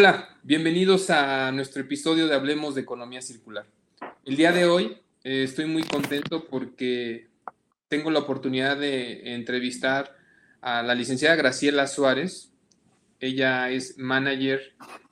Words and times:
Hola, 0.00 0.28
bienvenidos 0.44 1.10
a 1.10 1.50
nuestro 1.50 1.82
episodio 1.82 2.28
de 2.28 2.34
Hablemos 2.36 2.76
de 2.76 2.82
Economía 2.82 3.20
Circular. 3.20 3.66
El 4.24 4.36
día 4.36 4.52
de 4.52 4.64
hoy 4.64 4.96
eh, 5.24 5.42
estoy 5.42 5.66
muy 5.66 5.82
contento 5.82 6.44
porque 6.48 7.26
tengo 7.88 8.12
la 8.12 8.20
oportunidad 8.20 8.76
de 8.76 9.34
entrevistar 9.34 10.14
a 10.60 10.84
la 10.84 10.94
licenciada 10.94 11.34
Graciela 11.34 11.88
Suárez. 11.88 12.52
Ella 13.18 13.70
es 13.70 13.98
manager 13.98 14.60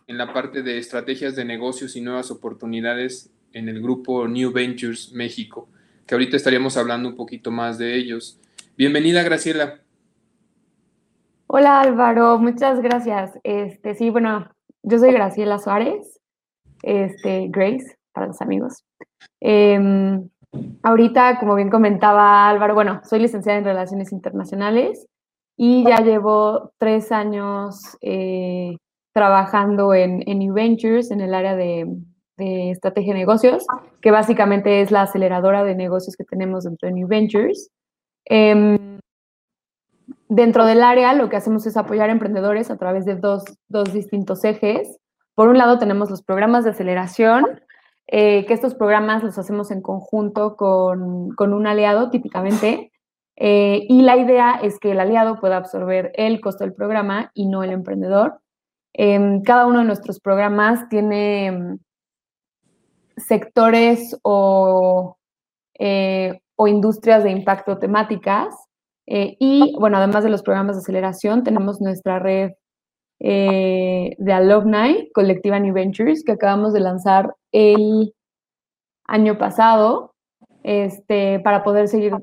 en 0.07 0.19
la 0.19 0.33
parte 0.33 0.63
de 0.63 0.79
estrategias 0.79 1.35
de 1.35 1.45
negocios 1.45 1.97
y 1.97 2.01
nuevas 2.01 2.31
oportunidades 2.31 3.33
en 3.55 3.69
el 3.69 3.83
grupo 3.83 4.29
New 4.29 4.53
Ventures 4.53 5.11
México, 5.11 5.69
que 6.07 6.15
ahorita 6.15 6.37
estaríamos 6.37 6.77
hablando 6.77 7.09
un 7.09 7.17
poquito 7.17 7.51
más 7.51 7.77
de 7.77 7.97
ellos. 7.97 8.39
Bienvenida, 8.77 9.25
Graciela. 9.25 9.81
Hola 11.49 11.81
Álvaro, 11.81 12.39
muchas 12.39 12.81
gracias. 12.81 13.33
Este, 13.43 13.97
sí, 13.97 14.11
bueno, 14.11 14.49
yo 14.87 14.99
soy 14.99 15.13
Graciela 15.13 15.59
Suárez, 15.59 16.21
este, 16.83 17.49
Grace, 17.49 17.97
para 18.13 18.29
los 18.29 18.41
amigos. 18.41 18.85
Em, 19.41 20.29
ahorita, 20.83 21.41
como 21.41 21.57
bien 21.57 21.71
comentaba 21.71 22.49
Álvaro, 22.49 22.75
bueno, 22.75 23.01
soy 23.03 23.19
licenciada 23.19 23.59
en 23.59 23.65
Relaciones 23.65 24.13
Internacionales 24.13 25.07
y 25.57 25.85
ya 25.85 26.03
llevo 26.03 26.71
tres 26.79 27.11
años 27.11 27.99
eh, 28.01 28.77
trabajando 29.13 29.93
en, 29.93 30.21
New 30.21 30.55
Ventures, 30.55 31.11
en 31.11 31.21
el 31.21 31.35
área 31.35 31.57
de, 31.57 31.87
estrategia 32.39 33.13
de 33.13 33.21
negocios, 33.21 33.67
que 34.01 34.13
básicamente 34.13 34.83
es 34.83 34.93
la 34.93 35.03
aceleradora 35.03 35.65
de 35.65 35.75
negocios 35.75 36.17
que 36.17 36.25
tenemos 36.25 36.65
dentro 36.65 36.87
de 36.87 36.95
New 36.95 37.09
Ventures. 37.09 37.71
Em, 38.27 39.01
dentro 40.29 40.65
del 40.65 40.83
área 40.83 41.13
lo 41.15 41.29
que 41.29 41.37
hacemos 41.37 41.67
es 41.67 41.77
apoyar 41.77 42.11
emprendedores 42.11 42.71
a 42.71 42.77
través 42.77 43.05
de 43.05 43.17
dos, 43.17 43.45
distintos 43.93 44.45
ejes. 44.45 44.99
Por 45.35 45.49
un 45.49 45.59
lado 45.59 45.79
tenemos 45.79 46.11
los 46.11 46.23
programas 46.23 46.65
de 46.65 46.71
aceleración, 46.71 47.61
eh, 48.07 48.47
que 48.47 48.55
estos 48.55 48.75
programas 48.75 49.23
los 49.23 49.39
hacemos 49.39 49.71
en 49.71 49.83
conjunto 49.83 50.57
con, 50.57 51.35
un 51.39 51.67
aliado 51.67 52.11
típicamente. 52.11 52.93
Eh, 53.37 53.85
y 53.89 54.03
la 54.03 54.17
idea 54.17 54.59
es 54.63 54.79
que 54.79 54.93
el 54.93 55.01
aliado 55.01 55.39
pueda 55.41 55.59
absorber 55.59 56.13
el 56.15 56.41
costo 56.41 56.65
del 56.65 56.73
programa 56.73 57.31
y 57.35 57.47
no 57.47 57.63
el 57.63 57.71
emprendedor. 57.71 58.41
Em, 58.95 59.43
cada 59.43 59.67
uno 59.67 59.81
de 59.81 59.85
nuestros 59.85 60.21
programas 60.21 60.89
tiene 60.89 61.47
em, 61.47 61.79
sectores 63.19 64.19
o, 64.23 65.19
eh, 65.79 66.41
o 66.57 66.67
industrias 66.67 67.25
de 67.25 67.31
impacto 67.31 67.79
temáticas 67.79 68.66
eh, 69.07 69.37
y 69.39 69.75
bueno, 69.79 69.99
además 69.99 70.25
de 70.25 70.31
los 70.31 70.43
programas 70.43 70.77
de 70.77 70.81
aceleración, 70.81 71.45
tenemos 71.45 71.81
nuestra 71.81 72.19
red 72.19 72.53
eh, 73.21 74.15
de 74.19 74.33
alumni, 74.33 75.11
Colectiva 75.15 75.59
New 75.59 75.75
Ventures, 75.75 76.25
que 76.25 76.33
acabamos 76.33 76.73
de 76.73 76.81
lanzar 76.81 77.35
el 77.53 78.15
año 79.05 79.39
pasado, 79.39 80.15
este, 80.63 81.41
para 81.41 81.63
poder 81.63 81.89
seguir 81.89 82.15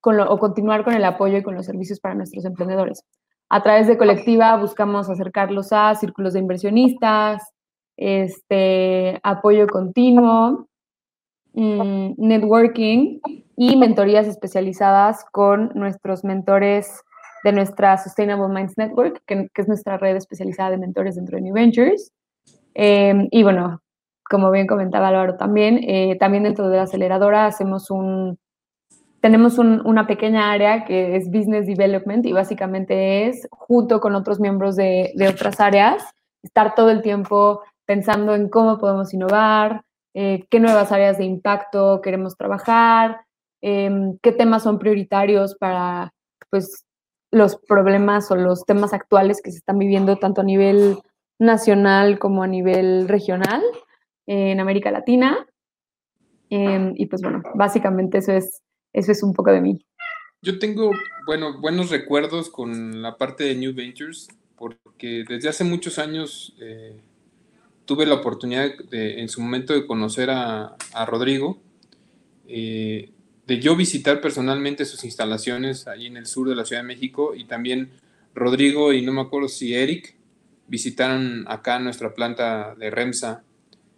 con 0.00 0.20
o 0.20 0.38
continuar 0.38 0.84
con 0.84 0.94
el 0.94 1.04
apoyo 1.04 1.38
y 1.38 1.42
con 1.42 1.54
los 1.54 1.66
servicios 1.66 1.98
para 1.98 2.14
nuestros 2.14 2.44
emprendedores. 2.44 3.02
A 3.48 3.62
través 3.62 3.86
de 3.86 3.96
Colectiva 3.96 4.56
buscamos 4.56 5.08
acercarlos 5.08 5.72
a 5.72 5.94
círculos 5.94 6.34
de 6.34 6.40
inversionistas, 6.40 7.42
este, 7.96 9.18
apoyo 9.22 9.66
continuo, 9.66 10.68
mm, 11.54 12.12
networking 12.18 13.20
y 13.56 13.76
mentorías 13.76 14.26
especializadas 14.26 15.24
con 15.32 15.70
nuestros 15.74 16.24
mentores 16.24 17.02
de 17.44 17.52
nuestra 17.52 17.96
Sustainable 17.96 18.48
Minds 18.48 18.76
Network, 18.76 19.22
que, 19.26 19.48
es 19.54 19.68
nuestra 19.68 19.96
red 19.98 20.16
especializada 20.16 20.70
de 20.70 20.78
mentores 20.78 21.16
dentro 21.16 21.36
de 21.36 21.42
New 21.42 21.54
Ventures. 21.54 22.12
Em, 22.74 23.28
y 23.30 23.42
bueno, 23.42 23.80
como 24.28 24.50
bien 24.50 24.66
comentaba 24.66 25.08
Álvaro 25.08 25.36
también, 25.36 25.80
eh, 25.82 26.16
también 26.18 26.42
dentro 26.42 26.68
de 26.68 26.76
la 26.76 26.82
aceleradora 26.82 27.46
hacemos 27.46 27.90
un, 27.90 28.38
tenemos 29.20 29.58
una 29.58 30.06
pequeña 30.06 30.52
área 30.52 30.84
que 30.84 31.16
es 31.16 31.30
Business 31.30 31.66
Development 31.66 32.26
y 32.26 32.32
básicamente 32.32 33.28
es, 33.28 33.48
junto 33.50 34.00
con 34.00 34.14
otros 34.14 34.40
miembros 34.40 34.76
de, 34.76 35.12
de 35.14 35.28
otras 35.28 35.60
áreas, 35.60 36.02
estar 36.42 36.74
todo 36.74 36.90
el 36.90 37.02
tiempo 37.02 37.62
pensando 37.86 38.34
en 38.34 38.48
cómo 38.48 38.78
podemos 38.78 39.14
innovar, 39.14 39.82
eh, 40.14 40.46
qué 40.50 40.60
nuevas 40.60 40.92
áreas 40.92 41.18
de 41.18 41.24
impacto 41.24 42.00
queremos 42.02 42.36
trabajar, 42.36 43.25
Em, 43.68 44.16
qué 44.22 44.30
temas 44.30 44.62
son 44.62 44.78
prioritarios 44.78 45.56
para 45.56 46.14
pues, 46.50 46.84
los 47.32 47.56
problemas 47.56 48.30
o 48.30 48.36
los 48.36 48.64
temas 48.64 48.92
actuales 48.92 49.42
que 49.42 49.50
se 49.50 49.58
están 49.58 49.76
viviendo 49.80 50.18
tanto 50.18 50.42
a 50.42 50.44
nivel 50.44 50.98
nacional 51.40 52.20
como 52.20 52.44
a 52.44 52.46
nivel 52.46 53.08
regional 53.08 53.60
en 54.28 54.60
América 54.60 54.92
Latina. 54.92 55.48
Em, 56.48 56.92
y 56.94 57.06
pues 57.06 57.22
bueno, 57.22 57.42
básicamente 57.56 58.18
eso 58.18 58.30
es, 58.30 58.62
eso 58.92 59.10
es 59.10 59.20
un 59.24 59.32
poco 59.32 59.50
de 59.50 59.60
mí. 59.60 59.84
Yo 60.42 60.60
tengo, 60.60 60.92
bueno, 61.26 61.60
buenos 61.60 61.90
recuerdos 61.90 62.50
con 62.50 63.02
la 63.02 63.16
parte 63.16 63.42
de 63.42 63.56
New 63.56 63.74
Ventures, 63.74 64.28
porque 64.54 65.24
desde 65.28 65.48
hace 65.48 65.64
muchos 65.64 65.98
años 65.98 66.54
eh, 66.60 67.00
tuve 67.84 68.06
la 68.06 68.14
oportunidad 68.14 68.70
de, 68.92 69.20
en 69.20 69.28
su 69.28 69.40
momento 69.40 69.72
de 69.72 69.88
conocer 69.88 70.30
a, 70.30 70.76
Rodrigo. 71.04 71.58
Eh, 72.46 73.10
de 73.46 73.60
yo 73.60 73.76
visitar 73.76 74.20
personalmente 74.20 74.84
sus 74.84 75.04
instalaciones 75.04 75.86
ahí 75.86 76.06
en 76.06 76.16
el 76.16 76.26
sur 76.26 76.48
de 76.48 76.56
la 76.56 76.64
Ciudad 76.64 76.82
de 76.82 76.88
México 76.88 77.34
y 77.34 77.44
también 77.44 77.90
Rodrigo 78.34 78.92
y 78.92 79.02
no 79.02 79.12
me 79.12 79.20
acuerdo 79.22 79.48
si 79.48 79.74
Eric 79.74 80.16
visitaron 80.68 81.44
acá 81.48 81.78
nuestra 81.78 82.14
planta 82.14 82.74
de 82.74 82.90
Remsa 82.90 83.44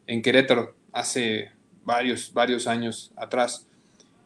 en 0.07 0.23
Querétaro 0.23 0.75
hace 0.93 1.51
varios, 1.85 2.33
varios 2.35 2.67
años 2.67 3.11
atrás. 3.17 3.67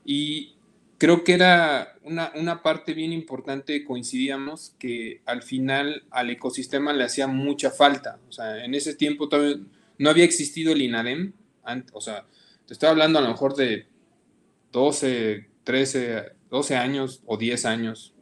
Y 0.05 0.55
creo 0.99 1.23
que 1.23 1.35
era 1.35 1.95
una, 2.03 2.33
una 2.35 2.63
parte 2.63 2.93
bien 2.93 3.13
importante, 3.13 3.85
coincidíamos, 3.85 4.75
que 4.79 5.21
al 5.25 5.43
final 5.43 6.05
al 6.11 6.31
ecosistema 6.31 6.93
le 6.93 7.05
hacía 7.05 7.29
mucha 7.29 7.71
falta. 7.71 8.19
O 8.29 8.33
sea, 8.33 8.65
en 8.65 8.75
ese 8.75 8.95
tiempo 8.95 9.29
todavía 9.29 9.61
no 9.99 10.11
había 10.11 10.25
existido 10.25 10.73
el 10.73 10.83
INADEM, 10.83 11.33
o 11.93 12.01
sea, 12.01 12.27
te 12.67 12.73
estoy 12.73 12.89
hablando 12.89 13.21
a 13.21 13.23
lo 13.23 13.29
mejor 13.29 13.55
de 13.55 13.87
12, 14.73 15.49
13, 15.65 16.33
12 16.51 16.77
años 16.77 17.23
o 17.27 17.37
10 17.37 17.65
años, 17.67 18.15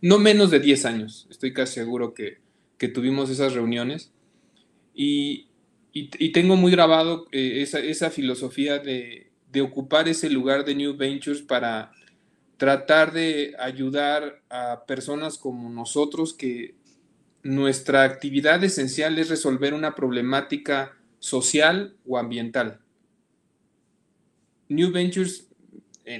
no, 0.00 0.18
menos 0.18 0.50
de 0.50 0.60
10 0.60 0.84
años, 0.84 1.26
estoy 1.30 1.52
casi 1.52 1.74
seguro 1.74 2.14
que, 2.14 2.42
tuvimos 2.92 3.30
esas 3.30 3.54
reuniones. 3.54 4.12
Y, 4.94 5.48
tengo 6.34 6.54
muy 6.56 6.70
grabado 6.70 7.26
eh, 7.32 7.62
esa, 7.62 8.10
filosofía 8.10 8.78
de, 8.78 9.30
ocupar 9.62 10.06
ese 10.06 10.28
lugar 10.28 10.66
de 10.66 10.74
New 10.74 10.94
Ventures 10.94 11.40
para 11.40 11.92
tratar 12.58 13.14
de 13.14 13.54
ayudar 13.58 14.42
a 14.50 14.84
personas 14.86 15.38
como 15.38 15.70
nosotros 15.70 16.34
que 16.34 16.74
nuestra 17.42 18.02
actividad 18.02 18.62
esencial 18.62 19.18
es 19.18 19.30
resolver 19.30 19.72
una 19.72 19.94
problemática 19.94 20.92
social 21.20 21.96
o 22.06 22.18
ambiental. 22.18 22.80
New 24.68 24.92
Ventures 24.92 25.48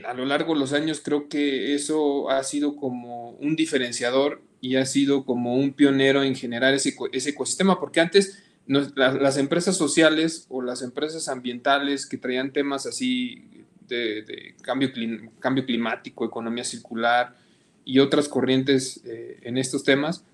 a 0.07 0.15
lo 0.15 0.25
largo 0.25 0.55
de 0.55 0.61
los 0.61 0.73
años 0.73 1.01
creo 1.05 1.29
que 1.29 1.75
eso 1.75 2.31
ha 2.31 2.43
sido 2.43 2.77
como 2.77 3.31
un 3.33 3.55
diferenciador 3.55 4.41
y 4.61 4.77
ha 4.77 4.87
sido 4.87 5.27
como 5.27 5.57
un 5.57 5.75
pionero 5.75 6.23
en 6.23 6.35
generar 6.35 6.73
ese, 6.73 6.95
ecosistema, 7.13 7.79
porque 7.79 8.01
antes 8.01 8.43
las 8.67 9.37
empresas 9.37 9.77
sociales 9.77 10.47
o 10.49 10.63
las 10.63 10.81
empresas 10.81 11.29
ambientales 11.29 12.07
que 12.07 12.17
traían 12.17 12.51
temas 12.53 12.87
así 12.87 13.67
de, 13.89 14.55
cambio, 14.63 14.91
cambio 15.39 15.67
climático, 15.67 16.25
economía 16.25 16.65
circular 16.65 17.37
y 17.85 17.99
otras 17.99 18.27
corrientes 18.27 19.03
eh, 19.05 19.39
en 19.43 19.59
estos 19.59 19.85
temas, 19.85 20.25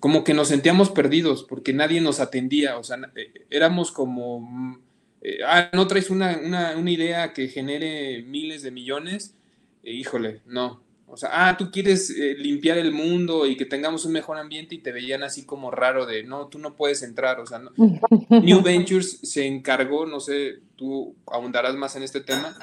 como 0.00 0.22
que 0.22 0.34
nos 0.34 0.48
sentíamos 0.48 0.90
perdidos 0.90 1.44
porque 1.44 1.72
nadie 1.72 2.02
nos 2.02 2.20
atendía, 2.20 2.76
o 2.76 2.84
sea, 2.84 2.98
eh, 3.16 3.46
éramos 3.48 3.90
como 3.90 4.78
eh, 5.20 5.38
ah, 5.44 5.68
no 5.72 5.86
traes 5.86 6.10
una, 6.10 6.74
idea 6.86 7.32
que 7.32 7.48
genere 7.48 8.22
miles 8.22 8.62
de 8.62 8.70
millones, 8.70 9.34
eh, 9.82 9.92
híjole, 9.92 10.40
no. 10.46 10.80
O 11.06 11.16
sea, 11.16 11.30
ah, 11.32 11.56
tú 11.56 11.70
quieres 11.70 12.10
eh, 12.10 12.34
limpiar 12.36 12.76
el 12.76 12.92
mundo 12.92 13.46
y 13.46 13.56
que 13.56 13.64
tengamos 13.64 14.04
un 14.04 14.12
mejor 14.12 14.36
ambiente 14.36 14.74
y 14.74 14.78
te 14.78 14.92
veían 14.92 15.22
así 15.22 15.46
como 15.46 15.70
raro 15.70 16.04
de, 16.04 16.22
no, 16.22 16.48
tú 16.48 16.58
no 16.58 16.74
puedes 16.76 17.02
entrar. 17.02 17.40
O 17.40 17.46
sea, 17.46 17.62
New 18.28 18.62
Ventures 18.62 19.18
se 19.22 19.46
encargó, 19.46 20.04
no 20.04 20.20
sé, 20.20 20.58
tú 20.76 21.16
ahondarás 21.26 21.74
más 21.74 21.96
en 21.96 22.02
este 22.02 22.20
tema, 22.20 22.54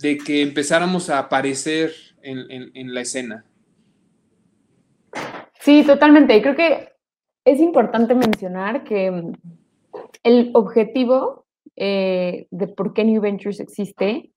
de 0.00 0.18
que 0.18 0.42
empezáramos 0.42 1.08
a 1.10 1.18
aparecer 1.20 1.94
en, 2.22 2.72
en 2.74 2.92
la 2.92 3.02
escena. 3.02 3.44
Sí, 5.60 5.84
totalmente. 5.84 6.36
Y 6.36 6.42
creo 6.42 6.56
que 6.56 6.88
es 7.44 7.60
importante 7.60 8.14
mencionar 8.14 8.84
que 8.84 9.32
el 10.22 10.50
objetivo 10.54 11.43
eh, 11.76 12.46
de 12.50 12.68
por 12.68 12.92
qué 12.92 13.04
New 13.04 13.20
Ventures 13.20 13.60
existe 13.60 14.30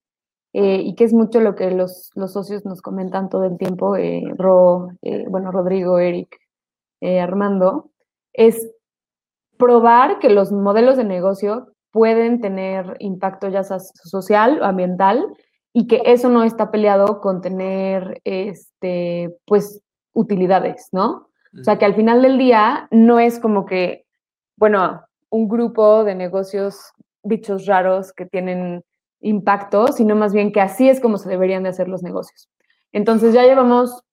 eh, 0.53 0.81
y 0.83 0.95
que 0.95 1.03
es 1.03 1.13
mucho 1.13 1.39
lo 1.39 1.55
que 1.55 1.71
los, 1.71 2.09
los, 2.15 2.33
socios 2.33 2.65
nos 2.65 2.81
comentan 2.81 3.29
todo 3.29 3.45
el 3.45 3.57
tiempo, 3.57 3.95
eh, 3.95 4.23
Ro, 4.37 4.89
bueno, 5.29 5.51
Rodrigo, 5.51 5.99
Eric, 5.99 6.35
Armando, 7.01 7.91
es 8.33 8.71
probar 9.57 10.19
que 10.19 10.29
los 10.29 10.51
modelos 10.51 10.97
de 10.97 11.03
negocio 11.03 11.73
pueden 11.91 12.41
tener 12.41 12.95
impacto 12.99 13.49
ya 13.49 13.63
sea 13.63 13.79
social 13.79 14.61
o 14.61 14.65
ambiental 14.65 15.27
y 15.73 15.85
que 15.85 16.01
eso 16.05 16.29
no 16.29 16.43
está 16.43 16.71
peleado 16.71 17.21
con 17.21 17.41
tener, 17.41 18.19
este, 18.23 19.35
pues, 19.45 19.81
utilidades, 20.13 20.89
¿no? 20.91 21.27
O 21.59 21.63
sea, 21.63 21.77
que 21.77 21.85
al 21.85 21.95
final 21.95 22.21
del 22.21 22.37
día 22.37 22.87
no 22.91 23.19
es 23.19 23.39
como 23.39 23.65
que, 23.65 24.05
bueno, 24.57 25.03
un 25.29 25.47
grupo 25.47 26.03
de 26.03 26.15
negocios 26.15 26.93
bichos 27.23 27.65
raros 27.65 28.13
que 28.13 28.25
tienen 28.25 28.83
impacto, 29.19 29.87
sino 29.87 30.15
más 30.15 30.33
bien 30.33 30.51
que 30.51 30.61
así 30.61 30.89
es 30.89 30.99
como 30.99 31.17
se 31.17 31.29
deberían 31.29 31.63
de 31.63 31.69
hacer 31.69 31.87
los 31.87 32.03
negocios. 32.03 32.49
Entonces 32.91 33.33
ya 33.33 33.43
llevamos 33.43 34.03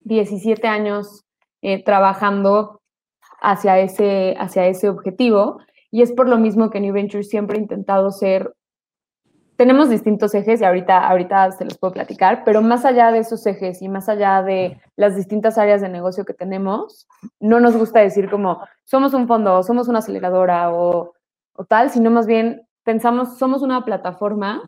17 0.00 0.66
años 0.66 1.24
eh, 1.62 1.82
trabajando 1.82 2.80
hacia 3.40 3.78
ese, 3.78 4.34
hacia 4.38 4.66
ese 4.66 4.88
objetivo 4.88 5.60
y 5.90 6.02
es 6.02 6.12
por 6.12 6.28
lo 6.28 6.38
mismo 6.38 6.70
que 6.70 6.80
New 6.80 6.92
Ventures 6.92 7.28
siempre 7.28 7.58
ha 7.58 7.60
intentado 7.60 8.10
ser, 8.10 8.54
tenemos 9.56 9.88
distintos 9.88 10.34
ejes 10.34 10.60
y 10.60 10.64
ahorita, 10.64 11.08
ahorita 11.08 11.50
se 11.52 11.64
los 11.64 11.78
puedo 11.78 11.94
platicar, 11.94 12.42
pero 12.44 12.62
más 12.62 12.84
allá 12.84 13.10
de 13.10 13.18
esos 13.18 13.44
ejes 13.46 13.82
y 13.82 13.88
más 13.88 14.08
allá 14.08 14.42
de 14.42 14.80
las 14.96 15.16
distintas 15.16 15.58
áreas 15.58 15.80
de 15.80 15.88
negocio 15.88 16.24
que 16.24 16.34
tenemos, 16.34 17.08
no 17.40 17.58
nos 17.58 17.76
gusta 17.76 18.00
decir 18.00 18.30
como 18.30 18.60
somos 18.84 19.14
un 19.14 19.26
fondo, 19.26 19.62
somos 19.62 19.88
una 19.88 19.98
aceleradora 19.98 20.72
o, 20.72 21.14
o 21.58 21.64
tal, 21.64 21.90
sino 21.90 22.10
más 22.10 22.26
bien 22.26 22.62
pensamos, 22.84 23.36
somos 23.36 23.62
una 23.62 23.84
plataforma 23.84 24.64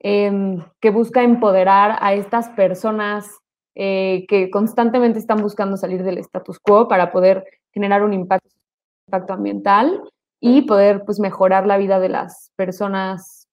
em, 0.00 0.64
que 0.80 0.90
busca 0.90 1.22
empoderar 1.22 1.98
a 2.00 2.14
estas 2.14 2.48
personas 2.50 3.38
eh, 3.76 4.24
que 4.26 4.50
constantemente 4.50 5.18
están 5.18 5.42
buscando 5.42 5.76
salir 5.76 6.02
del 6.02 6.18
status 6.18 6.58
quo 6.58 6.88
para 6.88 7.12
poder 7.12 7.44
generar 7.72 8.02
un 8.02 8.14
impacto, 8.14 8.48
ambiental 9.28 10.02
y 10.40 10.62
poder 10.62 11.04
pues 11.04 11.20
mejorar 11.20 11.66
la 11.66 11.76
vida 11.76 12.00
de 12.00 12.08
las 12.08 12.50
personas, 12.56 13.46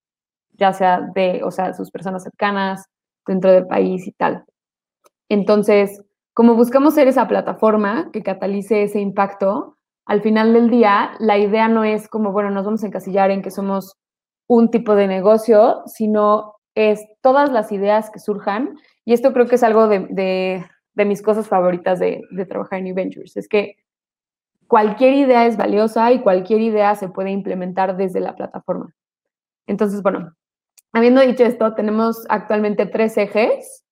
ya 0.53 0.71
sea 0.71 1.01
de, 1.13 1.41
o 1.43 1.51
sea, 1.51 1.73
sus 1.73 1.91
personas 1.91 2.23
cercanas 2.23 2.85
dentro 3.27 3.51
del 3.51 3.67
país 3.67 4.07
y 4.07 4.13
tal. 4.13 4.45
Entonces, 5.29 6.01
como 6.33 6.55
buscamos 6.55 6.93
ser 6.93 7.09
esa 7.09 7.27
plataforma 7.27 8.09
que 8.13 8.23
catalice 8.23 8.83
ese 8.83 9.01
impacto, 9.01 9.75
al 10.05 10.21
final 10.21 10.53
del 10.53 10.69
día, 10.69 11.11
la 11.19 11.37
idea 11.37 11.67
no 11.67 11.83
es 11.83 12.07
como, 12.07 12.31
bueno, 12.31 12.49
nos 12.49 12.65
vamos 12.65 12.83
a 12.83 12.87
encasillar 12.87 13.31
en 13.31 13.41
que 13.41 13.51
somos 13.51 13.97
un 14.47 14.71
tipo 14.71 14.95
de 14.95 15.07
negocio, 15.07 15.83
sino 15.85 16.55
es 16.75 17.05
todas 17.21 17.51
las 17.51 17.71
ideas 17.71 18.09
que 18.09 18.19
surjan. 18.19 18.77
Y 19.05 19.13
esto 19.13 19.33
creo 19.33 19.47
que 19.47 19.55
es 19.55 19.63
algo 19.63 19.87
de, 19.87 20.65
mis 20.95 21.21
cosas 21.21 21.47
favoritas 21.47 21.99
de, 21.99 22.21
de, 22.31 22.45
trabajar 22.45 22.79
en 22.79 22.85
New 22.85 22.95
Ventures. 22.95 23.37
Es 23.37 23.47
que 23.47 23.77
cualquier 24.67 25.13
idea 25.13 25.45
es 25.45 25.57
valiosa 25.57 26.11
y 26.11 26.21
cualquier 26.21 26.61
idea 26.61 26.95
se 26.95 27.09
puede 27.09 27.31
implementar 27.31 27.97
desde 27.97 28.19
la 28.19 28.35
plataforma. 28.35 28.93
Entonces, 29.67 30.01
bueno, 30.01 30.35
habiendo 30.93 31.21
dicho 31.21 31.43
esto, 31.43 31.73
tenemos 31.73 32.25
actualmente 32.29 32.85
tres 32.85 33.17
ejes 33.17 33.85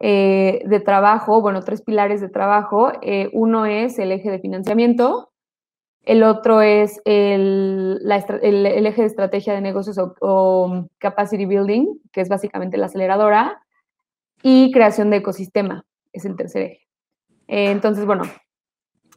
eh, 0.00 0.62
de 0.66 0.80
trabajo, 0.80 1.40
bueno, 1.40 1.62
tres 1.62 1.82
pilares 1.82 2.20
de 2.20 2.28
trabajo. 2.28 2.92
Eh, 3.02 3.30
uno 3.32 3.66
es 3.66 3.98
el 3.98 4.12
eje 4.12 4.30
de 4.30 4.38
financiamiento, 4.38 5.32
el 6.06 6.22
otro 6.22 6.60
es 6.60 7.00
el, 7.04 8.00
eje 8.06 9.00
de 9.00 9.06
estrategia 9.06 9.54
de 9.54 9.60
negocios 9.60 9.98
o, 9.98 10.86
capacity 10.98 11.46
building, 11.46 11.86
que 12.12 12.20
es 12.20 12.28
básicamente 12.28 12.76
la 12.76 12.86
aceleradora, 12.86 13.62
y 14.42 14.70
creación 14.72 15.10
de 15.10 15.18
ecosistema, 15.18 15.84
es 16.12 16.24
el 16.24 16.36
tercer 16.36 16.62
eje. 16.62 16.88
Entonces, 17.46 18.04
bueno, 18.04 18.24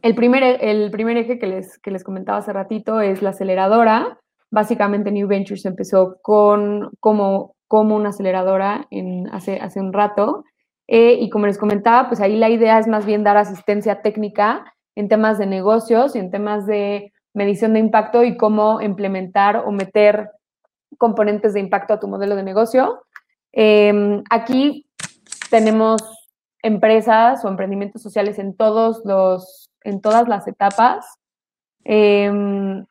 el 0.01 0.16
primer, 0.16 0.60
el 0.62 0.89
primer 0.92 1.18
eje 1.18 1.39
que 1.39 1.48
les, 1.48 1.78
que 1.80 1.92
les 1.92 2.04
comentaba 2.04 2.38
hace 2.38 2.54
ratito 2.54 3.01
es 3.01 3.22
la 3.22 3.31
aceleradora. 3.31 4.19
Básicamente 4.50 5.12
New 5.12 5.28
Ventures 5.28 5.66
empezó 5.66 6.18
con, 6.22 6.92
como, 7.00 7.56
como 7.68 7.95
una 7.95 8.10
aceleradora 8.10 8.88
en, 8.92 9.28
hace, 9.34 9.60
hace 9.60 9.81
un 9.81 9.92
rato. 9.92 10.45
Eh, 10.88 11.18
y 11.19 11.30
como 11.30 11.48
les 11.48 11.57
comentaba, 11.57 12.07
pues 12.07 12.22
ahí 12.22 12.38
la 12.38 12.50
idea 12.50 12.80
es 12.80 12.88
más 12.88 13.06
bien 13.06 13.24
dar 13.24 13.36
asistencia 13.36 14.01
técnica 14.01 14.74
en 14.98 15.10
temas 15.10 15.38
de 15.38 15.46
negocios 15.46 16.16
y 16.16 16.20
en 16.20 16.32
temas 16.32 16.66
de 16.66 17.14
medición 17.36 17.74
de 17.74 17.80
impacto 17.80 18.24
y 18.24 18.36
cómo 18.36 18.82
implementar 18.82 19.58
o 19.58 19.72
meter 19.72 20.32
componentes 20.98 21.54
de 21.54 21.60
impacto 21.60 21.94
a 21.94 22.00
tu 22.00 22.08
modelo 22.08 22.36
de 22.36 22.42
negocio. 22.42 23.04
Em, 23.52 24.24
aquí 24.32 24.90
tenemos 25.52 26.02
empresas 26.64 27.46
o 27.46 27.48
emprendimientos 27.48 28.02
sociales 28.02 28.40
en, 28.40 28.58
todos 28.58 29.04
los, 29.06 29.70
en 29.84 30.02
todas 30.02 30.28
las 30.28 30.48
etapas. 30.48 31.06
Em, 31.84 32.84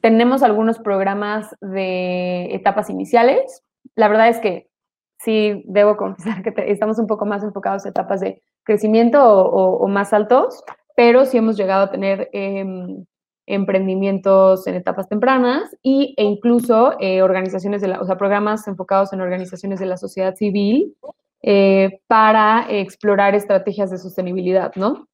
tenemos 0.00 0.44
algunos 0.44 0.78
programas 0.78 1.56
de 1.60 2.54
etapas 2.54 2.88
iniciales. 2.88 3.64
La 3.96 4.06
verdad 4.06 4.28
es 4.28 4.38
que 4.38 4.70
sí, 5.18 5.64
debo 5.66 5.96
confesar 6.04 6.44
que 6.44 6.54
estamos 6.70 7.00
un 7.00 7.08
poco 7.08 7.26
más 7.26 7.42
enfocados 7.42 7.84
en 7.84 7.90
etapas 7.90 8.20
de 8.20 8.40
crecimiento 8.62 9.20
o 9.24 9.88
más 9.88 10.12
altos, 10.12 10.62
pero 10.96 11.24
sí 11.24 11.38
hemos 11.38 11.56
llegado 11.56 11.84
a 11.84 11.90
tener 11.90 12.28
em, 12.32 13.04
emprendimientos 13.46 14.66
en 14.66 14.74
etapas 14.74 15.08
tempranas 15.08 15.76
y, 15.82 16.14
e 16.16 16.24
incluso 16.24 16.94
eh, 17.00 17.22
organizaciones 17.22 17.80
de 17.80 17.88
la, 17.88 18.00
o 18.00 18.06
sea, 18.06 18.16
programas 18.16 18.66
enfocados 18.68 19.12
en 19.12 19.20
organizaciones 19.20 19.80
de 19.80 19.86
la 19.86 19.96
sociedad 19.96 20.34
civil 20.36 20.96
eh, 21.42 22.00
para 22.06 22.66
explorar 22.68 23.34
estrategias 23.34 23.90
de 23.90 23.98
sostenibilidad, 23.98 24.72
¿no? 24.76 25.08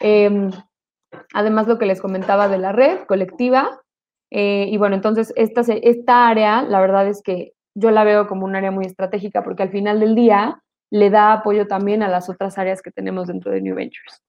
Em, 0.00 0.50
además, 1.34 1.68
lo 1.68 1.78
que 1.78 1.86
les 1.86 2.00
comentaba 2.00 2.48
de 2.48 2.58
la 2.58 2.72
red 2.72 3.04
colectiva. 3.06 3.80
Eh, 4.30 4.66
y 4.70 4.76
bueno, 4.78 4.96
entonces 4.96 5.32
esta, 5.36 5.60
esta 5.60 6.28
área, 6.28 6.62
la 6.62 6.80
verdad 6.80 7.06
es 7.06 7.22
que 7.22 7.52
yo 7.74 7.90
la 7.90 8.02
veo 8.04 8.26
como 8.26 8.44
un 8.44 8.56
área 8.56 8.70
muy 8.70 8.86
estratégica 8.86 9.44
porque 9.44 9.62
al 9.62 9.70
final 9.70 10.00
del 10.00 10.14
día 10.14 10.62
le 10.90 11.10
da 11.10 11.32
apoyo 11.32 11.66
también 11.66 12.02
a 12.02 12.08
las 12.08 12.28
otras 12.28 12.58
áreas 12.58 12.82
que 12.82 12.90
tenemos 12.90 13.28
dentro 13.28 13.52
de 13.52 13.62
New 13.62 13.74
Ventures. 13.74 14.22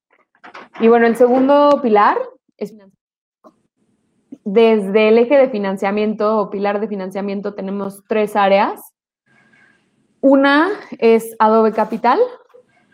Y 0.79 0.87
bueno, 0.87 1.05
el 1.05 1.15
segundo 1.15 1.79
pilar 1.81 2.17
es 2.57 2.75
desde 4.45 5.07
el 5.07 5.17
eje 5.17 5.37
de 5.37 5.49
financiamiento 5.49 6.39
o 6.39 6.49
pilar 6.49 6.81
de 6.81 6.87
financiamiento 6.87 7.53
tenemos 7.53 8.03
tres 8.07 8.35
áreas. 8.35 8.93
Una 10.19 10.69
es 10.99 11.35
Adobe 11.39 11.71
Capital, 11.71 12.19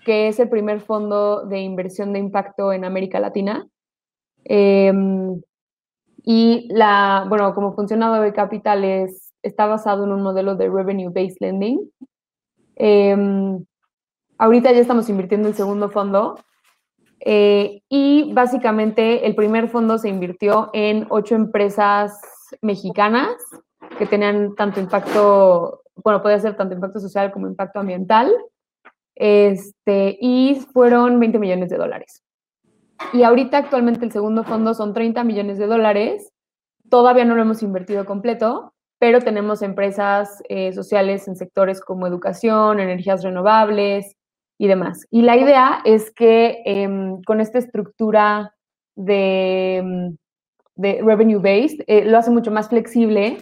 que 0.05 0.27
es 0.27 0.39
el 0.39 0.49
primer 0.49 0.81
fondo 0.81 1.45
de 1.45 1.59
inversión 1.59 2.13
de 2.13 2.19
impacto 2.19 2.71
en 2.71 2.85
América 2.85 3.19
Latina. 3.19 3.67
Em, 4.43 5.41
y 6.23 6.67
la, 6.71 7.25
bueno, 7.29 7.53
como 7.55 7.73
funciona 7.73 8.07
Adobe 8.07 8.33
Capital 8.33 8.83
es, 8.83 9.33
está 9.41 9.65
basado 9.65 10.03
en 10.03 10.11
un 10.11 10.21
modelo 10.21 10.55
de 10.55 10.69
revenue-based 10.69 11.37
lending. 11.39 11.91
Em, 12.75 13.65
ahorita 14.37 14.71
ya 14.71 14.79
estamos 14.79 15.09
invirtiendo 15.09 15.47
el 15.47 15.55
segundo 15.55 15.89
fondo 15.89 16.35
eh, 17.19 17.81
y 17.89 18.31
básicamente 18.33 19.25
el 19.25 19.35
primer 19.35 19.69
fondo 19.69 19.97
se 19.97 20.09
invirtió 20.09 20.69
en 20.73 21.05
ocho 21.09 21.35
empresas 21.35 22.19
mexicanas 22.61 23.35
que 23.97 24.05
tenían 24.05 24.55
tanto 24.55 24.79
impacto, 24.79 25.81
bueno, 26.03 26.21
puede 26.21 26.39
ser 26.39 26.55
tanto 26.55 26.75
impacto 26.75 26.99
social 26.99 27.31
como 27.31 27.47
impacto 27.47 27.79
ambiental, 27.79 28.31
este, 29.15 30.17
y 30.21 30.65
fueron 30.73 31.19
20 31.19 31.39
millones 31.39 31.69
de 31.69 31.77
dólares. 31.77 32.23
Y 33.13 33.23
ahorita 33.23 33.57
actualmente 33.57 34.05
el 34.05 34.11
segundo 34.11 34.43
fondo 34.43 34.73
son 34.73 34.93
30 34.93 35.23
millones 35.23 35.57
de 35.57 35.67
dólares, 35.67 36.31
todavía 36.89 37.25
no 37.25 37.35
lo 37.35 37.41
hemos 37.41 37.61
invertido 37.63 38.05
completo, 38.05 38.73
pero 38.97 39.21
tenemos 39.21 39.61
empresas 39.61 40.41
eh, 40.49 40.73
sociales 40.73 41.27
en 41.27 41.35
sectores 41.35 41.81
como 41.81 42.07
educación, 42.07 42.79
energías 42.79 43.23
renovables, 43.23 44.15
y 44.59 44.67
demás. 44.67 45.07
Y 45.09 45.23
la 45.23 45.37
idea 45.37 45.81
es 45.85 46.11
que 46.11 46.61
em, 46.65 47.23
con 47.23 47.41
esta 47.41 47.57
estructura 47.57 48.53
de, 48.95 49.77
em, 49.77 50.17
de 50.75 51.01
revenue 51.01 51.39
based 51.39 51.83
eh, 51.87 52.05
lo 52.05 52.17
hace 52.17 52.29
mucho 52.29 52.51
más 52.51 52.69
flexible 52.69 53.37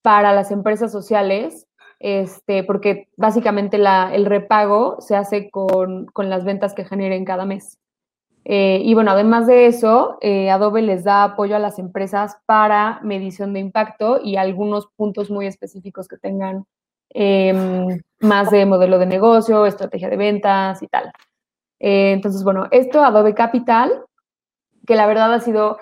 para 0.00 0.32
las 0.32 0.50
empresas 0.50 0.90
sociales, 0.90 1.68
este, 2.00 2.64
porque 2.64 3.08
básicamente 3.16 3.78
la, 3.78 4.12
el 4.14 4.24
repago 4.26 4.96
se 5.00 5.14
hace 5.14 5.50
con, 5.50 6.06
con, 6.06 6.30
las 6.30 6.44
ventas 6.44 6.74
que 6.74 6.84
generen 6.84 7.24
cada 7.24 7.44
mes. 7.44 7.78
Eh, 8.44 8.80
y 8.82 8.94
bueno, 8.94 9.12
además 9.12 9.46
de 9.46 9.66
eso, 9.66 10.18
eh, 10.20 10.50
Adobe 10.50 10.82
les 10.82 11.04
da 11.04 11.22
apoyo 11.22 11.54
a 11.54 11.60
las 11.60 11.78
empresas 11.78 12.36
para 12.46 12.98
medición 13.02 13.52
de 13.52 13.60
impacto 13.60 14.20
y 14.22 14.36
algunos 14.36 14.88
puntos 14.96 15.30
muy 15.30 15.46
específicos 15.46 16.08
que 16.08 16.16
tengan 16.16 16.64
Em, 17.14 18.00
más 18.20 18.50
de 18.50 18.64
modelo 18.64 18.98
de 18.98 19.06
negocio, 19.06 19.66
estrategia 19.66 20.08
de 20.08 20.16
ventas 20.16 20.82
y 20.82 20.86
tal. 20.86 21.12
Eh, 21.80 22.12
entonces, 22.12 22.42
bueno, 22.44 22.68
esto 22.70 23.04
Adobe 23.04 23.34
Capital, 23.34 24.04
que 24.86 24.96
la 24.96 25.06
verdad 25.06 25.34
ha 25.34 25.40
sido, 25.40 25.78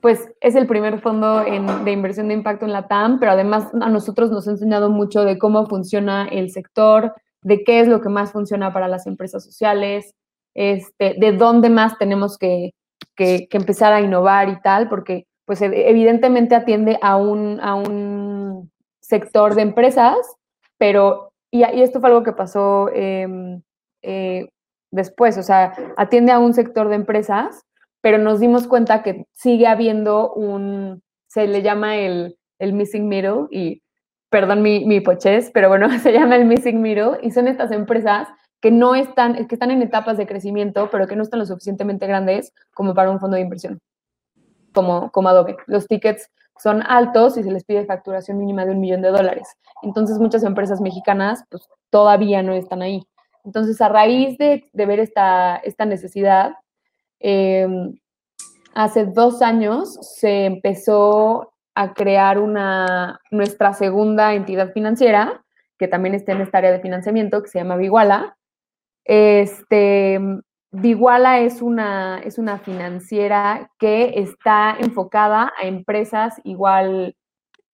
pues 0.00 0.32
es 0.40 0.54
el 0.54 0.66
primer 0.66 1.00
fondo 1.00 1.40
de 1.40 1.92
inversión 1.92 2.28
de 2.28 2.34
impacto 2.34 2.64
en 2.64 2.72
la 2.72 2.88
TAM, 2.88 3.18
pero 3.18 3.32
además 3.32 3.68
a 3.80 3.88
nosotros 3.90 4.30
nos 4.30 4.48
ha 4.48 4.52
enseñado 4.52 4.88
mucho 4.90 5.24
de 5.24 5.38
cómo 5.38 5.66
funciona 5.66 6.26
el 6.26 6.50
sector, 6.50 7.14
de 7.42 7.62
qué 7.64 7.80
es 7.80 7.88
lo 7.88 8.00
que 8.00 8.08
más 8.08 8.32
funciona 8.32 8.72
para 8.72 8.88
las 8.88 9.06
empresas 9.06 9.44
sociales, 9.44 10.14
este, 10.54 11.16
de 11.18 11.32
dónde 11.32 11.68
más 11.68 11.98
tenemos 11.98 12.38
que, 12.38 12.70
que, 13.16 13.48
que 13.48 13.56
empezara 13.56 13.96
a 13.96 14.00
innovar 14.00 14.48
y 14.48 14.60
tal, 14.60 14.88
porque 14.88 15.26
pues 15.44 15.60
evidentemente 15.60 16.54
atiende 16.54 16.98
a 17.02 17.16
un, 17.16 17.60
a 17.60 17.74
un 17.74 18.70
sector 19.04 19.54
de 19.54 19.62
empresas, 19.62 20.16
pero, 20.78 21.32
y, 21.50 21.62
esto 21.62 22.00
fue 22.00 22.08
algo 22.08 22.22
que 22.22 22.32
pasó 22.32 22.88
em, 22.92 23.62
eh, 24.02 24.48
después, 24.90 25.36
o 25.38 25.42
sea, 25.42 25.74
atiende 25.96 26.32
a 26.32 26.38
un 26.38 26.54
sector 26.54 26.88
de 26.88 26.96
empresas, 26.96 27.62
pero 28.00 28.18
nos 28.18 28.40
dimos 28.40 28.66
cuenta 28.66 29.02
que 29.02 29.26
sigue 29.32 29.66
habiendo 29.66 30.32
un, 30.32 31.02
se 31.28 31.46
le 31.46 31.62
llama 31.62 31.96
el, 31.96 32.36
el 32.58 32.72
missing 32.72 33.08
middle, 33.08 33.46
y 33.50 33.82
perdón 34.30 34.62
mi, 34.62 34.84
mi 34.84 35.00
pochez, 35.00 35.50
pero 35.52 35.68
bueno, 35.68 35.88
se 36.00 36.12
llama 36.12 36.36
el 36.36 36.46
missing 36.46 36.80
middle, 36.80 37.18
y 37.22 37.30
son 37.30 37.46
estas 37.46 37.72
empresas 37.72 38.28
que 38.60 38.70
no 38.70 38.94
están, 38.94 39.46
que 39.46 39.54
están 39.54 39.70
en 39.70 39.82
etapas 39.82 40.16
de 40.16 40.26
crecimiento, 40.26 40.88
pero 40.90 41.06
que 41.06 41.16
no 41.16 41.22
están 41.22 41.40
lo 41.40 41.46
suficientemente 41.46 42.06
grandes 42.06 42.54
como 42.72 42.94
para 42.94 43.10
un 43.10 43.20
fondo 43.20 43.36
de 43.36 43.42
inversión 43.42 43.78
como, 44.74 45.10
como 45.10 45.28
Adobe. 45.30 45.56
Los 45.66 45.86
tickets 45.86 46.30
son 46.58 46.82
altos 46.82 47.36
y 47.36 47.42
se 47.42 47.50
les 47.50 47.64
pide 47.64 47.84
facturación 47.86 48.38
mínima 48.38 48.64
de 48.64 48.72
un 48.72 48.80
millón 48.80 49.02
de 49.02 49.10
dólares. 49.10 49.56
Entonces 49.82 50.18
muchas 50.18 50.42
empresas 50.44 50.80
mexicanas 50.80 51.44
pues 51.50 51.68
todavía 51.90 52.42
no 52.42 52.52
están 52.52 52.82
ahí. 52.82 53.06
Entonces 53.44 53.80
a 53.80 53.88
raíz 53.88 54.38
de, 54.38 54.64
ver 54.72 55.00
esta, 55.00 55.56
esta 55.56 55.84
necesidad, 55.84 56.54
em, 57.20 57.98
hace 58.74 59.04
dos 59.04 59.42
años 59.42 59.98
se 60.00 60.46
empezó 60.46 61.52
a 61.74 61.92
crear 61.92 62.38
una, 62.38 63.20
nuestra 63.30 63.74
segunda 63.74 64.34
entidad 64.34 64.72
financiera, 64.72 65.44
que 65.78 65.88
también 65.88 66.14
está 66.14 66.32
en 66.32 66.40
esta 66.40 66.58
área 66.58 66.72
de 66.72 66.80
financiamiento, 66.80 67.42
que 67.42 67.48
se 67.48 67.58
llama 67.58 67.76
Viguala. 67.76 68.36
Este, 69.04 70.20
Viguala 70.76 71.38
es 71.38 71.62
una, 71.62 72.18
es 72.18 72.36
una 72.36 72.58
financiera 72.58 73.70
que 73.78 74.14
está 74.16 74.76
enfocada 74.80 75.52
a 75.56 75.68
empresas 75.68 76.40
igual 76.42 77.14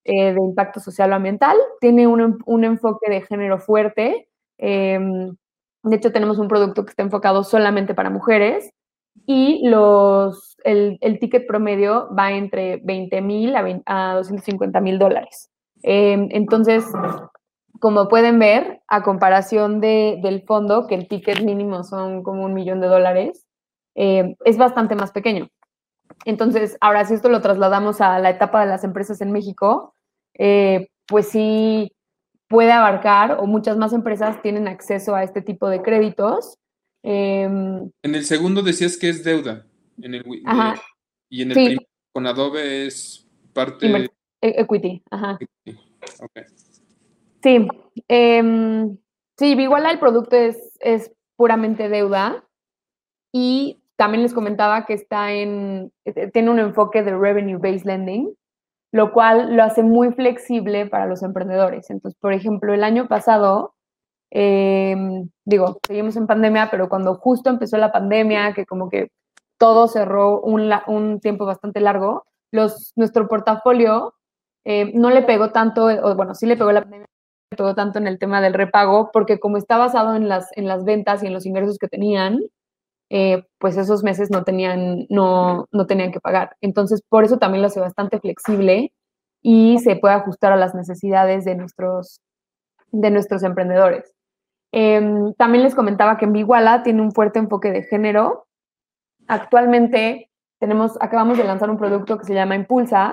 eh, 0.04 0.34
de 0.34 0.40
impacto 0.40 0.80
social 0.80 1.10
o 1.10 1.14
ambiental, 1.14 1.56
tiene 1.80 2.06
un, 2.06 2.64
enfoque 2.64 3.10
de 3.10 3.22
género 3.22 3.58
fuerte. 3.58 4.28
Em, 4.58 5.34
de 5.82 5.96
hecho, 5.96 6.12
tenemos 6.12 6.38
un 6.38 6.48
producto 6.48 6.84
que 6.84 6.90
está 6.90 7.02
enfocado 7.02 7.42
solamente 7.42 7.94
para 7.94 8.10
mujeres 8.10 8.70
y 9.24 9.66
los, 9.66 10.58
el, 10.64 10.98
ticket 11.20 11.46
promedio 11.46 12.14
va 12.14 12.32
entre 12.32 12.82
20 12.84 13.22
mil 13.22 13.54
a, 13.86 14.14
250 14.14 14.78
mil 14.82 14.98
dólares. 14.98 15.48
Em, 15.82 16.28
entonces, 16.32 16.84
como 17.78 18.08
pueden 18.08 18.38
ver, 18.38 18.80
a 18.88 19.02
comparación 19.02 19.80
del 19.80 20.42
fondo, 20.46 20.86
que 20.86 20.94
el 20.94 21.08
ticket 21.08 21.42
mínimo 21.42 21.84
son 21.84 22.22
como 22.22 22.44
un 22.44 22.54
millón 22.54 22.80
de 22.80 22.88
dólares, 22.88 23.46
eh, 23.94 24.36
es 24.44 24.56
bastante 24.56 24.94
más 24.94 25.12
pequeño. 25.12 25.48
Entonces, 26.24 26.76
ahora 26.80 27.04
si 27.04 27.14
esto 27.14 27.28
lo 27.28 27.40
trasladamos 27.40 28.00
a 28.00 28.18
la 28.18 28.30
etapa 28.30 28.60
de 28.60 28.66
las 28.66 28.84
empresas 28.84 29.20
en 29.20 29.32
México, 29.32 29.94
eh, 30.34 30.88
pues 31.06 31.28
sí 31.28 31.92
puede 32.48 32.72
abarcar 32.72 33.38
o 33.40 33.46
muchas 33.46 33.76
más 33.76 33.92
empresas 33.92 34.42
tienen 34.42 34.68
acceso 34.68 35.14
a 35.14 35.22
este 35.22 35.40
tipo 35.40 35.68
de 35.68 35.82
créditos. 35.82 36.58
Em, 37.02 37.90
en 38.02 38.14
el 38.14 38.24
segundo 38.24 38.62
decías 38.62 38.96
que 38.96 39.08
es 39.08 39.24
deuda. 39.24 39.66
En 40.02 40.14
el, 40.14 40.24
y 41.28 41.42
en 41.42 41.50
el 41.50 41.54
primero 41.54 41.82
con 42.12 42.26
Adobe 42.26 42.86
es 42.86 43.26
parte... 43.52 43.86
E-, 44.42 44.60
equity, 44.60 45.02
ajá. 45.10 45.38
Okay. 46.20 46.44
Sí, 47.42 47.66
eh, 48.08 48.42
sí, 49.38 49.52
igual 49.52 49.86
el 49.86 49.98
producto 49.98 50.36
es, 50.36 50.76
es 50.80 51.12
puramente 51.36 51.88
deuda 51.88 52.44
y 53.32 53.82
también 53.96 54.22
les 54.22 54.34
comentaba 54.34 54.86
que 54.86 54.94
está 54.94 55.32
en, 55.32 55.92
eh, 56.04 56.30
tiene 56.32 56.50
un 56.50 56.58
enfoque 56.58 57.02
de 57.02 57.16
revenue-based 57.16 57.84
lending, 57.84 58.34
lo 58.92 59.12
cual 59.12 59.56
lo 59.56 59.62
hace 59.62 59.82
muy 59.82 60.12
flexible 60.12 60.86
para 60.86 61.06
los 61.06 61.22
emprendedores. 61.22 61.90
Entonces, 61.90 62.18
por 62.20 62.32
ejemplo, 62.32 62.74
el 62.74 62.84
año 62.84 63.08
pasado, 63.08 63.74
em, 64.30 65.28
digo, 65.44 65.78
seguimos 65.86 66.16
en 66.16 66.26
pandemia, 66.26 66.70
pero 66.70 66.88
cuando 66.88 67.14
justo 67.16 67.50
empezó 67.50 67.76
la 67.78 67.92
pandemia, 67.92 68.54
que 68.54 68.66
como 68.66 68.88
que 68.88 69.10
todo 69.58 69.88
cerró 69.88 70.40
un, 70.40 70.70
un 70.86 71.20
tiempo 71.20 71.44
bastante 71.46 71.80
largo, 71.80 72.24
los, 72.52 72.92
nuestro 72.96 73.28
portafolio 73.28 74.14
eh, 74.64 74.92
no 74.94 75.10
le 75.10 75.22
pegó 75.22 75.50
tanto, 75.52 75.86
o 75.86 76.14
bueno, 76.16 76.34
sí 76.34 76.46
le 76.46 76.56
pegó 76.56 76.72
la 76.72 76.82
pandemia, 76.82 77.06
todo 77.56 77.74
tanto 77.74 77.98
en 77.98 78.06
el 78.06 78.18
tema 78.18 78.40
del 78.40 78.54
repago, 78.54 79.10
porque 79.12 79.40
como 79.40 79.56
está 79.56 79.76
basado 79.76 80.14
en 80.14 80.28
las, 80.28 80.48
en 80.56 80.68
las 80.68 80.84
ventas 80.84 81.22
y 81.22 81.26
en 81.26 81.32
los 81.32 81.46
ingresos 81.46 81.78
que 81.78 81.88
tenían, 81.88 82.40
eh, 83.10 83.44
pues 83.58 83.76
esos 83.76 84.04
meses 84.04 84.30
no 84.30 84.44
tenían, 84.44 85.06
no, 85.08 85.66
no 85.72 85.86
tenían 85.86 86.12
que 86.12 86.20
pagar. 86.20 86.56
Entonces, 86.60 87.02
por 87.08 87.24
eso 87.24 87.38
también 87.38 87.62
lo 87.62 87.66
hace 87.66 87.80
bastante 87.80 88.20
flexible 88.20 88.92
y 89.42 89.78
se 89.80 89.96
puede 89.96 90.14
ajustar 90.14 90.52
a 90.52 90.56
las 90.56 90.74
necesidades 90.74 91.44
de 91.44 91.56
nuestros, 91.56 92.20
de 92.92 93.10
nuestros 93.10 93.42
emprendedores. 93.42 94.12
Em, 94.72 95.34
también 95.34 95.64
les 95.64 95.74
comentaba 95.74 96.16
que 96.18 96.26
en 96.26 96.32
Biguala 96.32 96.84
tiene 96.84 97.02
un 97.02 97.10
fuerte 97.10 97.40
enfoque 97.40 97.72
de 97.72 97.82
género. 97.82 98.46
Actualmente 99.26 100.30
tenemos, 100.60 100.96
acabamos 101.00 101.36
de 101.36 101.44
lanzar 101.44 101.70
un 101.70 101.78
producto 101.78 102.16
que 102.18 102.26
se 102.26 102.34
llama 102.34 102.54
Impulsa, 102.54 103.12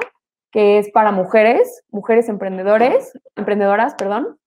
que 0.52 0.78
es 0.78 0.90
para 0.92 1.12
mujeres, 1.12 1.84
mujeres 1.92 2.30
emprendedores, 2.30 3.18
emprendedoras, 3.36 3.96
perdón, 3.96 4.38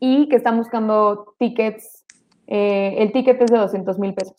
y 0.00 0.28
que 0.28 0.36
están 0.36 0.56
buscando 0.56 1.34
tickets. 1.38 2.04
Eh, 2.46 2.96
el 2.98 3.12
ticket 3.12 3.40
es 3.42 3.50
de 3.50 3.58
200 3.58 3.98
mil 3.98 4.14
pesos, 4.14 4.36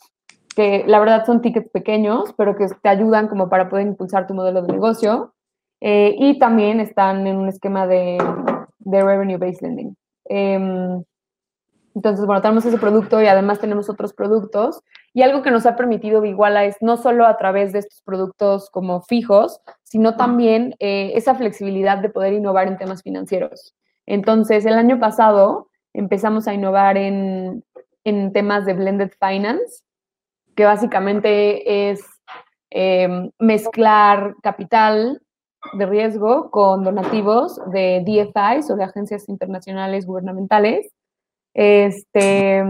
que 0.55 0.83
la 0.87 0.99
verdad 0.99 1.25
son 1.25 1.41
tickets 1.41 1.69
pequeños, 1.69 2.33
pero 2.37 2.55
que 2.55 2.67
te 2.81 2.89
ayudan 2.89 3.27
como 3.27 3.49
para 3.49 3.69
poder 3.69 3.87
impulsar 3.87 4.27
tu 4.27 4.33
modelo 4.33 4.61
de 4.61 4.73
negocio. 4.73 5.33
Eh, 5.79 6.15
y 6.17 6.39
también 6.39 6.79
están 6.79 7.27
en 7.27 7.37
un 7.37 7.49
esquema 7.49 7.85
de, 7.85 8.17
de 8.79 9.03
revenue-based 9.03 9.61
lending. 9.61 9.95
Em, 10.25 11.03
entonces, 11.93 12.25
bueno, 12.25 12.41
tenemos 12.41 12.65
ese 12.65 12.77
producto 12.77 13.21
y 13.21 13.27
además 13.27 13.59
tenemos 13.59 13.89
otros 13.89 14.13
productos. 14.13 14.81
Y 15.13 15.23
algo 15.23 15.41
que 15.41 15.51
nos 15.51 15.65
ha 15.65 15.75
permitido 15.75 16.23
Iguala 16.23 16.65
es 16.65 16.77
no 16.81 16.97
solo 16.97 17.25
a 17.25 17.37
través 17.37 17.73
de 17.73 17.79
estos 17.79 18.01
productos 18.03 18.69
como 18.69 19.01
fijos, 19.01 19.61
sino 19.89 20.17
también 20.17 20.75
eh, 20.79 21.11
esa 21.15 21.35
flexibilidad 21.35 21.99
de 21.99 22.09
poder 22.09 22.33
innovar 22.33 22.67
en 22.67 22.77
temas 22.77 23.03
financieros. 23.03 23.75
Entonces, 24.05 24.65
el 24.65 24.73
año 24.73 24.99
pasado 24.99 25.69
empezamos 25.93 26.47
a 26.47 26.53
innovar 26.53 26.97
en, 26.97 27.63
en 28.03 28.33
temas 28.33 28.65
de 28.65 28.73
blended 28.73 29.11
finance, 29.19 29.83
que 30.55 30.65
básicamente 30.65 31.89
es 31.89 32.05
em, 32.69 33.31
mezclar 33.39 34.35
capital 34.43 35.21
de 35.73 35.85
riesgo 35.85 36.51
con 36.51 36.83
donativos 36.83 37.59
de 37.71 38.03
DFIs 38.05 38.69
o 38.69 38.75
de 38.75 38.83
agencias 38.83 39.27
internacionales 39.29 40.05
gubernamentales 40.05 40.93
este, 41.57 42.63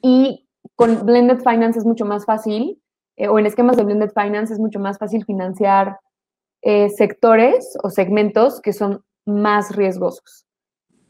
y 0.00 0.46
con 0.76 1.04
Blended 1.04 1.40
Finance 1.40 1.80
es 1.80 1.84
mucho 1.84 2.04
más 2.04 2.24
fácil, 2.24 2.80
eh, 3.16 3.26
o 3.26 3.38
en 3.38 3.46
esquemas 3.46 3.76
de 3.76 3.82
Blended 3.82 4.12
Finance 4.14 4.54
es 4.54 4.60
mucho 4.60 4.78
más 4.78 4.96
fácil 4.96 5.24
financiar 5.24 5.98
eh, 6.62 6.90
sectores 6.90 7.76
o 7.82 7.90
segmentos 7.90 8.60
que 8.60 8.72
son 8.72 9.02
más 9.26 9.74
riesgosos. 9.76 10.46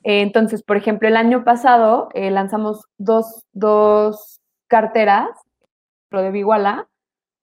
entonces, 0.03 0.63
por 0.63 0.77
ejemplo, 0.77 1.09
el 1.09 1.17
año 1.17 1.45
pasado 1.45 2.09
eh, 2.15 2.31
lanzamos 2.31 2.87
dos, 2.99 3.45
dos 3.53 4.41
carteras, 4.69 5.29
lo 6.11 6.23
de 6.23 6.31
Biguala, 6.31 6.89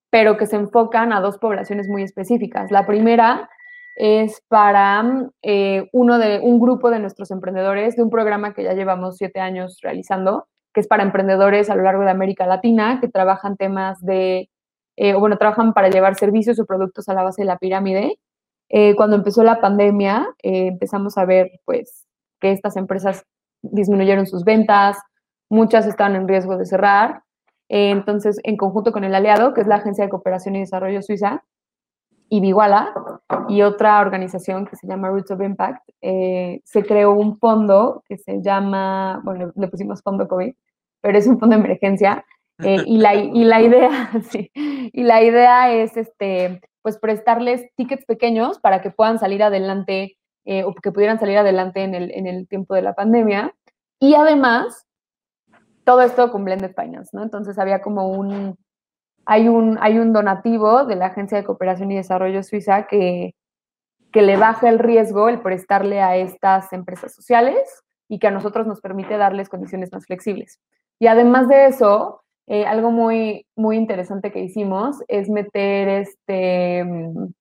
pero 0.10 0.38
que 0.38 0.46
se 0.46 0.56
enfocan 0.56 1.14
a 1.14 1.22
dos 1.22 1.38
poblaciones 1.38 1.88
muy 1.88 2.04
específicas. 2.04 2.72
La 2.72 2.86
primera 2.86 3.50
es 3.96 4.42
para 4.48 5.30
eh, 5.42 5.90
uno 5.92 6.20
de, 6.20 6.40
un 6.40 6.60
grupo 6.60 6.90
de 6.90 7.00
nuestros 7.00 7.32
emprendedores 7.32 7.96
de 7.96 8.04
un 8.04 8.10
programa 8.10 8.54
que 8.54 8.64
ya 8.64 8.74
llevamos 8.74 9.18
siete 9.18 9.40
años 9.40 9.80
realizando, 9.82 10.48
que 10.74 10.82
es 10.82 10.88
para 10.88 11.04
emprendedores 11.04 11.70
a 11.70 11.76
lo 11.76 11.84
largo 11.84 12.04
de 12.04 12.12
América 12.12 12.46
Latina, 12.46 13.00
que 13.02 13.08
trabajan 13.08 13.58
temas 13.58 14.00
de, 14.06 14.50
eh, 14.98 15.14
o 15.14 15.20
bueno, 15.20 15.38
trabajan 15.38 15.74
para 15.74 15.90
llevar 15.90 16.16
servicios 16.16 16.60
o 16.60 16.66
productos 16.66 17.08
a 17.08 17.14
la 17.14 17.24
base 17.24 17.44
de 17.44 17.48
la 17.48 17.58
pirámide. 17.58 18.20
Eh, 18.70 18.96
cuando 18.96 19.16
empezó 19.16 19.44
la 19.44 19.62
pandemia, 19.62 20.28
empezamos 20.44 21.18
a 21.18 21.26
ver, 21.26 21.52
pues, 21.64 22.06
que 22.42 22.52
estas 22.52 22.76
empresas 22.76 23.26
disminuyeron 23.62 24.28
sus 24.28 24.44
ventas, 24.44 24.98
muchas 25.50 25.88
estaban 25.88 26.16
en 26.16 26.28
riesgo 26.28 26.58
de 26.58 26.66
cerrar. 26.66 27.24
entonces, 27.70 28.40
en 28.44 28.58
conjunto 28.58 28.92
con 28.92 29.04
el 29.04 29.16
aliado, 29.16 29.54
que 29.54 29.62
es 29.62 29.68
la 29.68 29.76
Agencia 29.76 30.04
de 30.06 30.10
Cooperación 30.10 30.56
y 30.56 30.60
Desarrollo 30.62 31.02
Suiza, 31.02 31.44
y 32.30 32.42
Biguala 32.42 32.94
y 33.48 33.62
otra 33.62 34.00
organización 34.02 34.66
que 34.66 34.76
se 34.76 34.88
llama 34.88 35.10
Roots 35.10 35.32
of 35.32 35.42
Impact, 35.42 35.90
eh, 36.02 36.62
se 36.64 36.84
creó 36.84 37.12
un 37.12 37.38
fondo 37.38 38.04
que 38.08 38.18
se 38.18 38.42
llama, 38.42 39.22
bueno, 39.24 39.52
le 39.56 39.68
pusimos 39.68 40.02
fondo 40.02 40.28
COVID, 40.28 40.54
pero 41.02 41.18
es 41.18 41.28
un 41.28 41.40
fondo 41.40 41.56
de 41.56 41.64
emergencia. 41.64 42.26
Eh, 42.64 42.78
y, 42.86 42.98
la, 42.98 43.16
y 43.16 43.44
la 43.44 43.62
idea, 43.62 44.12
sí, 44.30 44.52
y 44.54 45.04
la 45.04 45.24
idea 45.24 45.74
es, 45.74 45.98
este, 45.98 46.62
pues, 46.82 46.98
prestarles 46.98 47.70
tickets 47.76 48.06
pequeños 48.06 48.60
para 48.60 48.82
que 48.82 48.92
puedan 48.92 49.20
salir 49.20 49.44
adelante 49.44 50.18
eh, 50.46 50.64
o 50.64 50.74
que 50.74 50.92
pudieran 50.92 51.20
salir 51.20 51.38
adelante 51.38 51.84
en 51.84 51.94
el, 51.94 52.12
en 52.12 52.28
el 52.28 52.48
tiempo 52.48 52.74
de 52.74 52.82
la 52.82 52.94
pandemia. 52.94 53.54
Y 54.00 54.16
además, 54.16 54.86
todo 55.84 56.02
esto 56.02 56.32
con 56.32 56.46
Blended 56.46 56.74
Finance, 56.76 57.10
¿no? 57.14 57.24
Entonces 57.24 57.60
había 57.60 57.82
como 57.82 58.08
un, 58.08 58.58
hay 59.26 59.50
un, 59.50 59.78
hay 59.82 60.00
un 60.00 60.14
donativo 60.14 60.86
de 60.86 60.96
la 60.96 61.08
Agencia 61.08 61.38
de 61.38 61.44
Cooperación 61.44 61.92
y 61.92 61.98
Desarrollo 61.98 62.44
Suiza 62.44 62.88
que, 62.88 63.36
que 64.12 64.22
le 64.22 64.38
baja 64.38 64.70
el 64.70 64.80
riesgo 64.80 65.28
el 65.30 65.42
prestarle 65.42 66.02
a 66.02 66.16
estas 66.16 66.72
empresas 66.72 67.14
sociales 67.14 67.84
y 68.08 68.20
que 68.20 68.28
a 68.28 68.32
nosotros 68.32 68.68
nos 68.68 68.80
permite 68.80 69.18
darles 69.18 69.50
condiciones 69.50 69.92
más 69.92 70.06
flexibles. 70.06 70.60
Y 71.00 71.08
además 71.08 71.50
de 71.50 71.68
eso, 71.68 72.24
eh, 72.48 72.66
algo 72.66 72.92
muy, 72.92 73.46
muy 73.56 73.76
interesante 73.76 74.32
que 74.32 74.40
hicimos 74.40 74.98
es 75.10 75.30
meter 75.30 75.90
este, 75.90 76.84
mm, 76.84 77.34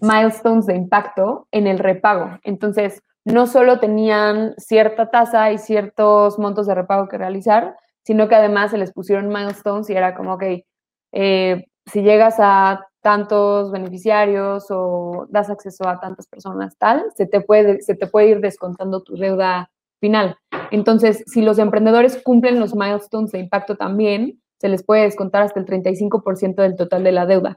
milestones 0.00 0.66
de 0.66 0.76
impacto 0.76 1.46
en 1.52 1.66
el 1.66 1.78
repago. 1.78 2.38
Entonces, 2.42 3.02
no 3.24 3.46
solo 3.46 3.80
tenían 3.80 4.54
cierta 4.56 5.10
tasa 5.10 5.52
y 5.52 5.58
ciertos 5.58 6.38
montos 6.38 6.66
de 6.66 6.74
repago 6.74 7.08
que 7.08 7.18
realizar, 7.18 7.76
sino 8.02 8.28
que 8.28 8.36
además 8.36 8.70
se 8.70 8.78
les 8.78 8.92
pusieron 8.92 9.28
milestones 9.28 9.90
y 9.90 9.94
era 9.94 10.14
como, 10.14 10.38
que 10.38 10.64
eh, 11.12 11.66
si 11.86 12.02
llegas 12.02 12.36
a 12.38 12.86
tantos 13.02 13.70
beneficiarios 13.72 14.66
o 14.70 15.26
das 15.28 15.50
acceso 15.50 15.86
a 15.88 16.00
tantas 16.00 16.26
personas, 16.28 16.76
tal, 16.78 17.04
se 17.14 17.26
te 17.26 17.40
puede, 17.40 17.82
se 17.82 17.94
te 17.94 18.06
puede 18.06 18.28
ir 18.30 18.40
descontando 18.40 19.02
tu 19.02 19.16
deuda 19.16 19.70
final. 20.00 20.36
Entonces, 20.70 21.22
si 21.26 21.42
los 21.42 21.58
emprendedores 21.58 22.20
cumplen 22.22 22.58
los 22.58 22.74
milestones 22.74 23.32
de 23.32 23.40
impacto 23.40 23.76
también, 23.76 24.40
se 24.58 24.68
les 24.68 24.84
puede 24.84 25.02
descontar 25.02 25.42
hasta 25.42 25.60
el 25.60 25.66
35% 25.66 26.56
del 26.56 26.76
total 26.76 27.04
de 27.04 27.12
la 27.12 27.26
deuda. 27.26 27.56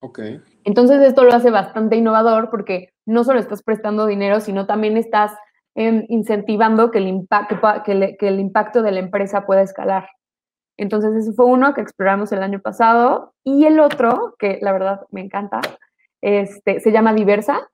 Ok. 0.00 0.20
Entonces, 0.64 1.00
esto 1.02 1.24
lo 1.24 1.32
hace 1.32 1.50
bastante 1.50 1.96
innovador 1.96 2.50
porque 2.50 2.90
no 3.06 3.24
solo 3.24 3.38
estás 3.40 3.62
prestando 3.62 4.06
dinero, 4.06 4.40
sino 4.40 4.66
también 4.66 4.96
estás 4.96 5.32
em, 5.74 6.04
incentivando 6.08 6.90
que 6.90 6.98
el, 6.98 7.26
que, 7.84 8.16
que 8.18 8.28
el 8.28 8.40
impacto 8.40 8.82
de 8.82 8.92
la 8.92 9.00
empresa 9.00 9.46
pueda 9.46 9.62
escalar. 9.62 10.08
Entonces, 10.76 11.14
ese 11.14 11.32
fue 11.32 11.46
uno 11.46 11.72
que 11.74 11.80
exploramos 11.80 12.32
el 12.32 12.42
año 12.42 12.60
pasado. 12.60 13.32
Y 13.44 13.64
el 13.66 13.80
otro, 13.80 14.34
que 14.38 14.58
la 14.60 14.72
verdad 14.72 15.06
me 15.10 15.20
encanta, 15.20 15.60
este, 16.20 16.80
se 16.80 16.90
llama 16.90 17.14
Diversa 17.14 17.68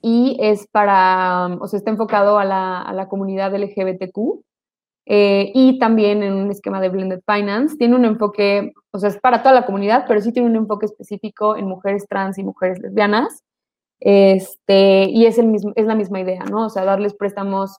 y 0.00 0.36
es 0.40 0.66
para, 0.68 1.46
o 1.60 1.66
sea, 1.66 1.78
está 1.78 1.90
enfocado 1.90 2.38
a 2.38 2.44
la, 2.44 2.82
a 2.82 2.92
la 2.92 3.08
comunidad 3.08 3.54
LGBTQ 3.54 4.42
eh, 5.10 5.52
y 5.54 5.78
también 5.78 6.22
en 6.22 6.34
un 6.34 6.50
esquema 6.50 6.82
de 6.82 6.90
blended 6.90 7.22
finance. 7.26 7.78
Tiene 7.78 7.96
un 7.96 8.04
enfoque, 8.04 8.74
o 8.90 8.98
sea, 8.98 9.08
es 9.08 9.18
para 9.18 9.42
toda 9.42 9.54
la 9.54 9.64
comunidad, 9.64 10.04
pero 10.06 10.20
sí 10.20 10.32
tiene 10.32 10.50
un 10.50 10.56
enfoque 10.56 10.84
específico 10.84 11.56
en 11.56 11.66
mujeres 11.66 12.06
trans 12.06 12.36
y 12.36 12.44
mujeres 12.44 12.78
lesbianas. 12.78 13.42
Este, 14.00 15.04
y 15.04 15.24
es, 15.24 15.38
el 15.38 15.46
mismo, 15.46 15.72
es 15.76 15.86
la 15.86 15.94
misma 15.94 16.20
idea, 16.20 16.44
¿no? 16.44 16.66
O 16.66 16.68
sea, 16.68 16.84
darles 16.84 17.14
préstamos 17.14 17.78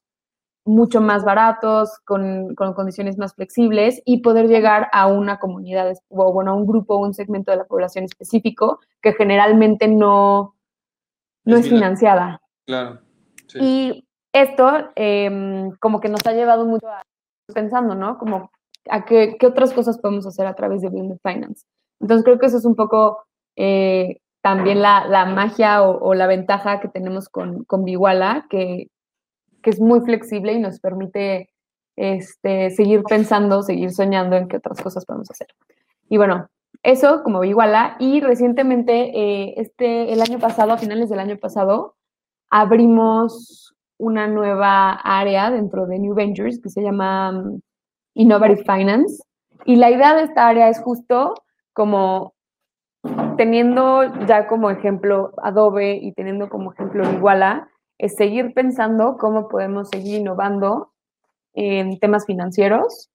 mucho 0.66 1.02
más 1.02 1.24
baratos, 1.24 2.00
con, 2.04 2.56
con, 2.56 2.74
condiciones 2.74 3.20
más 3.20 3.36
flexibles 3.36 4.02
y 4.06 4.22
poder 4.22 4.48
llegar 4.48 4.88
a 4.92 5.06
una 5.06 5.38
comunidad 5.38 5.94
o, 6.10 6.34
bueno, 6.34 6.52
a 6.52 6.56
un 6.56 6.66
grupo 6.66 6.96
o 6.96 7.06
un 7.06 7.14
segmento 7.14 7.52
de 7.52 7.58
la 7.58 7.66
población 7.66 8.06
específico 8.06 8.80
que 9.04 9.14
generalmente 9.14 9.88
no, 9.88 10.56
no 11.46 11.58
es, 11.58 11.70
financiada. 11.70 12.42
Claro. 12.66 13.02
Y 13.54 14.04
esto 14.34 14.92
em, 14.96 15.72
como 15.78 16.00
que 16.00 16.10
nos 16.10 16.26
ha 16.26 16.34
llevado 16.34 16.66
mucho 16.66 16.88
a 16.88 17.04
pensando, 17.50 17.96
¿no? 17.96 18.18
Como 18.18 18.52
a 18.90 19.06
qué, 19.06 19.38
otras 19.46 19.74
cosas 19.74 20.00
podemos 20.00 20.26
hacer 20.26 20.46
a 20.48 20.56
través 20.56 20.82
de 20.82 20.90
Blended 20.90 21.18
Finance. 21.24 21.66
Entonces 22.00 22.24
creo 22.24 22.40
que 22.40 22.46
eso 22.46 22.58
es 22.58 22.66
un 22.66 22.76
poco 22.76 23.24
eh, 23.56 24.22
también 24.42 24.82
la, 24.82 25.06
la 25.06 25.26
magia 25.26 25.84
o, 25.84 26.00
o, 26.00 26.14
la 26.14 26.28
ventaja 26.28 26.80
que 26.80 26.88
tenemos 26.88 27.30
con, 27.30 27.66
con 27.66 27.84
Biguala, 27.84 28.48
que, 28.50 28.90
que 29.62 29.70
es 29.70 29.80
muy 29.80 30.02
flexible 30.02 30.54
y 30.54 30.60
nos 30.60 30.80
permite 30.80 31.50
este, 31.96 32.70
seguir 32.72 33.04
pensando, 33.04 33.62
seguir 33.62 33.92
soñando 33.92 34.38
en 34.38 34.48
qué 34.48 34.58
otras 34.58 34.82
cosas 34.82 35.06
podemos 35.06 35.30
hacer. 35.30 35.48
Y 36.08 36.18
bueno, 36.18 36.50
eso 36.84 37.24
como 37.24 37.44
Iguala. 37.44 37.98
Y 38.00 38.22
recientemente, 38.22 39.12
eh, 39.14 39.54
este, 39.58 40.14
el 40.14 40.22
año 40.22 40.40
pasado, 40.40 40.72
a 40.72 40.78
finales 40.78 41.10
del 41.10 41.20
año 41.20 41.38
pasado, 41.38 41.96
abrimos 42.50 43.69
una 44.00 44.28
nueva 44.28 44.92
área 44.92 45.52
dentro 45.52 45.86
de 45.86 46.00
New 46.00 46.16
Ventures 46.16 46.60
que 46.60 46.70
se 46.70 46.82
llama 46.82 47.30
um, 47.30 47.60
Innovative 48.16 48.64
Finance. 48.64 49.22
Y 49.66 49.76
la 49.76 49.92
idea 49.92 50.16
de 50.16 50.24
esta 50.24 50.48
área 50.48 50.70
es 50.70 50.80
justo 50.80 51.36
como 51.74 52.34
teniendo 53.38 54.04
ya 54.26 54.48
como 54.48 54.70
ejemplo 54.70 55.32
Adobe 55.44 55.96
y 56.02 56.14
teniendo 56.14 56.50
como 56.50 56.74
ejemplo 56.74 57.10
Iguala, 57.12 57.70
es 57.98 58.16
seguir 58.16 58.54
pensando 58.54 59.18
cómo 59.18 59.48
podemos 59.48 59.90
seguir 59.90 60.20
innovando 60.20 60.92
en 61.54 62.00
temas 62.00 62.26
financieros 62.26 63.10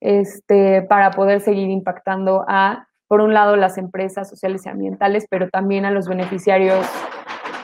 este, 0.00 0.82
para 0.82 1.10
poder 1.12 1.40
seguir 1.40 1.70
impactando 1.70 2.44
a, 2.48 2.88
por 3.06 3.20
un 3.20 3.32
lado, 3.34 3.56
las 3.56 3.78
empresas 3.78 4.28
sociales 4.28 4.66
y 4.66 4.68
ambientales, 4.68 5.26
pero 5.30 5.48
también 5.48 5.84
a 5.84 5.90
los 5.90 6.08
beneficiarios 6.08 6.86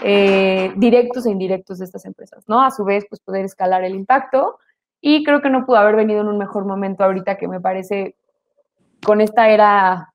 eh, 0.03 0.73
directos 0.77 1.27
e 1.27 1.31
indirectos 1.31 1.79
de 1.79 1.85
estas 1.85 2.05
empresas, 2.05 2.45
¿no? 2.49 2.63
A 2.63 2.71
su 2.71 2.85
vez, 2.85 3.07
pues 3.09 3.21
poder 3.21 3.45
escalar 3.45 3.85
el 3.85 3.95
impacto. 3.95 4.59
Y 5.01 5.25
creo 5.25 5.41
que 5.41 5.51
no 5.51 5.65
pudo 5.65 5.77
haber 5.77 5.97
venido 5.97 6.21
en 6.21 6.29
un 6.29 6.39
mejor 6.39 6.65
momento 6.65 7.05
ahorita 7.05 7.37
que 7.37 7.49
me 7.49 7.61
parece 7.61 8.17
con 9.05 9.21
esta 9.21 9.49
era, 9.49 10.13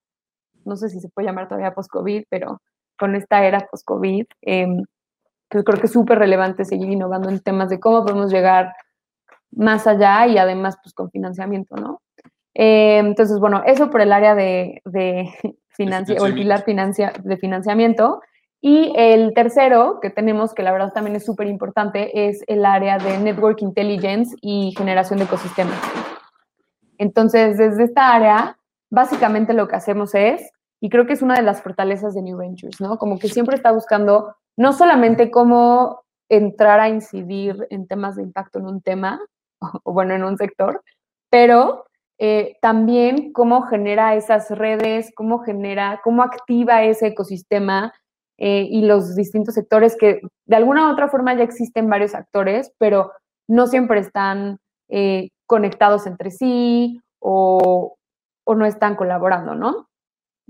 no 0.63 0.75
sé 0.75 0.89
si 0.89 0.99
se 0.99 1.09
puede 1.09 1.27
llamar 1.27 1.47
todavía 1.47 1.73
post-COVID, 1.73 2.25
pero 2.29 2.61
con 2.97 3.15
esta 3.15 3.43
era 3.45 3.67
post-COVID, 3.71 4.25
eh, 4.43 4.67
creo 5.49 5.63
que 5.63 5.85
es 5.85 5.91
súper 5.91 6.19
relevante 6.19 6.65
seguir 6.65 6.89
innovando 6.89 7.29
en 7.29 7.39
temas 7.39 7.69
de 7.69 7.79
cómo 7.79 8.03
podemos 8.03 8.31
llegar 8.31 8.73
más 9.51 9.87
allá 9.87 10.27
y 10.27 10.37
además 10.37 10.77
pues 10.83 10.93
con 10.93 11.09
financiamiento, 11.09 11.75
¿no? 11.75 12.01
Eh, 12.53 12.97
entonces, 12.99 13.39
bueno, 13.39 13.63
eso 13.65 13.89
por 13.89 14.01
el 14.01 14.13
área 14.13 14.33
de, 14.33 14.81
de 14.85 15.29
o 16.19 16.25
el 16.25 16.33
pilar 16.33 16.63
financia, 16.63 17.13
de 17.23 17.37
financiamiento. 17.37 18.21
Y 18.67 18.91
el 18.95 19.35
tercero 19.35 19.99
que 20.01 20.09
tenemos, 20.09 20.55
que 20.55 20.63
la 20.63 20.71
verdad 20.71 20.91
también 20.91 21.15
es 21.15 21.23
súper 21.23 21.45
importante, 21.45 22.27
es 22.27 22.43
el 22.47 22.65
área 22.65 22.97
de 22.97 23.19
Network 23.19 23.61
Intelligence 23.61 24.35
y 24.41 24.73
generación 24.75 25.19
de 25.19 25.25
ecosistemas. 25.25 25.79
Entonces, 26.97 27.59
desde 27.59 27.83
esta 27.83 28.11
área, 28.11 28.57
básicamente 28.89 29.53
lo 29.53 29.67
que 29.67 29.75
hacemos 29.75 30.15
es, 30.15 30.49
y 30.81 30.89
creo 30.89 31.05
que 31.05 31.13
es 31.13 31.21
una 31.21 31.35
de 31.35 31.43
las 31.43 31.61
fortalezas 31.61 32.15
de 32.15 32.23
New 32.23 32.39
Ventures, 32.39 32.81
¿no? 32.81 32.97
Como 32.97 33.19
que 33.19 33.27
siempre 33.27 33.55
está 33.55 33.71
buscando 33.71 34.35
no 34.57 34.73
solamente 34.73 35.29
cómo 35.29 36.01
entrar 36.27 36.79
a 36.79 36.89
incidir 36.89 37.67
en 37.69 37.85
temas 37.85 38.15
de 38.15 38.23
impacto 38.23 38.57
en 38.57 38.65
un 38.65 38.81
tema, 38.81 39.21
o 39.83 39.93
bueno, 39.93 40.15
en 40.15 40.23
un 40.23 40.39
sector, 40.39 40.81
pero 41.29 41.85
eh, 42.17 42.57
también 42.63 43.31
cómo 43.31 43.61
genera 43.61 44.15
esas 44.15 44.49
redes, 44.49 45.11
cómo 45.15 45.43
genera, 45.43 46.01
cómo 46.03 46.23
activa 46.23 46.81
ese 46.81 47.05
ecosistema 47.05 47.93
eh, 48.37 48.67
y 48.69 48.81
los 48.81 49.15
distintos 49.15 49.55
sectores 49.55 49.95
que 49.97 50.21
de 50.45 50.55
alguna 50.55 50.87
u 50.87 50.91
otra 50.91 51.07
forma 51.07 51.33
ya 51.35 51.43
existen 51.43 51.89
varios 51.89 52.13
actores, 52.13 52.73
pero 52.77 53.11
no 53.47 53.67
siempre 53.67 53.99
están 53.99 54.59
eh, 54.89 55.29
conectados 55.45 56.05
entre 56.07 56.31
sí 56.31 57.01
o, 57.19 57.95
no 58.47 58.65
están 58.65 58.95
colaborando, 58.95 59.55
¿no? 59.55 59.87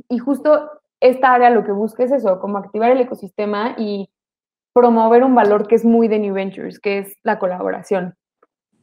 Y 0.10 0.18
justo 0.18 0.70
esta 1.00 1.34
área 1.34 1.50
lo 1.50 1.64
que 1.64 1.72
busca 1.72 2.04
es 2.04 2.12
eso, 2.12 2.40
como 2.40 2.58
activar 2.58 2.92
el 2.92 3.00
ecosistema 3.00 3.76
y 3.78 4.10
promover 4.74 5.24
un 5.24 5.36
valor 5.36 5.68
que 5.68 5.76
es 5.76 5.86
muy 5.86 6.08
de 6.08 6.20
New 6.20 6.34
Ventures, 6.34 6.80
que 6.80 7.00
es 7.00 7.18
la 7.24 7.40
colaboración. 7.40 8.16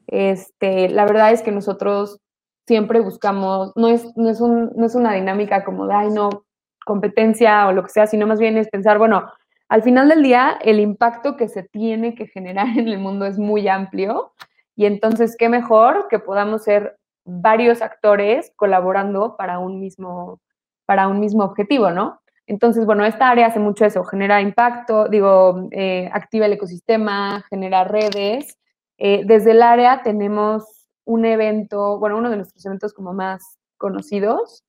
Este, 0.06 0.88
la 0.88 1.04
verdad 1.04 1.32
es 1.32 1.42
que 1.42 1.52
nosotros 1.52 2.18
siempre 2.66 3.00
buscamos, 3.00 3.72
no 3.76 3.88
es, 3.88 4.16
no 4.16 4.30
es, 4.30 4.40
un, 4.40 4.72
no 4.74 4.86
es 4.86 4.94
una 4.94 5.12
dinámica 5.12 5.64
como 5.64 5.86
de, 5.86 5.94
ay, 5.94 6.10
no, 6.10 6.44
competencia 6.84 7.68
o 7.68 7.72
lo 7.72 7.82
que 7.82 7.90
sea, 7.90 8.06
sino 8.06 8.26
más 8.26 8.38
bien 8.40 8.56
es 8.56 8.68
pensar, 8.68 8.98
bueno, 8.98 9.30
al 9.68 9.82
final 9.82 10.08
del 10.08 10.22
día, 10.22 10.58
el 10.62 10.80
impacto 10.80 11.36
que 11.36 11.48
se 11.48 11.62
tiene 11.62 12.14
que 12.14 12.26
generar 12.26 12.68
en 12.78 12.88
el 12.88 12.98
mundo 12.98 13.24
es 13.26 13.38
muy 13.38 13.68
amplio 13.68 14.32
y 14.76 14.86
entonces, 14.86 15.36
qué 15.38 15.48
mejor 15.48 16.08
que 16.08 16.18
podamos 16.18 16.64
ser 16.64 16.98
varios 17.24 17.82
actores 17.82 18.52
colaborando 18.56 19.36
para 19.36 19.58
un 19.58 19.80
mismo, 19.80 20.40
para 20.86 21.08
un 21.08 21.20
mismo 21.20 21.44
objetivo, 21.44 21.90
¿no? 21.90 22.20
Entonces, 22.46 22.84
bueno, 22.84 23.04
esta 23.04 23.30
área 23.30 23.46
hace 23.46 23.60
mucho 23.60 23.84
eso, 23.84 24.04
genera 24.04 24.40
impacto, 24.40 25.08
digo, 25.08 25.68
eh, 25.70 26.10
activa 26.12 26.46
el 26.46 26.54
ecosistema, 26.54 27.44
genera 27.48 27.84
redes. 27.84 28.58
Eh, 28.98 29.22
desde 29.24 29.52
el 29.52 29.62
área 29.62 30.02
tenemos 30.02 30.86
un 31.04 31.24
evento, 31.24 31.98
bueno, 31.98 32.18
uno 32.18 32.30
de 32.30 32.36
nuestros 32.36 32.64
eventos 32.66 32.92
como 32.92 33.12
más 33.12 33.42
conocidos, 33.78 34.64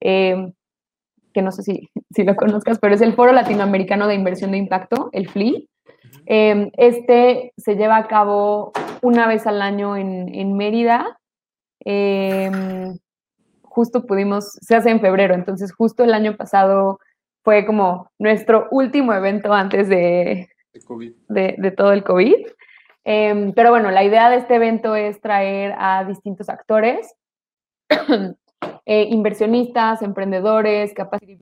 eh, 0.00 0.52
que 1.36 1.42
no 1.42 1.52
sé 1.52 1.62
si, 1.62 1.90
si, 2.10 2.24
lo 2.24 2.34
conozcas, 2.34 2.78
pero 2.80 2.94
es 2.94 3.02
el 3.02 3.14
Foro 3.14 3.32
Latinoamericano 3.32 4.08
de 4.08 4.14
Inversión 4.14 4.52
de 4.52 4.56
Impacto, 4.56 5.10
el 5.12 5.28
FLI. 5.28 5.68
este 6.26 7.52
se 7.56 7.76
lleva 7.76 7.98
a 7.98 8.08
cabo 8.08 8.72
una 9.02 9.28
vez 9.28 9.46
al 9.46 9.60
año 9.60 9.96
en, 9.96 10.34
en 10.34 10.56
Mérida 10.56 11.18
justo 13.76 14.06
pudimos, 14.06 14.52
se 14.62 14.74
hace 14.74 14.88
en 14.88 15.02
febrero, 15.02 15.34
entonces 15.34 15.70
justo 15.70 16.02
el 16.02 16.14
año 16.14 16.34
pasado 16.34 16.98
fue 17.44 17.66
como 17.66 18.10
nuestro 18.18 18.68
último 18.70 19.12
evento 19.12 19.52
antes 19.52 19.90
de, 19.90 20.48
de, 21.28 21.70
todo 21.76 21.92
el 21.92 22.02
COVID. 22.02 22.46
Em, 23.04 23.52
pero 23.52 23.68
bueno, 23.68 23.90
la 23.90 24.02
idea 24.02 24.30
de 24.30 24.36
este 24.36 24.54
evento 24.54 24.96
es 24.96 25.20
traer 25.20 25.74
a 25.78 26.04
distintos 26.04 26.48
actores 26.48 27.14
eh, 28.84 29.08
inversionistas, 29.10 30.02
emprendedores, 30.02 30.94
capacity 30.94 31.40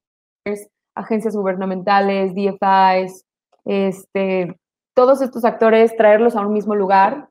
agencias 0.94 1.35
gubernamentales, 1.35 2.35
DFIs, 2.35 3.24
este, 3.64 4.57
todos 4.94 5.22
estos 5.22 5.44
actores, 5.44 5.96
traerlos 5.96 6.37
a 6.37 6.46
un 6.46 6.53
mismo 6.53 6.74
lugar 6.74 7.29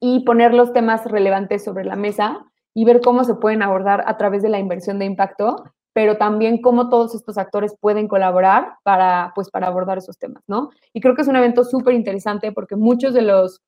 y 0.00 0.24
poner 0.24 0.54
los 0.54 0.72
temas 0.72 1.04
relevantes 1.04 1.62
sobre 1.62 1.84
la 1.84 1.96
mesa 1.96 2.44
y 2.74 2.84
ver 2.84 3.00
cómo 3.00 3.24
se 3.24 3.34
pueden 3.34 3.62
abordar 3.62 4.02
a 4.06 4.16
través 4.16 4.42
de 4.42 4.48
la 4.48 4.58
inversión 4.58 4.98
de 4.98 5.04
impacto, 5.04 5.64
pero 5.92 6.16
también 6.16 6.62
cómo 6.62 6.88
todos 6.88 7.14
estos 7.14 7.36
actores 7.36 7.74
pueden 7.78 8.08
colaborar 8.08 8.76
para, 8.82 9.32
pues, 9.34 9.50
para 9.50 9.66
abordar 9.66 9.98
esos 9.98 10.18
temas, 10.18 10.42
¿no? 10.46 10.70
Y 10.92 11.00
creo 11.00 11.14
que 11.14 11.22
es 11.22 11.28
un 11.28 11.36
evento 11.36 11.64
súper 11.64 11.94
interesante 11.94 12.52
porque 12.52 12.76
muchos 12.76 13.12
de 13.12 13.22
los 13.22 13.60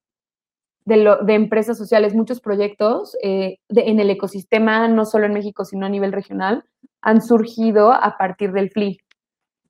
de, 0.84 1.34
empresas 1.34 1.78
sociales, 1.78 2.14
muchos 2.14 2.40
proyectos 2.40 3.16
eh, 3.22 3.58
en 3.68 4.00
el 4.00 4.10
ecosistema, 4.10 4.88
no 4.88 5.04
solo 5.04 5.26
en 5.26 5.34
México, 5.34 5.64
sino 5.64 5.86
a 5.86 5.88
nivel 5.88 6.12
regional, 6.12 6.64
han 7.00 7.20
surgido 7.20 7.92
a 7.92 8.16
partir 8.18 8.52
del 8.52 8.70
FLI. 8.70 8.98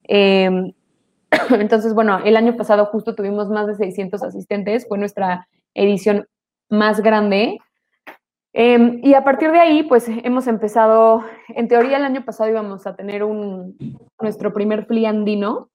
Em, 0.04 0.72
entonces, 1.50 1.94
bueno, 1.94 2.20
el 2.24 2.36
año 2.36 2.56
pasado 2.56 2.86
justo 2.86 3.14
tuvimos 3.14 3.48
más 3.48 3.66
de 3.66 3.74
600 3.74 4.22
asistentes, 4.22 4.86
fue 4.88 4.98
nuestra 4.98 5.48
edición 5.74 6.26
más 6.68 7.00
grande. 7.00 7.58
Em, 8.54 9.00
y 9.02 9.14
a 9.14 9.24
partir 9.24 9.50
de 9.50 9.60
ahí, 9.60 9.82
pues 9.82 10.06
hemos 10.08 10.46
empezado, 10.46 11.24
en 11.48 11.68
teoría 11.68 11.96
el 11.96 12.04
año 12.04 12.24
pasado 12.24 12.50
íbamos 12.50 12.86
a 12.86 12.96
tener 12.96 13.24
un, 13.24 13.76
nuestro 14.20 14.52
primer 14.52 14.86
FLI 14.86 15.06
andino, 15.06 15.70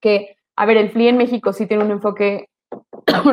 que, 0.00 0.36
a 0.56 0.66
ver, 0.66 0.76
el 0.76 0.90
FLI 0.90 1.08
en 1.08 1.16
México 1.16 1.52
sí 1.52 1.66
tiene 1.66 1.84
un 1.84 1.90
enfoque 1.90 2.48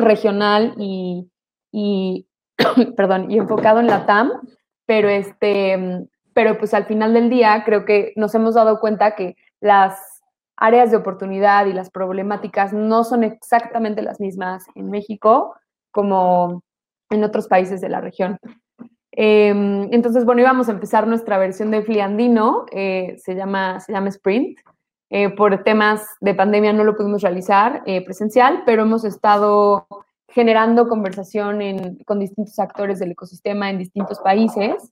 regional 0.00 0.74
y, 0.78 1.30
y 1.72 2.26
perdón, 2.96 3.30
y 3.30 3.38
enfocado 3.38 3.80
en 3.80 3.86
la 3.86 4.06
TAM, 4.06 4.32
pero 4.86 5.08
este, 5.08 6.06
pero 6.34 6.58
pues 6.58 6.74
al 6.74 6.84
final 6.84 7.14
del 7.14 7.30
día 7.30 7.62
creo 7.64 7.84
que 7.84 8.12
nos 8.16 8.34
hemos 8.34 8.54
dado 8.54 8.80
cuenta 8.80 9.14
que 9.14 9.36
las 9.60 10.22
áreas 10.56 10.90
de 10.90 10.96
oportunidad 10.96 11.66
y 11.66 11.72
las 11.72 11.90
problemáticas 11.90 12.72
no 12.72 13.04
son 13.04 13.24
exactamente 13.24 14.02
las 14.02 14.20
mismas 14.20 14.64
en 14.74 14.90
México 14.90 15.54
como 15.90 16.62
en 17.10 17.24
otros 17.24 17.48
países 17.48 17.80
de 17.80 17.88
la 17.88 18.00
región. 18.00 18.38
Em, 19.12 19.88
entonces, 19.92 20.24
bueno, 20.24 20.40
íbamos 20.40 20.68
a 20.68 20.72
empezar 20.72 21.06
nuestra 21.06 21.38
versión 21.38 21.70
de 21.70 21.82
Fliandino, 21.82 22.66
eh, 22.72 23.14
se, 23.18 23.34
llama, 23.34 23.78
se 23.78 23.92
llama 23.92 24.08
Sprint. 24.08 24.58
Eh, 25.16 25.30
por 25.30 25.62
temas 25.62 26.16
de 26.20 26.34
pandemia 26.34 26.72
no 26.72 26.82
lo 26.82 26.96
pudimos 26.96 27.22
realizar 27.22 27.84
eh, 27.86 28.04
presencial, 28.04 28.64
pero 28.66 28.82
hemos 28.82 29.04
estado 29.04 29.86
generando 30.26 30.88
conversación 30.88 31.60
con 32.04 32.18
distintos 32.18 32.58
actores 32.58 32.98
del 32.98 33.12
ecosistema 33.12 33.70
en 33.70 33.78
distintos 33.78 34.18
países, 34.18 34.90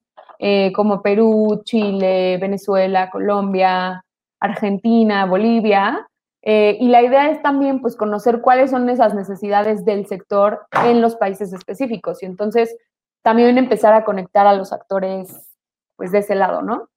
como 0.77 1.03
Perú, 1.03 1.63
Chile, 1.65 2.39
Venezuela, 2.41 3.11
Colombia, 3.11 4.05
Argentina, 4.39 5.27
Bolivia. 5.27 6.09
Eh, 6.43 6.77
y 6.79 6.87
la 6.87 7.03
idea 7.03 7.29
es 7.29 7.43
también 7.43 7.81
pues 7.81 7.97
conocer 7.97 8.43
cuáles 8.43 8.71
son 8.71 8.89
esas 8.91 9.17
necesidades 9.17 9.85
del 9.85 10.07
sector 10.07 10.67
en 10.85 11.01
los 11.01 11.17
países 11.17 11.53
específicos 11.53 12.23
y 12.23 12.27
entonces 12.27 12.77
también 13.23 13.59
empezar 13.59 13.93
a 13.93 14.05
conectar 14.05 14.47
a 14.47 14.55
los 14.55 14.73
actores 14.73 15.51
pues 15.97 16.13
de 16.13 16.19
ese 16.19 16.37
lado, 16.37 16.63
¿no? 16.63 16.92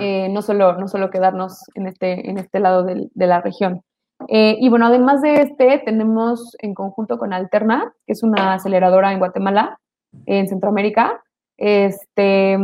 Eh, 0.00 0.28
no, 0.30 0.42
solo, 0.42 0.74
no 0.74 0.88
solo 0.88 1.10
quedarnos 1.10 1.64
en 1.74 1.86
este, 1.86 2.28
en 2.28 2.38
este 2.38 2.60
lado 2.60 2.84
de 2.84 3.26
la 3.26 3.40
región. 3.40 3.82
Eh, 4.28 4.56
y 4.60 4.68
bueno, 4.68 4.86
además 4.86 5.22
de 5.22 5.42
este, 5.42 5.78
tenemos 5.84 6.56
en 6.58 6.74
conjunto 6.74 7.18
con 7.18 7.32
Alterna, 7.32 7.92
que 8.06 8.12
es 8.12 8.22
una 8.22 8.54
aceleradora 8.54 9.12
en 9.12 9.18
Guatemala, 9.18 9.78
en 10.26 10.48
Centroamérica, 10.48 11.22
este, 11.56 12.58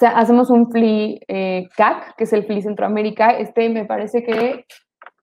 hacemos 0.00 0.50
un 0.50 0.70
FLI 0.70 1.20
eh, 1.28 1.68
CAC, 1.76 2.16
que 2.16 2.24
es 2.24 2.32
el 2.32 2.44
FLI 2.44 2.62
Centroamérica. 2.62 3.30
Este 3.30 3.68
me 3.68 3.84
parece 3.84 4.22
que 4.22 4.66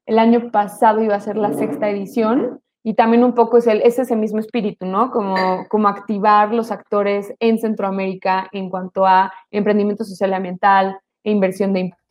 el 0.05 0.19
año 0.19 0.51
pasado 0.51 1.01
iba 1.03 1.15
a 1.15 1.19
ser 1.19 1.37
la 1.37 1.53
sexta 1.53 1.89
edición 1.89 2.61
y 2.87 2.93
también 2.93 3.23
un 3.23 3.33
poco 3.33 3.57
es, 3.57 3.65
ese 3.65 4.15
mismo 4.15 4.37
espíritu, 4.37 4.85
¿no? 4.85 5.09
Como, 5.09 5.67
como 5.69 5.87
activar 5.87 6.53
los 6.53 6.69
actores 6.69 7.33
en 7.39 7.57
Centroamérica 7.57 8.47
en 8.51 8.69
cuanto 8.69 9.07
a 9.07 9.33
emprendimiento 9.49 10.03
social 10.03 10.29
y 10.29 10.33
ambiental 10.35 10.99
e 11.23 11.31
inversión 11.31 11.73
de 11.73 11.79
impacto. 11.79 12.03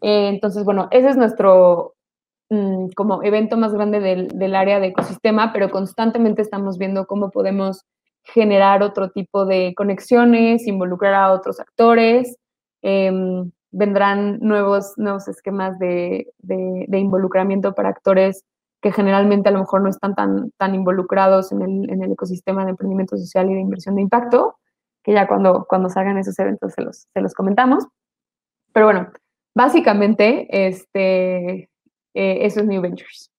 Eh, 0.00 0.28
entonces, 0.30 0.64
bueno, 0.64 0.88
ese 0.90 1.10
es 1.10 1.16
nuestro 1.16 1.94
mm, 2.50 2.88
como 2.96 3.22
evento 3.22 3.56
más 3.56 3.72
grande 3.72 4.00
del, 4.00 4.26
del 4.36 4.56
área 4.56 4.80
de 4.80 4.88
ecosistema, 4.88 5.52
pero 5.52 5.70
constantemente 5.70 6.42
estamos 6.42 6.76
viendo 6.76 7.06
cómo 7.06 7.30
podemos 7.30 7.84
generar 8.24 8.82
otro 8.82 9.10
tipo 9.10 9.46
de 9.46 9.74
conexiones, 9.76 10.66
involucrar 10.66 11.14
a 11.14 11.30
otros 11.30 11.60
actores. 11.60 12.36
Em, 12.82 13.48
vendrán 13.70 14.40
nuevos, 14.40 14.94
nuevos 14.96 15.28
esquemas 15.28 15.78
de, 15.78 16.32
de, 16.38 16.98
involucramiento 16.98 17.74
para 17.74 17.90
actores 17.90 18.42
que 18.80 18.92
generalmente 18.92 19.48
a 19.48 19.52
lo 19.52 19.60
mejor 19.60 19.82
no 19.82 19.90
están 19.90 20.14
tan, 20.14 20.50
tan 20.56 20.74
involucrados 20.74 21.52
en 21.52 21.62
el, 21.62 21.90
en 21.90 22.02
el, 22.02 22.12
ecosistema 22.12 22.64
de 22.64 22.70
emprendimiento 22.70 23.16
social 23.16 23.50
y 23.50 23.54
de 23.54 23.60
inversión 23.60 23.94
de 23.96 24.02
impacto, 24.02 24.56
que 25.02 25.12
ya 25.12 25.26
cuando, 25.26 25.66
cuando 25.68 25.88
salgan 25.88 26.18
esos 26.18 26.38
eventos 26.38 26.72
se 26.72 26.82
los, 26.82 27.06
se 27.12 27.20
los 27.20 27.34
comentamos. 27.34 27.84
Pero 28.72 28.86
bueno, 28.86 29.12
básicamente 29.54 30.46
este, 30.66 31.70
eh, 32.14 32.38
eso 32.46 32.60
es 32.60 32.66
New 32.66 32.80
Ventures. 32.80 33.30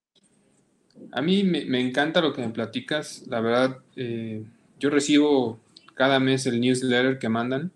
A 1.11 1.21
mí 1.21 1.43
me, 1.43 1.65
me, 1.65 1.79
encanta 1.81 2.21
lo 2.21 2.33
que 2.33 2.41
me 2.41 2.49
platicas, 2.49 3.25
la 3.27 3.41
verdad. 3.41 3.77
Eh 3.95 4.45
yo 4.81 4.89
recibo 4.89 5.59
cada 5.93 6.19
mes 6.19 6.47
el 6.47 6.59
newsletter 6.59 7.19
que 7.19 7.29
mandan 7.29 7.71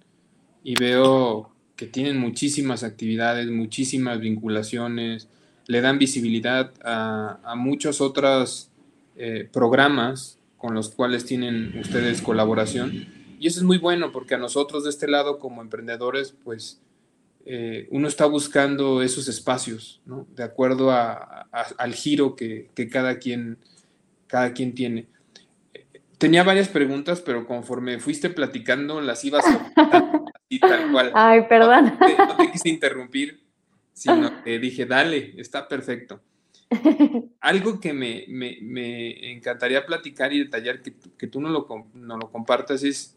y 0.63 0.73
veo 0.77 1.51
que 1.75 1.85
tienen 1.85 2.17
muchísimas 2.17 2.83
actividades, 2.83 3.47
muchísimas 3.51 4.19
vinculaciones, 4.19 5.29
le 5.67 5.81
dan 5.81 5.97
visibilidad 5.97 6.71
a, 6.83 7.55
muchos 7.55 8.01
otros 8.01 8.69
eh, 9.15 9.49
programas 9.51 10.39
con 10.57 10.73
los 10.73 10.89
cuales 10.89 11.25
tienen 11.25 11.77
ustedes 11.79 12.21
colaboración. 12.21 13.07
Y 13.39 13.47
eso 13.47 13.59
es 13.59 13.63
muy 13.63 13.77
bueno 13.77 14.11
porque 14.11 14.35
a 14.35 14.37
nosotros 14.37 14.83
de 14.83 14.89
este 14.89 15.07
lado 15.07 15.39
como 15.39 15.61
emprendedores, 15.61 16.35
pues 16.43 16.81
eh, 17.45 17.87
uno 17.91 18.07
está 18.07 18.25
buscando 18.25 19.01
esos 19.01 19.27
espacios, 19.27 20.01
¿no? 20.05 20.25
De 20.35 20.43
acuerdo 20.43 20.91
al 20.91 21.93
giro 21.93 22.35
que, 22.35 22.69
que, 22.73 22.89
cada, 22.89 23.19
quien, 23.19 23.57
cada 24.27 24.53
quien 24.53 24.73
tiene. 24.73 25.07
Tenía 26.17 26.43
varias 26.43 26.69
preguntas, 26.69 27.21
pero 27.21 27.45
conforme 27.45 27.99
fuiste 27.99 28.29
platicando, 28.29 29.01
las 29.01 29.23
ibas 29.25 29.45
así 29.45 30.59
tal 30.59 30.91
cual. 30.91 31.11
Ay, 31.13 31.41
perdón. 31.47 31.97
No 31.99 32.35
te, 32.37 32.51
quise 32.51 32.69
interrumpir, 32.69 33.43
sino 33.95 34.29
que 34.43 34.59
dije, 34.59 34.85
dale, 34.85 35.33
está 35.37 35.67
perfecto. 35.67 36.21
Algo 37.39 37.79
que 37.79 37.93
me, 37.93 38.25
me, 38.27 39.31
encantaría 39.31 39.85
platicar 39.85 40.33
y 40.33 40.39
detallar, 40.39 40.81
que, 40.81 40.93
que 41.17 41.27
tú 41.27 41.41
no 41.41 41.49
lo, 41.49 41.67
no 41.93 42.17
lo 42.17 42.31
compartas, 42.31 42.83
es, 42.83 43.15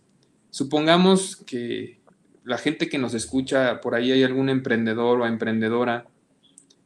supongamos 0.50 1.36
que 1.36 1.98
la 2.44 2.56
gente 2.56 2.88
que 2.88 2.98
nos 2.98 3.12
escucha, 3.14 3.80
por 3.80 3.94
ahí 3.94 4.12
hay 4.12 4.22
algún 4.22 4.48
emprendedor 4.48 5.20
o 5.20 5.26
emprendedora, 5.26 6.06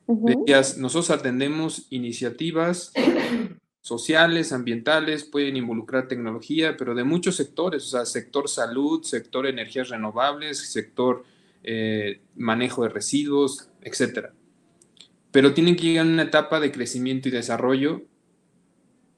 decías, 0.07 0.79
nosotros 0.79 1.11
atendemos 1.11 1.87
iniciativas 1.91 2.93
sociales, 3.81 4.53
ambientales, 4.53 5.25
pueden 5.25 5.57
involucrar 5.57 6.09
tecnología, 6.09 6.77
pero 6.77 6.95
de 6.95 7.05
muchos 7.05 7.37
sectores, 7.37 7.85
o 7.85 7.91
sea, 7.91 8.07
sector 8.07 8.49
salud, 8.49 9.03
sector 9.03 9.47
energías 9.47 9.89
renovables, 9.89 10.71
sector 10.71 11.25
eh, 11.63 12.21
manejo 12.35 12.83
de 12.83 12.89
residuos, 12.89 13.69
etc. 13.83 14.31
Pero 15.31 15.55
tienen 15.55 15.77
que 15.77 15.85
llegar 15.85 16.07
a 16.07 16.09
una 16.09 16.23
etapa 16.23 16.61
de 16.61 16.73
crecimiento 16.73 17.29
y 17.29 17.33
desarrollo 17.33 18.03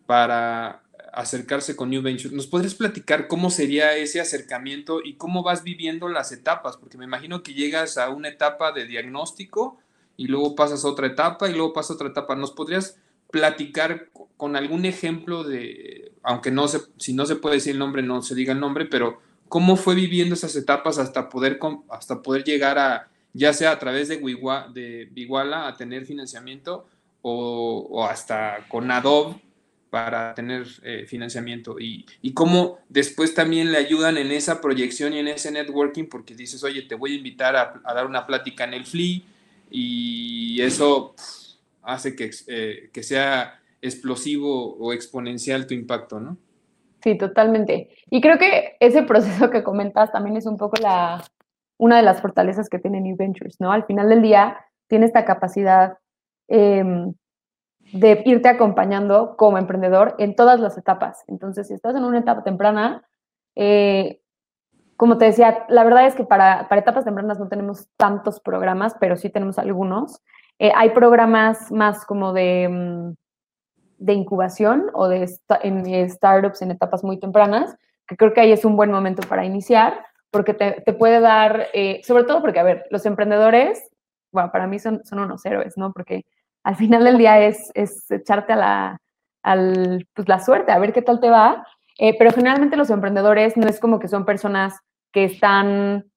para 0.07 0.83
acercarse 1.13 1.77
con 1.77 1.91
New 1.91 2.03
Ventures. 2.03 2.33
¿Nos 2.33 2.47
podrías 2.47 2.75
platicar 2.75 3.29
cómo 3.29 3.51
sería 3.51 3.97
ese 3.97 4.21
acercamiento 4.21 5.01
y 5.03 5.15
cómo 5.15 5.43
vas 5.43 5.63
viviendo 5.63 6.09
las 6.09 6.33
etapas? 6.33 6.77
Porque 6.77 6.99
me 6.99 7.05
imagino 7.05 7.43
que 7.43 7.55
llegas 7.55 7.99
a 7.99 8.11
una 8.11 8.29
etapa 8.29 8.73
de 8.73 8.87
diagnóstico 8.87 9.79
y 10.17 10.27
luego 10.27 10.55
pasas 10.55 10.85
a 10.85 10.89
otra 10.89 11.07
etapa 11.07 11.49
y 11.49 11.53
luego 11.53 11.73
pasas 11.73 11.93
a 11.93 11.95
otra 11.95 12.09
etapa. 12.09 12.35
¿Nos 12.35 12.53
podrías 12.53 12.99
platicar 13.31 14.11
con 14.37 14.57
algún 14.57 14.85
ejemplo 14.85 15.45
de, 15.45 16.13
aunque 16.23 16.51
no 16.51 16.69
se, 16.69 16.81
si 16.99 17.13
no 17.15 17.27
se 17.27 17.37
puede 17.37 17.57
decir 17.57 17.73
el 17.73 17.79
nombre, 17.79 18.03
no 18.03 18.23
se 18.23 18.35
diga 18.35 18.53
el 18.53 18.61
nombre, 18.61 18.87
pero 18.87 19.21
cómo 19.49 19.77
fue 19.77 19.95
viviendo 19.95 20.35
esas 20.35 20.55
etapas 20.57 20.99
hasta 20.99 21.29
poder, 21.29 21.59
hasta 21.91 22.23
poder 22.23 22.45
llegar 22.45 22.79
a, 22.79 23.09
ya 23.35 23.53
sea 23.53 23.73
a 23.73 23.79
través 23.79 24.09
de, 24.09 24.17
de 24.17 25.09
Biguala, 25.11 25.67
a 25.67 25.77
tener 25.77 26.07
financiamiento 26.07 26.87
o, 27.21 28.07
hasta 28.09 28.67
con 28.69 28.91
Adobe 28.91 29.37
para 29.91 30.35
tener 30.35 30.67
eh, 30.83 31.05
financiamiento 31.07 31.79
y, 31.79 32.05
y, 32.21 32.33
cómo 32.33 32.79
después 32.89 33.33
también 33.35 33.71
le 33.71 33.79
ayudan 33.79 34.19
en 34.19 34.33
esa 34.33 34.61
proyección 34.61 35.13
y 35.13 35.21
en 35.21 35.29
ese 35.29 35.53
networking 35.53 36.07
porque 36.07 36.35
dices, 36.35 36.65
oye, 36.65 36.83
te 36.83 36.97
voy 36.97 37.13
a 37.13 37.17
invitar 37.17 37.55
a, 37.57 37.95
dar 37.95 38.07
una 38.07 38.27
plática 38.27 38.65
en 38.65 38.75
el 38.75 38.85
FLI 38.85 39.25
y 39.71 40.61
eso 40.63 41.15
hace 41.83 42.17
que, 42.17 42.31
eh, 42.49 42.91
que 42.93 43.03
sea 43.03 43.61
explosivo 43.81 44.77
o 44.77 44.93
exponencial 44.93 45.67
tu 45.67 45.75
impacto, 45.75 46.19
¿no? 46.19 46.37
Sí, 47.03 47.17
totalmente. 47.17 47.91
Y 48.11 48.21
creo 48.21 48.39
que 48.39 48.77
ese 48.81 49.03
proceso 49.03 49.51
que 49.51 49.63
comentas 49.63 50.11
también 50.11 50.37
es 50.37 50.47
un 50.47 50.57
poco 50.57 50.77
la, 50.81 51.23
una 51.77 51.97
de 51.97 52.03
las 52.03 52.21
fortalezas 52.21 52.69
que 52.69 52.79
tiene 52.79 53.01
New 53.01 53.17
Ventures, 53.17 53.61
¿no? 53.61 53.73
Al 53.73 53.85
final 53.85 54.09
del 54.09 54.23
día 54.23 54.59
tiene 54.87 55.07
esta 55.07 55.25
capacidad 55.25 55.99
em, 56.49 57.15
de 57.93 58.23
irte 58.25 58.49
acompañando 58.49 59.37
como 59.37 59.59
emprendedor 59.59 60.15
en 60.19 60.35
todas 60.37 60.61
las 60.61 60.79
etapas. 60.79 61.25
Entonces, 61.27 61.69
si 61.69 61.75
estás 61.75 61.95
en 61.97 62.05
una 62.05 62.19
etapa 62.21 62.43
temprana, 62.43 63.05
eh, 63.57 64.21
como 64.97 65.19
te 65.19 65.27
decía, 65.27 65.67
la 65.69 65.85
verdad 65.85 66.07
es 66.07 66.15
que 66.15 66.25
para, 66.25 66.69
etapas 66.71 67.05
tempranas 67.05 67.39
no 67.39 67.49
tenemos 67.49 67.89
tantos 67.97 68.41
programas, 68.41 68.95
pero 69.01 69.17
sí 69.17 69.29
tenemos 69.29 69.59
algunos. 69.59 70.23
Eh, 70.59 70.73
hay 70.75 70.91
programas 70.91 71.73
más 71.73 72.05
como 72.05 72.33
de, 72.33 72.69
mm, 72.69 73.15
de 73.99 74.13
incubación 74.13 74.91
o 74.95 75.09
de 75.09 75.29
en 75.63 76.11
startups 76.11 76.63
en 76.63 76.71
etapas 76.71 77.03
muy 77.03 77.19
tempranas, 77.19 77.77
que 78.07 78.17
creo 78.17 78.33
que 78.33 78.41
ahí 78.41 78.53
es 78.53 78.65
un 78.65 78.77
buen 78.77 78.91
momento 78.91 79.27
para 79.29 79.45
iniciar, 79.45 80.05
porque 80.35 80.53
te, 80.53 80.93
puede 80.95 81.21
dar, 81.21 81.69
eh, 81.75 82.01
sobre 82.03 82.25
todo 82.25 82.41
porque, 82.41 82.59
a 82.59 82.65
ver, 82.65 82.87
los 82.91 83.07
emprendedores, 83.07 83.89
bueno, 84.33 84.51
para 84.51 84.67
mí 84.67 84.81
son, 84.81 85.05
son 85.05 85.21
unos 85.21 85.47
héroes, 85.47 85.75
¿no? 85.77 85.93
Porque 85.93 86.27
al 86.65 86.75
final 86.75 87.05
del 87.05 87.19
día 87.19 87.39
es, 87.39 87.71
es 87.75 88.11
echarte 88.11 88.53
a 88.55 88.57
la, 88.57 89.01
al, 89.45 90.09
pues, 90.13 90.29
la 90.29 90.41
suerte, 90.41 90.73
a 90.73 90.81
ver 90.81 90.93
qué 90.93 91.03
tal 91.03 91.21
te 91.21 91.31
va. 91.31 91.65
Eh, 92.01 92.17
pero 92.19 92.33
generalmente 92.33 92.77
los 92.77 92.91
emprendedores 92.91 93.57
no 93.57 93.69
es 93.69 93.79
como 93.79 94.01
que 94.01 94.09
son 94.09 94.25
personas 94.25 94.81
que 95.13 95.23
están, 95.23 96.11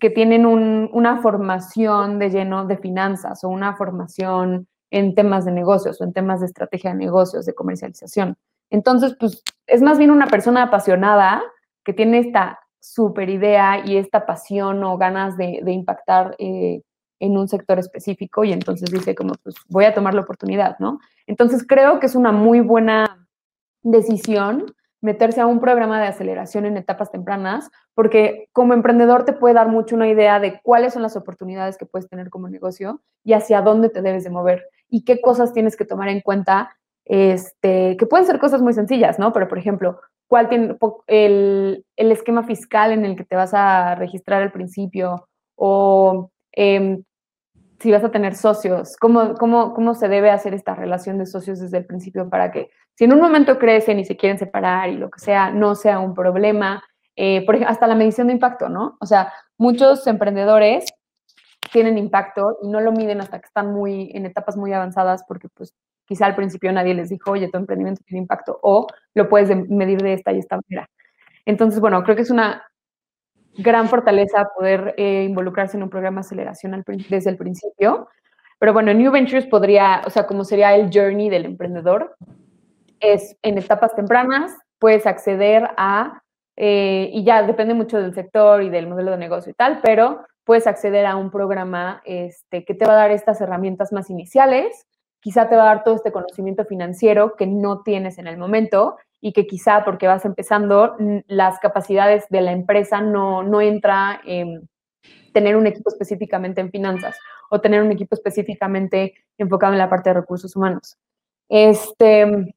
que 0.00 0.10
tienen 0.10 0.44
una 0.44 1.22
formación 1.22 2.18
de 2.18 2.28
lleno 2.28 2.66
de 2.66 2.76
finanzas 2.76 3.42
o 3.42 3.48
una 3.48 3.74
formación 3.74 4.68
en 4.90 5.14
temas 5.14 5.46
de 5.46 5.52
negocios 5.52 5.98
o 5.98 6.04
en 6.04 6.12
temas 6.12 6.40
de 6.40 6.46
estrategia 6.46 6.90
de 6.90 6.98
negocios, 6.98 7.46
de 7.46 7.54
comercialización. 7.54 8.36
Entonces, 8.68 9.16
pues 9.18 9.42
es 9.66 9.80
más 9.80 9.96
bien 9.96 10.10
una 10.10 10.26
persona 10.26 10.64
apasionada 10.64 11.42
que 11.82 11.94
tiene 11.94 12.18
esta 12.18 12.60
super 12.92 13.28
idea 13.28 13.84
y 13.84 13.96
esta 13.96 14.26
pasión 14.26 14.82
o 14.84 14.96
ganas 14.96 15.36
de, 15.36 15.60
impactar 15.66 16.36
eh, 16.38 16.82
en 17.18 17.36
un 17.36 17.48
sector 17.48 17.78
específico 17.78 18.44
y 18.44 18.52
entonces 18.52 18.90
dice 18.90 19.14
como, 19.14 19.34
pues 19.42 19.56
voy 19.68 19.84
a 19.84 19.94
tomar 19.94 20.14
la 20.14 20.20
oportunidad, 20.20 20.78
¿no? 20.78 21.00
Entonces 21.26 21.64
creo 21.66 21.98
que 21.98 22.06
es 22.06 22.14
una 22.14 22.32
muy 22.32 22.60
buena 22.60 23.26
decisión 23.82 24.74
meterse 25.00 25.40
a 25.40 25.46
un 25.46 25.60
programa 25.60 26.00
de 26.00 26.06
aceleración 26.06 26.66
en 26.66 26.76
etapas 26.76 27.10
tempranas, 27.10 27.70
porque 27.94 28.48
como 28.52 28.74
emprendedor 28.74 29.24
te 29.24 29.32
puede 29.32 29.54
dar 29.54 29.68
mucho 29.68 29.94
una 29.94 30.08
idea 30.08 30.40
de 30.40 30.60
cuáles 30.62 30.94
son 30.94 31.02
las 31.02 31.16
oportunidades 31.16 31.76
que 31.76 31.86
puedes 31.86 32.08
tener 32.08 32.30
como 32.30 32.48
negocio 32.48 33.02
y 33.22 33.34
hacia 33.34 33.62
dónde 33.62 33.88
te 33.88 34.02
debes 34.02 34.24
de 34.24 34.30
mover 34.30 34.66
y 34.88 35.04
qué 35.04 35.20
cosas 35.20 35.52
tienes 35.52 35.76
que 35.76 35.84
tomar 35.84 36.08
en 36.08 36.20
cuenta, 36.20 36.76
este, 37.04 37.96
que 37.96 38.06
pueden 38.06 38.26
ser 38.26 38.38
cosas 38.38 38.62
muy 38.62 38.72
sencillas, 38.72 39.18
¿no? 39.18 39.32
Pero, 39.32 39.48
por 39.48 39.58
ejemplo, 39.58 40.00
cuál 40.28 40.48
tiene 40.48 40.76
el, 41.06 41.84
el 41.96 42.12
esquema 42.12 42.44
fiscal 42.44 42.92
en 42.92 43.04
el 43.04 43.16
que 43.16 43.24
te 43.24 43.36
vas 43.36 43.54
a 43.54 43.94
registrar 43.94 44.42
al 44.42 44.52
principio 44.52 45.28
o 45.56 46.30
Em, 46.56 47.04
si 47.78 47.92
vas 47.92 48.02
a 48.02 48.10
tener 48.10 48.34
socios, 48.34 48.96
¿cómo, 48.98 49.34
cómo, 49.34 49.74
cómo 49.74 49.94
se 49.94 50.08
debe 50.08 50.30
hacer 50.30 50.54
esta 50.54 50.74
relación 50.74 51.18
de 51.18 51.26
socios 51.26 51.60
desde 51.60 51.76
el 51.76 51.84
principio 51.84 52.30
para 52.30 52.50
que 52.50 52.70
si 52.94 53.04
en 53.04 53.12
un 53.12 53.20
momento 53.20 53.58
crecen 53.58 53.98
y 53.98 54.06
se 54.06 54.16
quieren 54.16 54.38
separar 54.38 54.88
y 54.88 54.96
lo 54.96 55.10
que 55.10 55.20
sea, 55.20 55.50
no 55.50 55.74
sea 55.74 56.00
un 56.00 56.14
problema. 56.14 56.82
Eh, 57.14 57.44
por 57.46 57.56
hasta 57.64 57.86
la 57.86 57.94
medición 57.94 58.26
de 58.28 58.34
impacto, 58.34 58.68
¿no? 58.68 58.96
O 59.00 59.06
sea, 59.06 59.32
muchos 59.58 60.06
emprendedores 60.06 60.86
tienen 61.72 61.98
impacto 61.98 62.58
y 62.62 62.68
no 62.68 62.80
lo 62.80 62.92
miden 62.92 63.20
hasta 63.20 63.38
que 63.40 63.46
están 63.46 63.72
muy 63.72 64.10
en 64.14 64.26
etapas 64.26 64.56
muy 64.56 64.72
avanzadas 64.72 65.24
porque 65.28 65.48
pues 65.48 65.74
quizá 66.06 66.26
al 66.26 66.36
principio 66.36 66.72
nadie 66.72 66.94
les 66.94 67.10
dijo, 67.10 67.32
oye, 67.32 67.48
tu 67.48 67.58
emprendimiento 67.58 68.02
tiene 68.06 68.22
impacto 68.22 68.58
o 68.62 68.86
lo 69.14 69.28
puedes 69.28 69.54
medir 69.68 70.00
de 70.00 70.14
esta 70.14 70.32
y 70.32 70.38
esta 70.38 70.58
manera. 70.68 70.88
Entonces, 71.44 71.80
bueno, 71.80 72.02
creo 72.02 72.16
que 72.16 72.22
es 72.22 72.30
una 72.30 72.62
gran 73.58 73.88
fortaleza 73.88 74.48
poder 74.56 74.94
eh, 74.96 75.24
involucrarse 75.24 75.76
en 75.76 75.82
un 75.82 75.90
programa 75.90 76.20
de 76.20 76.26
aceleración 76.26 76.84
desde 77.08 77.30
el 77.30 77.36
principio. 77.36 78.08
Pero 78.58 78.72
bueno, 78.72 78.92
New 78.94 79.12
Ventures 79.12 79.46
podría, 79.46 80.02
o 80.06 80.10
sea, 80.10 80.26
como 80.26 80.44
sería 80.44 80.74
el 80.74 80.90
journey 80.92 81.28
del 81.28 81.44
emprendedor, 81.44 82.16
es 83.00 83.36
en 83.42 83.58
etapas 83.58 83.94
tempranas, 83.94 84.56
puedes 84.78 85.06
acceder 85.06 85.70
a, 85.76 86.22
eh, 86.56 87.10
y 87.12 87.24
ya 87.24 87.42
depende 87.42 87.74
mucho 87.74 88.00
del 88.00 88.14
sector 88.14 88.62
y 88.62 88.70
del 88.70 88.86
modelo 88.86 89.10
de 89.10 89.18
negocio 89.18 89.50
y 89.50 89.54
tal, 89.54 89.80
pero 89.82 90.24
puedes 90.44 90.66
acceder 90.66 91.04
a 91.04 91.16
un 91.16 91.30
programa 91.30 92.00
este, 92.04 92.64
que 92.64 92.74
te 92.74 92.86
va 92.86 92.92
a 92.92 92.96
dar 92.96 93.10
estas 93.10 93.40
herramientas 93.40 93.92
más 93.92 94.08
iniciales, 94.08 94.86
quizá 95.26 95.48
te 95.48 95.56
va 95.56 95.64
a 95.64 95.74
dar 95.74 95.82
todo 95.82 95.96
este 95.96 96.12
conocimiento 96.12 96.64
financiero 96.66 97.34
que 97.34 97.48
no 97.48 97.82
tienes 97.82 98.16
en 98.18 98.28
el 98.28 98.38
momento 98.38 98.96
y 99.20 99.32
que 99.32 99.44
quizá 99.44 99.84
porque 99.84 100.06
vas 100.06 100.24
empezando, 100.24 100.94
las 101.26 101.58
capacidades 101.58 102.26
de 102.30 102.42
la 102.42 102.52
empresa 102.52 103.00
no, 103.00 103.42
no 103.42 103.60
entra 103.60 104.20
en 104.24 104.68
tener 105.32 105.56
un 105.56 105.66
equipo 105.66 105.90
específicamente 105.90 106.60
en 106.60 106.70
finanzas 106.70 107.18
o 107.50 107.60
tener 107.60 107.82
un 107.82 107.90
equipo 107.90 108.14
específicamente 108.14 109.14
enfocado 109.36 109.72
en 109.72 109.80
la 109.80 109.90
parte 109.90 110.10
de 110.10 110.14
recursos 110.14 110.54
humanos. 110.54 110.96
Este, 111.48 112.54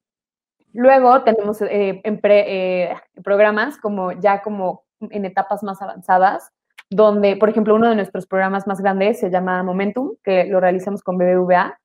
luego 0.72 1.24
tenemos 1.24 1.64
eh, 1.64 2.04
eh, 2.04 2.94
programas 3.24 3.80
como 3.80 4.12
ya 4.12 4.44
como 4.44 4.84
en 5.10 5.26
etapas 5.26 5.64
más 5.64 5.82
avanzadas, 5.82 6.52
donde, 6.92 7.36
por 7.36 7.50
ejemplo, 7.50 7.74
uno 7.74 7.90
de 7.90 7.96
nuestros 7.96 8.28
programas 8.28 8.68
más 8.68 8.80
grandes 8.80 9.20
se 9.20 9.32
llama 9.32 9.64
Momentum, 9.64 10.18
que 10.24 10.46
lo 10.46 10.60
realizamos 10.60 11.02
con 11.02 11.18
BBVA, 11.18 11.79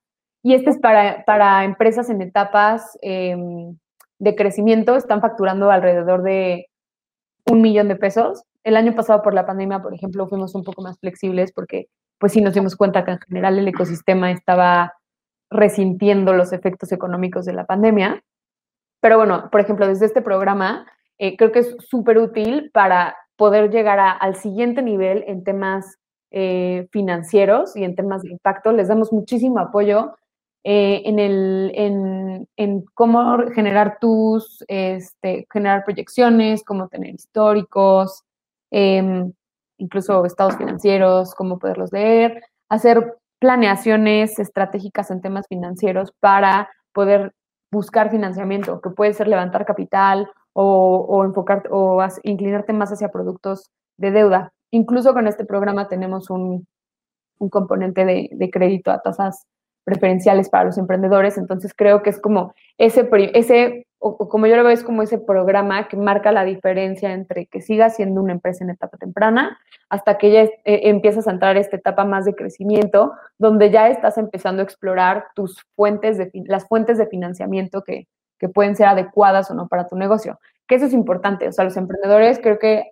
y 0.45 0.53
este 0.53 0.69
es 0.69 0.77
para, 0.77 1.25
para 1.25 1.63
empresas 1.63 2.07
en 2.11 2.21
etapas 2.21 2.99
em, 3.01 3.75
de 4.19 4.35
crecimiento 4.35 4.95
están 4.95 5.19
facturando 5.19 5.71
alrededor 5.71 6.21
de 6.21 6.67
un 7.47 7.63
millón 7.63 7.87
de 7.87 7.95
pesos. 7.95 8.43
El 8.63 8.77
año 8.77 8.93
pasado 8.93 9.23
por 9.23 9.33
la 9.33 9.47
pandemia, 9.47 9.81
por 9.81 9.95
ejemplo, 9.95 10.27
fuimos 10.27 10.53
un 10.53 10.63
poco 10.63 10.83
más 10.83 10.99
flexibles 10.99 11.51
porque 11.51 11.87
pues 12.19 12.33
sí 12.33 12.41
nos 12.41 12.53
dimos 12.53 12.75
cuenta 12.75 13.03
que 13.03 13.13
en 13.13 13.19
general 13.21 13.57
el 13.57 13.67
ecosistema 13.67 14.29
estaba 14.29 14.93
resintiendo 15.49 16.31
los 16.33 16.53
efectos 16.53 16.91
económicos 16.91 17.45
de 17.45 17.53
la 17.53 17.65
pandemia. 17.65 18.21
Pero 19.01 19.17
bueno, 19.17 19.49
por 19.51 19.61
ejemplo, 19.61 19.87
desde 19.87 20.05
este 20.05 20.21
programa 20.21 20.85
eh, 21.17 21.37
creo 21.37 21.51
que 21.51 21.59
es 21.59 21.75
súper 21.79 22.19
útil 22.19 22.69
para 22.71 23.15
poder 23.35 23.71
llegar 23.71 23.97
al 24.19 24.35
siguiente 24.35 24.83
nivel 24.83 25.23
en 25.25 25.43
temas 25.43 25.97
eh, 26.29 26.87
financieros 26.91 27.75
y 27.75 27.83
en 27.83 27.95
temas 27.95 28.21
de 28.21 28.29
impacto. 28.29 28.73
Les 28.73 28.89
damos 28.89 29.11
muchísimo 29.11 29.57
apoyo 29.57 30.13
eh, 30.67 31.03
en, 31.05 31.19
el, 31.19 31.71
en, 31.75 32.49
en, 32.57 32.85
cómo 32.95 33.37
generar 33.53 33.99
tus, 34.01 34.65
este, 34.67 35.45
generar 35.53 35.83
proyecciones, 35.85 36.63
cómo 36.63 36.87
tener 36.87 37.13
históricos, 37.13 38.23
em, 38.71 39.31
incluso 39.77 40.25
estados 40.25 40.57
financieros, 40.57 41.35
cómo 41.35 41.59
poderlos 41.59 41.91
leer, 41.91 42.41
hacer 42.67 43.13
planeaciones 43.37 44.39
estratégicas 44.39 45.11
en 45.11 45.21
temas 45.21 45.45
financieros 45.47 46.11
para 46.19 46.67
poder 46.93 47.35
buscar 47.71 48.09
financiamiento, 48.09 48.81
que 48.81 48.89
puede 48.89 49.13
ser 49.13 49.27
levantar 49.27 49.67
capital 49.67 50.31
o, 50.53 51.05
o 51.07 51.23
enfocar 51.25 51.61
o 51.69 52.03
inclinarte 52.23 52.73
más 52.73 52.91
hacia 52.91 53.09
productos 53.09 53.69
de 53.97 54.09
deuda. 54.09 54.51
Incluso 54.71 55.13
con 55.13 55.27
este 55.27 55.45
programa 55.45 55.87
tenemos 55.87 56.31
un, 56.31 56.65
un 57.37 57.49
componente 57.49 58.03
de, 58.03 58.29
de 58.31 58.49
crédito 58.49 58.89
a 58.89 59.03
tasas 59.03 59.45
preferenciales 59.85 60.49
para 60.49 60.65
los 60.65 60.77
emprendedores. 60.77 61.37
Entonces 61.37 61.73
creo 61.73 62.03
que 62.03 62.09
es 62.09 62.19
como 62.19 62.53
ese, 62.77 63.07
ese 63.33 63.87
o, 63.99 64.27
como 64.27 64.47
yo 64.47 64.57
lo 64.57 64.63
veo, 64.63 64.73
es 64.73 64.83
como 64.83 65.01
ese 65.01 65.17
programa 65.17 65.87
que 65.87 65.95
marca 65.95 66.31
la 66.31 66.43
diferencia 66.43 67.13
entre 67.13 67.45
que 67.45 67.61
sigas 67.61 67.95
siendo 67.95 68.21
una 68.21 68.33
empresa 68.33 68.63
en 68.63 68.71
etapa 68.71 68.97
temprana 68.97 69.57
hasta 69.89 70.17
que 70.17 70.31
ya 70.31 70.41
eh, 70.41 70.51
empiezas 70.65 71.27
a 71.27 71.31
entrar 71.31 71.55
a 71.55 71.59
esta 71.59 71.77
etapa 71.77 72.03
más 72.03 72.25
de 72.25 72.35
crecimiento, 72.35 73.13
donde 73.37 73.71
ya 73.71 73.87
estás 73.87 74.17
empezando 74.17 74.61
a 74.61 74.65
explorar 74.65 75.27
tus 75.35 75.63
fuentes 75.75 76.17
de, 76.17 76.29
las 76.45 76.67
fuentes 76.67 76.97
de 76.97 77.07
financiamiento 77.07 77.83
que, 77.83 78.07
que 78.37 78.49
pueden 78.49 78.75
ser 78.75 78.87
adecuadas 78.87 79.49
o 79.49 79.53
no 79.53 79.67
para 79.67 79.87
tu 79.87 79.95
negocio. 79.95 80.39
Que 80.67 80.75
eso 80.75 80.85
es 80.85 80.93
importante. 80.93 81.47
O 81.47 81.51
sea, 81.51 81.63
los 81.63 81.77
emprendedores 81.77 82.39
creo 82.39 82.59
que 82.59 82.91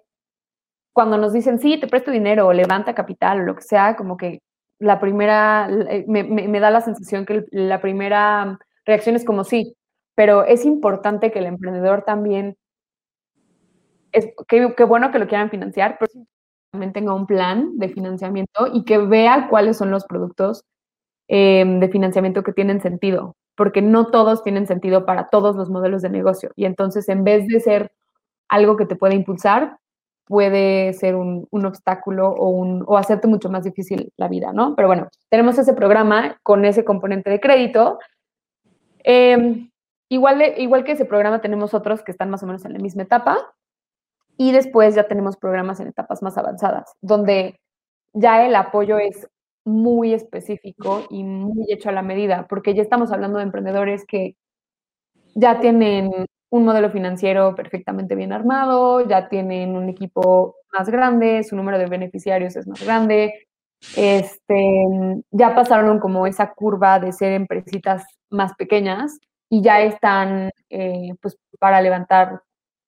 cuando 0.94 1.18
nos 1.18 1.34
dicen, 1.34 1.60
sí, 1.60 1.80
te 1.80 1.88
presto 1.88 2.12
dinero 2.12 2.48
o 2.48 2.54
levanta 2.54 2.94
capital 2.94 3.42
o 3.42 3.44
lo 3.44 3.56
que 3.56 3.64
sea, 3.64 3.96
como 3.96 4.16
que 4.16 4.42
la 4.84 5.00
primera, 5.00 5.70
eh, 5.90 6.06
me, 6.08 6.60
da 6.60 6.70
la 6.70 6.82
sensación 6.82 7.26
que 7.26 7.46
la 7.52 7.82
primera 7.82 8.60
reacción 8.86 9.16
es 9.16 9.26
como 9.26 9.44
sí, 9.44 9.76
pero 10.16 10.44
es 10.44 10.66
importante 10.66 11.32
que 11.32 11.40
el 11.40 11.46
emprendedor 11.46 12.04
también, 12.04 12.58
es 14.12 14.28
qué 14.48 14.84
bueno 14.84 15.12
que 15.12 15.20
lo 15.20 15.28
quieran 15.28 15.50
financiar, 15.50 15.98
pero 16.00 16.12
también 16.72 16.92
tenga 16.92 17.14
un 17.14 17.28
plan 17.28 17.78
de 17.78 17.90
financiamiento 17.90 18.68
y 18.74 18.84
que 18.84 18.98
vea 18.98 19.48
cuáles 19.50 19.78
son 19.78 19.92
los 19.92 20.06
productos 20.06 20.66
em, 21.28 21.80
de 21.80 21.88
financiamiento 21.90 22.44
que 22.44 22.52
tienen 22.52 22.82
sentido, 22.82 23.36
porque 23.56 23.82
no 23.82 24.08
todos 24.08 24.44
tienen 24.44 24.68
sentido 24.68 25.06
para 25.06 25.30
todos 25.30 25.56
los 25.56 25.70
modelos 25.70 26.02
de 26.02 26.10
negocio. 26.10 26.52
Y 26.56 26.66
entonces, 26.66 27.08
en 27.10 27.24
vez 27.24 27.48
de 27.48 27.60
ser 27.60 27.92
algo 28.50 28.76
que 28.76 28.86
te 28.86 28.96
pueda 28.96 29.14
impulsar, 29.14 29.78
puede 30.26 30.94
ser 30.94 31.16
un, 31.16 31.48
obstáculo 31.52 32.30
o, 32.30 32.50
un, 32.50 32.84
o 32.88 32.98
hacerte 32.98 33.28
mucho 33.28 33.50
más 33.50 33.64
difícil 33.64 34.12
la 34.18 34.28
vida, 34.28 34.54
¿no? 34.54 34.76
Pero 34.76 34.88
bueno, 34.88 35.10
tenemos 35.30 35.58
ese 35.58 35.74
programa 35.74 36.40
con 36.44 36.66
ese 36.66 36.86
componente 36.86 37.30
de 37.30 37.40
crédito. 37.40 38.00
Em, 39.04 39.70
igual, 40.10 40.42
igual 40.58 40.84
que 40.84 40.94
ese 40.94 41.06
programa 41.06 41.42
tenemos 41.42 41.74
otros 41.74 42.04
que 42.04 42.12
están 42.12 42.30
más 42.30 42.44
o 42.44 42.48
menos 42.48 42.66
en 42.66 42.74
la 42.74 42.80
misma 42.80 43.04
etapa. 43.04 43.54
Y 44.38 44.52
después 44.52 44.96
ya 44.96 45.08
tenemos 45.08 45.38
programas 45.38 45.80
en 45.80 45.88
etapas 45.88 46.24
más 46.24 46.38
avanzadas, 46.38 46.96
donde 47.02 47.60
ya 48.14 48.46
el 48.46 48.56
apoyo 48.56 48.98
es 48.98 49.28
muy 49.66 50.14
específico 50.14 51.06
y 51.10 51.24
muy 51.24 51.72
hecho 51.72 51.90
a 51.90 51.94
la 51.94 52.02
medida, 52.02 52.48
porque 52.48 52.74
ya 52.74 52.82
estamos 52.82 53.12
hablando 53.12 53.38
de 53.38 53.44
emprendedores 53.44 54.06
que 54.06 54.36
ya 55.36 55.60
tienen 55.60 56.26
un 56.54 56.66
modelo 56.66 56.92
financiero 56.92 57.56
perfectamente 57.56 58.14
bien 58.14 58.32
armado, 58.32 59.08
ya 59.08 59.28
tienen 59.28 59.76
un 59.76 59.90
equipo 59.90 60.58
más 60.72 60.88
grande, 60.88 61.44
su 61.44 61.56
número 61.56 61.80
de 61.80 61.88
beneficiarios 61.88 62.56
es 62.56 62.68
más 62.68 62.86
grande, 62.86 63.34
este, 63.98 64.86
ya 65.32 65.56
pasaron 65.56 66.00
como 66.00 66.28
esa 66.28 66.54
curva 66.54 67.00
de 67.00 67.12
ser 67.12 67.34
empresitas 67.34 68.04
más 68.30 68.54
pequeñas 68.54 69.18
y 69.50 69.64
ya 69.64 69.82
están 69.82 70.52
eh, 70.70 71.16
pues 71.24 71.40
para 71.58 71.82
levantar 71.82 72.44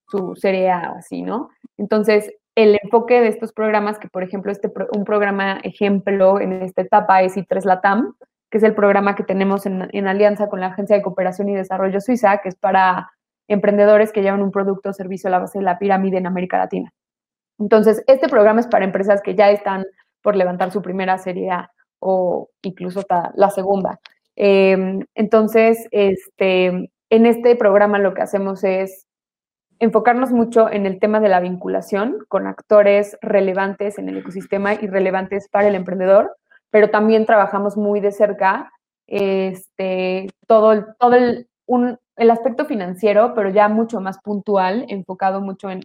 su 0.10 0.36
serie 0.36 0.70
A 0.70 0.94
así, 1.00 1.24
¿no? 1.24 1.50
Entonces, 1.76 2.32
el 2.54 2.78
enfoque 2.84 3.20
de 3.20 3.30
estos 3.30 3.52
programas, 3.52 3.98
que 3.98 4.10
por 4.10 4.22
ejemplo, 4.22 4.52
este 4.52 4.72
un 4.96 5.06
programa 5.06 5.60
ejemplo 5.64 6.40
en 6.40 6.62
esta 6.62 6.84
etapa 6.84 7.24
es 7.24 7.36
I3 7.36 7.66
Latam, 7.66 8.14
que 8.52 8.60
es 8.60 8.64
el 8.64 8.76
programa 8.76 9.16
que 9.16 9.24
tenemos 9.24 9.66
en, 9.66 9.90
en, 9.92 10.08
alianza 10.08 10.50
con 10.50 10.60
la 10.60 10.68
Agencia 10.68 10.96
de 10.96 11.02
Cooperación 11.02 11.50
y 11.50 11.56
Desarrollo 11.56 12.00
Suiza, 12.00 12.38
que 12.44 12.50
es 12.50 12.56
para 12.56 13.10
emprendedores 13.48 14.12
que 14.12 14.22
llevan 14.22 14.42
un 14.42 14.52
producto 14.52 14.90
o 14.90 14.94
servicio 14.94 15.28
a 15.28 15.32
la 15.32 15.40
base 15.40 15.60
de 15.60 15.66
la 15.66 15.80
pirámide 15.80 16.18
en 16.18 16.28
América 16.28 16.58
Latina. 16.58 16.92
Entonces, 17.60 18.04
este 18.08 18.28
programa 18.28 18.60
es 18.60 18.68
para 18.68 18.86
empresas 18.86 19.22
que 19.22 19.36
ya 19.36 19.50
están 19.50 19.86
por 20.22 20.36
levantar 20.36 20.72
su 20.72 20.82
primera 20.82 21.18
serie 21.18 21.52
A 21.52 21.72
o 22.00 22.50
incluso 22.62 23.04
la 23.36 23.50
segunda. 23.50 24.00
Em, 24.36 25.06
entonces, 25.16 25.88
este, 25.92 26.90
en 27.10 27.26
este 27.26 27.56
programa 27.56 28.00
lo 28.00 28.14
que 28.14 28.22
hacemos 28.22 28.64
es 28.64 29.08
enfocarnos 29.80 30.32
mucho 30.32 30.70
en 30.70 30.86
el 30.86 31.00
tema 31.00 31.20
de 31.20 31.30
la 31.30 31.40
vinculación 31.40 32.18
con 32.28 32.48
actores 32.48 33.18
relevantes 33.22 33.98
en 33.98 34.10
el 34.10 34.18
ecosistema 34.18 34.74
y 34.74 34.88
relevantes 34.88 35.48
para 35.50 35.68
el 35.68 35.76
emprendedor, 35.76 36.36
pero 36.70 36.90
también 36.90 37.26
trabajamos 37.26 37.78
muy 37.78 38.00
de 38.00 38.12
cerca 38.12 38.72
este, 39.08 40.28
todo, 40.48 40.86
todo 41.00 41.16
el, 41.16 41.48
el 42.18 42.32
aspecto 42.32 42.66
financiero, 42.66 43.34
pero 43.36 43.50
ya 43.50 43.68
mucho 43.68 44.00
más 44.02 44.20
puntual, 44.20 44.86
enfocado 44.90 45.42
mucho 45.42 45.70
en 45.70 45.82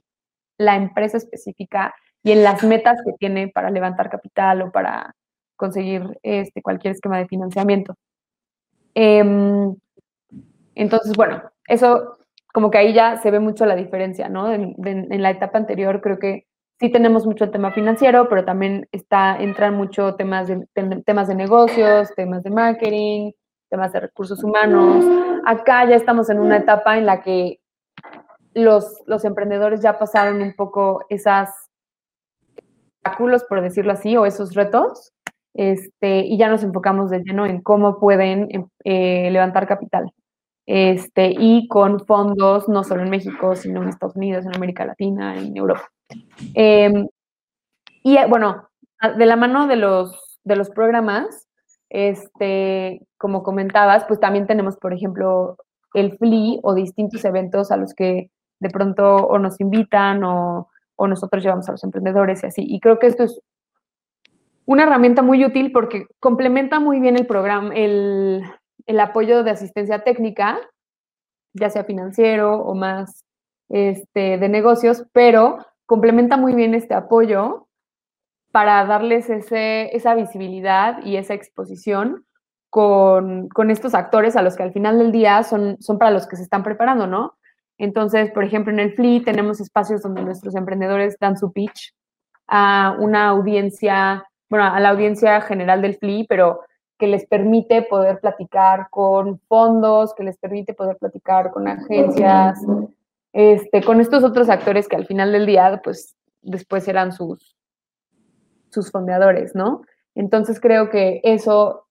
la 0.59 0.77
empresa 0.77 1.16
específica 1.16 1.95
y 2.23 2.33
en 2.33 2.43
las 2.43 2.62
metas 2.62 3.01
que 3.05 3.12
tiene 3.19 3.49
para 3.49 3.71
levantar 3.71 4.11
capital 4.11 4.62
o 4.62 4.73
para 4.73 5.14
conseguir 5.57 6.19
este, 6.23 6.62
cualquier 6.62 6.93
esquema 6.95 7.19
de 7.19 7.27
financiamiento. 7.27 7.95
Em, 8.95 9.75
entonces, 10.75 11.12
bueno, 11.16 11.43
eso 11.66 12.19
como 12.53 12.71
que 12.71 12.79
ahí 12.79 12.93
ya 12.93 13.16
se 13.19 13.31
ve 13.31 13.40
mucho 13.40 13.66
la 13.66 13.77
diferencia, 13.77 14.29
¿no? 14.29 14.53
En, 14.53 14.75
la 15.23 15.31
etapa 15.31 15.59
anterior 15.59 16.01
creo 16.01 16.19
que 16.19 16.47
sí 16.81 16.90
tenemos 16.90 17.27
mucho 17.27 17.45
el 17.45 17.51
tema 17.51 17.73
financiero, 17.73 18.29
pero 18.29 18.45
también 18.45 18.88
está, 18.93 19.37
entran 19.37 19.75
mucho 19.75 20.16
temas 20.16 20.49
de, 20.49 20.66
temas 21.05 21.29
de 21.29 21.35
negocios, 21.35 22.12
temas 22.16 22.43
de 22.43 22.51
marketing, 22.51 23.33
temas 23.71 23.93
de 23.93 24.01
recursos 24.01 24.43
humanos. 24.45 25.05
Acá 25.47 25.89
ya 25.89 25.97
estamos 25.97 26.29
en 26.29 26.41
una 26.41 26.59
etapa 26.59 26.99
en 26.99 27.07
la 27.07 27.23
que 27.23 27.61
los, 28.55 29.03
los 29.07 29.25
emprendedores 29.25 29.81
ya 29.81 29.99
pasaron 29.99 30.43
un 30.43 30.55
poco 30.55 31.07
esas 31.09 31.51
obstáculos, 33.03 33.45
por 33.45 33.63
decirlo 33.63 33.93
así, 33.93 34.17
o 34.17 34.27
esos 34.27 34.55
retos, 34.55 35.13
este, 35.55 36.21
y 36.21 36.37
ya 36.37 36.49
nos 36.49 36.63
enfocamos 36.63 37.11
de 37.11 37.21
lleno 37.21 37.47
en 37.47 37.61
cómo 37.63 37.99
pueden 37.99 38.71
eh, 38.85 39.31
levantar 39.31 39.67
capital. 39.67 40.13
Este, 40.67 41.35
y 41.37 41.67
con 41.67 41.99
fondos 42.07 42.69
no 42.69 42.85
solo 42.85 43.03
en 43.03 43.11
México, 43.11 43.57
sino 43.57 43.83
en 43.83 43.89
Estados 43.89 44.17
Unidos, 44.17 44.45
en 44.47 44.55
América 44.55 44.85
Latina, 44.85 45.37
en 45.37 45.57
Europa. 45.57 45.91
Em, 46.55 47.09
y 48.03 48.17
eh, 48.17 48.27
bueno, 48.29 48.69
de 49.17 49.27
la 49.27 49.37
mano 49.37 49.67
de 49.67 49.77
los, 49.77 50.39
de 50.45 50.57
los 50.57 50.71
programas, 50.71 51.49
este, 51.90 53.03
como 53.18 53.42
comentabas, 53.42 54.05
pues 54.07 54.20
también 54.20 54.46
tenemos, 54.46 54.76
por 54.76 54.94
ejemplo, 54.94 55.57
el 55.94 56.16
FLI 56.16 56.61
o 56.62 56.74
distintos 56.74 57.24
eventos 57.24 57.70
a 57.70 57.76
los 57.76 57.94
que 57.94 58.31
de 58.61 58.70
pronto 58.70 59.16
o 59.16 59.38
nos 59.38 59.61
invitan 59.61 60.22
o, 60.22 60.68
o 60.96 61.07
nosotros 61.09 61.42
llevamos 61.42 61.68
a 61.68 61.72
los 61.72 61.85
emprendedores 61.85 62.42
y 62.42 62.46
así. 62.46 62.64
Y 62.66 62.81
creo 62.81 62.98
que 62.98 63.09
esto 63.09 63.24
es 63.24 63.40
una 64.66 64.85
herramienta 64.85 65.22
muy 65.22 65.44
útil 65.44 65.72
porque 65.72 66.07
complementa 66.20 66.79
muy 66.79 67.00
bien 67.00 67.16
el 67.16 67.26
programa, 67.26 67.74
el, 67.74 68.42
el 68.87 69.00
apoyo 69.00 69.42
de 69.42 69.50
asistencia 69.50 70.05
técnica, 70.05 70.61
ya 71.55 71.70
sea 71.70 71.85
financiero 71.85 72.55
o 72.62 72.74
más 72.74 73.24
este, 73.68 74.38
de 74.38 74.48
negocios, 74.48 75.05
pero 75.12 75.59
complementa 75.87 76.37
muy 76.37 76.55
bien 76.55 76.74
este 76.74 76.94
apoyo 76.94 77.66
para 78.53 78.85
darles 78.85 79.31
ese, 79.31 79.95
esa 79.97 80.15
visibilidad 80.15 81.05
y 81.05 81.17
esa 81.17 81.35
exposición 81.35 82.25
con, 82.69 83.49
con, 83.49 83.71
estos 83.71 83.95
actores 83.95 84.37
a 84.37 84.43
los 84.43 84.57
que 84.57 84.63
al 84.63 84.73
final 84.73 84.99
del 84.99 85.13
día 85.13 85.43
son, 85.43 85.77
son 85.81 85.99
para 85.99 86.11
los 86.11 86.27
que 86.27 86.37
se 86.37 86.43
están 86.43 86.63
preparando, 86.63 87.07
¿no? 87.07 87.35
Entonces, 87.79 88.31
por 88.31 88.45
ejemplo, 88.45 88.73
en 88.73 88.81
el 88.81 88.93
FLI 88.93 89.21
tenemos 89.25 89.61
espacios 89.61 90.03
donde 90.03 90.23
nuestros 90.23 90.55
emprendedores 90.55 91.17
dan 91.19 91.39
su 91.39 91.53
pitch 91.53 91.95
a 92.47 92.97
una 92.99 93.29
audiencia, 93.29 94.25
bueno, 94.49 94.67
a 94.67 94.79
la 94.81 94.91
audiencia 94.91 95.41
general 95.41 95.81
del 95.81 95.97
FLI, 95.97 96.27
pero 96.29 96.61
que 96.99 97.07
les 97.07 97.27
permite 97.27 97.83
poder 97.83 98.21
platicar 98.21 98.89
con 98.91 99.41
fondos, 99.49 100.15
que 100.15 100.25
les 100.25 100.37
permite 100.37 100.75
poder 100.75 100.99
platicar 100.99 101.51
con 101.51 101.67
agencias, 101.67 102.61
este, 103.33 103.83
con 103.83 104.01
estos 104.01 104.23
otros 104.25 104.51
actores 104.51 104.87
que 104.87 104.97
al 104.97 105.07
final 105.07 105.33
del 105.33 105.47
día, 105.47 105.81
pues 105.83 106.15
después 106.43 106.85
serán 106.85 107.13
sus, 107.13 107.57
sus 108.71 108.91
fondeadores, 108.91 109.55
¿no? 109.55 109.83
Entonces 110.15 110.61
creo 110.61 110.91
que 110.91 111.21
eso 111.25 111.87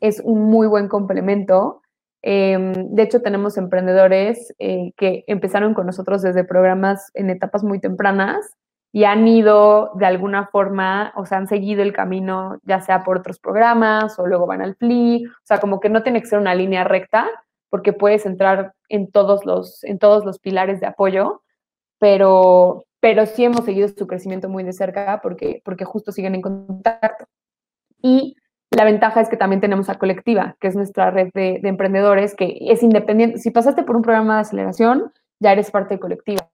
es 0.00 0.20
un 0.24 0.44
muy 0.44 0.66
buen 0.66 0.88
complemento. 0.88 1.82
Em, 2.22 2.72
de 2.72 3.02
hecho, 3.02 3.22
tenemos 3.22 3.56
emprendedores 3.56 4.54
eh, 4.58 4.92
que 4.96 5.24
empezaron 5.26 5.74
con 5.74 5.86
nosotros 5.86 6.22
desde 6.22 6.44
programas 6.44 7.10
en 7.14 7.30
etapas 7.30 7.64
muy 7.64 7.80
tempranas 7.80 8.56
y 8.92 9.04
han 9.04 9.28
ido 9.28 9.92
de 9.94 10.06
alguna 10.06 10.46
forma, 10.46 11.12
o 11.16 11.26
sea, 11.26 11.38
han 11.38 11.46
seguido 11.46 11.82
el 11.82 11.92
camino, 11.92 12.58
ya 12.64 12.80
sea 12.80 13.04
por 13.04 13.18
otros 13.18 13.38
programas 13.38 14.18
o 14.18 14.26
luego 14.26 14.46
van 14.46 14.62
al 14.62 14.76
PLI, 14.76 15.26
o 15.26 15.30
sea, 15.44 15.60
como 15.60 15.78
que 15.80 15.90
no 15.90 16.02
tiene 16.02 16.20
que 16.20 16.26
ser 16.28 16.38
una 16.38 16.54
línea 16.54 16.84
recta, 16.84 17.28
porque 17.70 17.92
puedes 17.92 18.24
entrar 18.24 18.72
en 18.88 19.10
todos 19.10 19.44
los, 19.44 19.84
en 19.84 19.98
todos 19.98 20.24
los 20.24 20.38
pilares 20.38 20.80
de 20.80 20.86
apoyo, 20.86 21.42
pero, 21.98 22.84
pero 23.00 23.26
sí 23.26 23.44
hemos 23.44 23.64
seguido 23.64 23.88
su 23.88 24.06
crecimiento 24.06 24.48
muy 24.48 24.64
de 24.64 24.72
cerca 24.72 25.20
porque, 25.22 25.62
porque 25.64 25.84
justo 25.84 26.12
siguen 26.12 26.34
en 26.34 26.42
contacto. 26.42 27.26
Y 28.02 28.36
la 28.70 28.84
ventaja 28.84 29.20
es 29.20 29.28
que 29.28 29.36
también 29.36 29.60
tenemos 29.60 29.88
a 29.88 29.94
Colectiva, 29.96 30.56
que 30.60 30.68
es 30.68 30.76
nuestra 30.76 31.10
red 31.10 31.30
de, 31.34 31.58
de 31.62 31.68
emprendedores, 31.68 32.34
que 32.34 32.58
es 32.60 32.82
independiente. 32.82 33.38
Si 33.38 33.50
pasaste 33.50 33.82
por 33.82 33.96
un 33.96 34.02
programa 34.02 34.36
de 34.36 34.40
aceleración, 34.42 35.12
ya 35.40 35.52
eres 35.52 35.70
parte 35.70 35.94
de 35.94 36.00
Colectiva. 36.00 36.50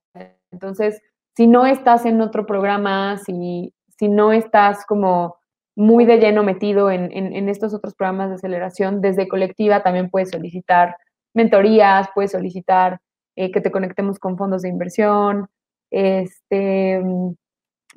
Entonces, 0.51 1.01
si 1.35 1.47
no 1.47 1.65
estás 1.65 2.05
en 2.05 2.21
otro 2.21 2.45
programa, 2.45 3.17
si, 3.17 3.73
si 3.97 4.07
no 4.07 4.31
estás 4.31 4.85
como 4.85 5.35
muy 5.75 6.05
de 6.05 6.17
lleno 6.17 6.43
metido 6.43 6.89
en, 6.89 7.11
en, 7.11 7.49
estos 7.49 7.73
otros 7.73 7.93
programas 7.95 8.29
de 8.29 8.35
aceleración, 8.35 9.01
desde 9.01 9.27
colectiva 9.27 9.83
también 9.83 10.09
puedes 10.09 10.29
solicitar 10.29 10.95
mentorías, 11.33 12.07
puedes 12.15 12.31
solicitar 12.31 13.01
eh, 13.35 13.51
que 13.51 13.59
te 13.59 13.71
conectemos 13.71 14.17
con 14.17 14.37
fondos 14.37 14.61
de 14.61 14.69
inversión, 14.69 15.47
este, 15.95 17.01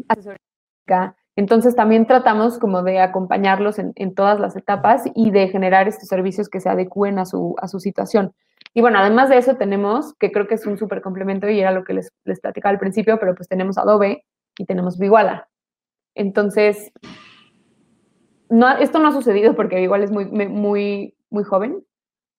asesoría. 0.07 1.17
Entonces 1.35 1.75
también 1.75 2.07
tratamos 2.07 2.59
como 2.59 2.83
de 2.83 3.01
acompañarlos 3.01 3.79
en, 3.79 4.15
todas 4.15 4.39
las 4.41 4.57
etapas 4.57 5.03
y 5.15 5.31
de 5.31 5.49
generar 5.49 5.89
estos 5.89 6.09
servicios 6.09 6.49
que 6.49 6.61
se 6.61 6.69
adecúen 6.69 7.19
a 7.19 7.25
su, 7.25 7.57
a 7.61 7.69
su 7.69 7.81
situación. 7.81 8.33
Y 8.75 8.81
bueno, 8.81 8.99
además 8.99 9.29
de 9.31 9.39
eso 9.39 9.57
tenemos, 9.57 10.15
que 10.15 10.31
creo 10.31 10.47
que 10.47 10.55
es 10.55 10.67
un 10.67 10.79
súper 10.79 11.03
complemento 11.03 11.49
y 11.49 11.61
era 11.61 11.73
lo 11.73 11.85
que 11.85 11.95
les, 11.95 12.13
les 12.25 12.41
platicaba 12.41 12.71
al 12.71 12.79
principio, 12.79 13.19
pero 13.19 13.35
pues 13.35 13.49
tenemos 13.49 13.79
Adobe 13.79 14.25
y 14.59 14.65
tenemos 14.65 14.99
Viguala. 14.99 15.49
Entonces, 16.15 16.93
esto 18.81 18.99
no 18.99 19.09
ha 19.09 19.13
sucedido 19.13 19.55
porque 19.55 19.77
Viguala 19.77 20.05
es 20.05 20.11
muy, 20.11 20.25
muy, 20.27 21.15
muy 21.31 21.45
joven, 21.45 21.85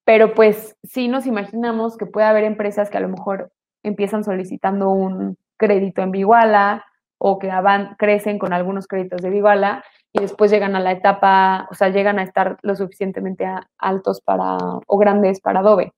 pero 0.05 0.33
pues 0.33 0.77
sí 0.83 1.07
nos 1.07 1.25
imaginamos 1.25 1.97
que 1.97 2.05
puede 2.05 2.27
haber 2.27 2.43
empresas 2.43 2.89
que 2.89 2.97
a 2.97 3.01
lo 3.01 3.09
mejor 3.09 3.51
empiezan 3.83 4.23
solicitando 4.23 4.89
un 4.89 5.37
crédito 5.59 6.01
en 6.01 6.09
Viguala 6.09 6.85
o 7.19 7.37
que 7.37 7.47
van, 7.47 7.95
crecen 7.99 8.39
con 8.39 8.53
algunos 8.53 8.87
créditos 8.87 9.21
de 9.21 9.29
Viguala 9.29 9.83
y 10.11 10.21
después 10.21 10.49
llegan 10.49 10.75
a 10.75 10.79
la 10.79 10.93
etapa, 10.93 11.67
o 11.69 11.75
sea, 11.75 11.89
llegan 11.89 12.17
a 12.17 12.23
estar 12.23 12.57
lo 12.63 12.75
suficientemente 12.75 13.45
altos 13.77 14.21
para 14.21 14.57
o 14.87 14.97
grandes 14.97 15.39
para 15.39 15.59
Adobe. 15.59 15.93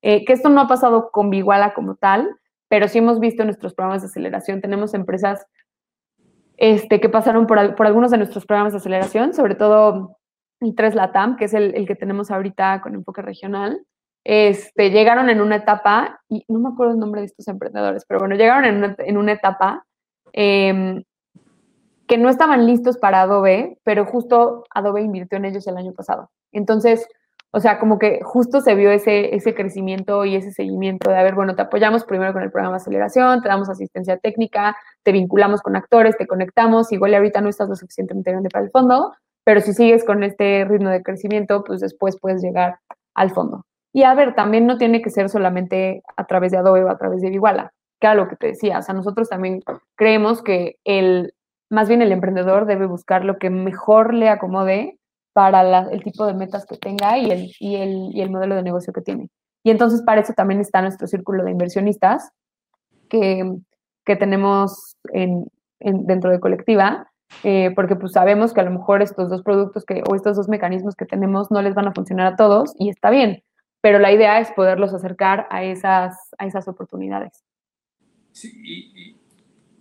Eh, 0.00 0.24
que 0.24 0.32
esto 0.32 0.48
no 0.48 0.62
ha 0.62 0.66
pasado 0.66 1.10
con 1.12 1.30
Viguala 1.30 1.74
como 1.74 1.94
tal, 1.94 2.34
pero 2.68 2.88
sí 2.88 2.98
hemos 2.98 3.20
visto 3.20 3.44
nuestros 3.44 3.74
programas 3.74 4.02
de 4.02 4.08
aceleración, 4.08 4.60
tenemos 4.60 4.94
empresas 4.94 5.46
este, 6.56 7.00
que 7.00 7.08
pasaron 7.08 7.46
por, 7.46 7.74
por 7.76 7.86
algunos 7.86 8.10
de 8.10 8.18
nuestros 8.18 8.46
programas 8.46 8.72
de 8.72 8.78
aceleración, 8.78 9.34
sobre 9.34 9.54
todo 9.54 10.18
i3 10.60 10.94
Latam, 10.94 11.36
que 11.36 11.44
es 11.44 11.54
el, 11.54 11.74
el, 11.74 11.86
que 11.86 11.94
tenemos 11.94 12.30
ahorita 12.30 12.80
con 12.80 12.94
enfoque 12.94 13.22
regional, 13.22 13.84
este, 14.24 14.90
llegaron 14.90 15.28
en 15.30 15.40
una 15.40 15.56
etapa, 15.56 16.20
y 16.28 16.44
no 16.48 16.60
me 16.60 16.68
acuerdo 16.68 16.92
el 16.92 16.98
nombre 16.98 17.20
de 17.20 17.26
estos 17.26 17.48
emprendedores, 17.48 18.04
pero 18.06 18.20
bueno, 18.20 18.36
llegaron 18.36 18.64
en 18.98 19.16
una, 19.16 19.32
etapa 19.32 19.84
em, 20.32 21.02
que 22.06 22.18
no 22.18 22.28
estaban 22.28 22.66
listos 22.66 22.98
para 22.98 23.22
Adobe, 23.22 23.78
pero 23.84 24.06
justo 24.06 24.64
Adobe 24.74 25.02
invirtió 25.02 25.38
en 25.38 25.46
ellos 25.46 25.66
el 25.66 25.76
año 25.76 25.92
pasado. 25.92 26.30
Entonces, 26.52 27.08
o 27.54 27.60
sea, 27.60 27.78
como 27.78 27.98
que 27.98 28.20
justo 28.22 28.60
se 28.62 28.74
vio 28.74 28.90
ese, 28.90 29.34
ese 29.34 29.54
crecimiento 29.54 30.24
y 30.24 30.36
ese 30.36 30.52
seguimiento 30.52 31.10
de, 31.10 31.18
a 31.18 31.22
ver, 31.22 31.34
bueno, 31.34 31.54
te 31.54 31.62
apoyamos 31.62 32.04
primero 32.04 32.32
con 32.32 32.42
el 32.42 32.50
programa 32.50 32.76
de 32.76 32.82
aceleración, 32.82 33.42
te 33.42 33.48
damos 33.48 33.68
asistencia 33.68 34.16
técnica, 34.16 34.76
te 35.02 35.12
vinculamos 35.12 35.60
con 35.60 35.76
actores, 35.76 36.16
te 36.16 36.26
conectamos, 36.26 36.92
igual 36.92 37.14
ahorita 37.14 37.40
no 37.42 37.50
estás 37.50 37.68
lo 37.68 37.76
suficientemente 37.76 38.30
grande 38.30 38.48
para 38.48 38.64
el 38.64 38.70
fondo, 38.70 39.14
pero 39.44 39.60
si 39.60 39.74
sigues 39.74 40.04
con 40.04 40.22
este 40.22 40.64
ritmo 40.64 40.88
de 40.88 41.02
crecimiento, 41.02 41.62
pues 41.64 41.80
después 41.80 42.18
puedes 42.18 42.42
llegar 42.42 42.78
al 43.14 43.30
fondo. 43.32 43.66
Y 43.92 44.04
a 44.04 44.14
ver, 44.14 44.34
también 44.34 44.66
no 44.66 44.78
tiene 44.78 45.02
que 45.02 45.10
ser 45.10 45.28
solamente 45.28 46.02
a 46.16 46.26
través 46.26 46.52
de 46.52 46.58
Adobe 46.58 46.84
o 46.84 46.90
a 46.90 46.98
través 46.98 47.20
de 47.20 47.30
Viguala, 47.30 47.72
que 48.00 48.06
era 48.06 48.14
lo 48.14 48.28
que 48.28 48.36
te 48.36 48.48
decía. 48.48 48.78
O 48.78 48.82
sea, 48.82 48.94
nosotros 48.94 49.28
también 49.28 49.60
creemos 49.96 50.42
que 50.42 50.76
el, 50.84 51.34
más 51.68 51.88
bien 51.88 52.02
el 52.02 52.12
emprendedor 52.12 52.66
debe 52.66 52.86
buscar 52.86 53.24
lo 53.24 53.38
que 53.38 53.50
mejor 53.50 54.14
le 54.14 54.28
acomode 54.28 54.98
para 55.32 55.88
el 55.90 56.02
tipo 56.02 56.26
de 56.26 56.34
metas 56.34 56.66
que 56.66 56.76
tenga 56.76 57.18
y 57.18 57.30
el, 57.30 57.52
y, 57.58 57.76
el, 57.76 58.10
y 58.12 58.20
el 58.20 58.30
modelo 58.30 58.54
de 58.54 58.62
negocio 58.62 58.92
que 58.92 59.02
tiene. 59.02 59.28
Y 59.64 59.70
entonces 59.70 60.02
para 60.02 60.20
eso 60.20 60.32
también 60.34 60.60
está 60.60 60.82
nuestro 60.82 61.06
círculo 61.06 61.44
de 61.44 61.52
inversionistas 61.52 62.30
que, 63.08 63.56
que 64.04 64.16
tenemos 64.16 64.96
en, 65.12 65.46
dentro 65.80 66.30
de 66.30 66.40
colectiva, 66.40 67.10
eh, 67.44 67.72
porque 67.74 67.96
pues 67.96 68.12
sabemos 68.12 68.52
que 68.52 68.60
a 68.60 68.64
lo 68.64 68.70
mejor 68.70 69.02
estos 69.02 69.30
dos 69.30 69.42
productos 69.42 69.84
que, 69.84 70.02
o 70.08 70.14
estos 70.14 70.36
dos 70.36 70.48
mecanismos 70.48 70.94
que 70.96 71.06
tenemos 71.06 71.50
no 71.50 71.62
les 71.62 71.74
van 71.74 71.88
a 71.88 71.92
funcionar 71.92 72.32
a 72.32 72.36
todos 72.36 72.74
y 72.78 72.90
está 72.90 73.10
bien, 73.10 73.42
pero 73.82 73.98
la 73.98 74.12
idea 74.12 74.40
es 74.40 74.50
poderlos 74.52 74.94
acercar 74.94 75.48
a 75.50 75.64
esas, 75.64 76.16
a 76.38 76.46
esas 76.46 76.68
oportunidades. 76.68 77.44
Sí, 78.30 78.50
y, 78.64 79.16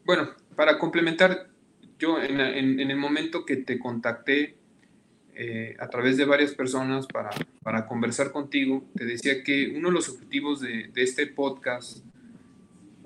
bueno, 0.03 0.31
para 0.55 0.77
complementar, 0.79 1.47
yo 1.99 2.21
en, 2.21 2.39
el 2.79 2.97
momento 2.97 3.45
que 3.45 3.57
te 3.57 3.77
contacté 3.77 4.57
eh, 5.35 5.77
a 5.79 5.87
través 5.87 6.17
de 6.17 6.25
varias 6.25 6.53
personas 6.55 7.05
para, 7.05 7.29
para, 7.61 7.85
conversar 7.85 8.31
contigo, 8.31 8.83
te 8.95 9.05
decía 9.05 9.43
que 9.43 9.71
uno 9.77 9.89
de 9.89 9.93
los 9.93 10.09
objetivos 10.09 10.61
de, 10.61 10.91
este 10.95 11.27
podcast 11.27 12.03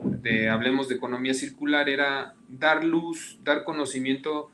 de 0.01 0.47
Hablemos 0.47 0.87
de 0.87 0.95
Economía 0.95 1.33
Circular 1.33 1.89
era 1.89 2.35
dar 2.47 2.85
luz, 2.85 3.37
dar 3.43 3.65
conocimiento 3.65 4.49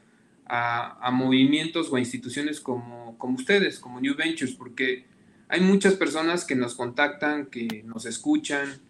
a, 0.47 1.11
movimientos 1.11 1.91
o 1.91 1.97
a 1.97 1.99
instituciones 1.99 2.59
como, 2.59 3.15
como, 3.19 3.35
ustedes, 3.35 3.79
como 3.79 4.01
New 4.01 4.15
Ventures, 4.15 4.55
porque 4.55 5.11
hay 5.52 5.62
muchas 5.62 5.93
personas 5.93 6.45
que 6.45 6.56
nos 6.56 6.76
contactan, 6.76 7.45
que 7.47 7.84
nos 7.86 8.06
escuchan, 8.06 8.82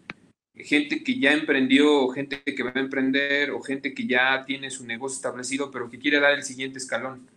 gente 0.54 1.02
que 1.04 1.18
ya 1.18 1.32
emprendió, 1.32 2.08
gente 2.08 2.42
que 2.42 2.62
va 2.62 2.72
a 2.74 2.80
emprender, 2.80 3.50
o 3.50 3.60
gente 3.60 3.92
que 3.92 4.06
ya 4.06 4.44
tiene 4.46 4.70
su 4.70 4.86
negocio 4.86 5.16
establecido, 5.16 5.70
pero 5.70 5.90
que 5.90 5.98
quiere 5.98 6.20
dar 6.20 6.32
el 6.32 6.44
siguiente 6.44 6.78
escalón. 6.78 7.28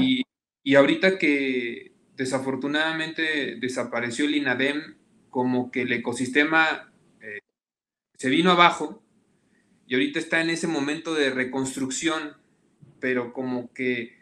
Y, 0.00 0.22
y 0.62 0.74
ahorita 0.76 1.18
que 1.18 1.92
desafortunadamente 2.16 3.56
desapareció 3.56 4.26
el 4.26 4.36
INADEM, 4.36 4.94
como 5.30 5.72
que 5.72 5.82
el 5.82 5.92
ecosistema 5.92 6.92
se 8.24 8.30
vino 8.30 8.52
abajo 8.52 9.02
y 9.86 9.94
ahorita 9.94 10.18
está 10.18 10.40
en 10.40 10.50
ese 10.50 10.66
momento 10.66 11.14
de 11.14 11.30
reconstrucción, 11.30 12.36
pero 13.00 13.32
como 13.32 13.72
que 13.74 14.16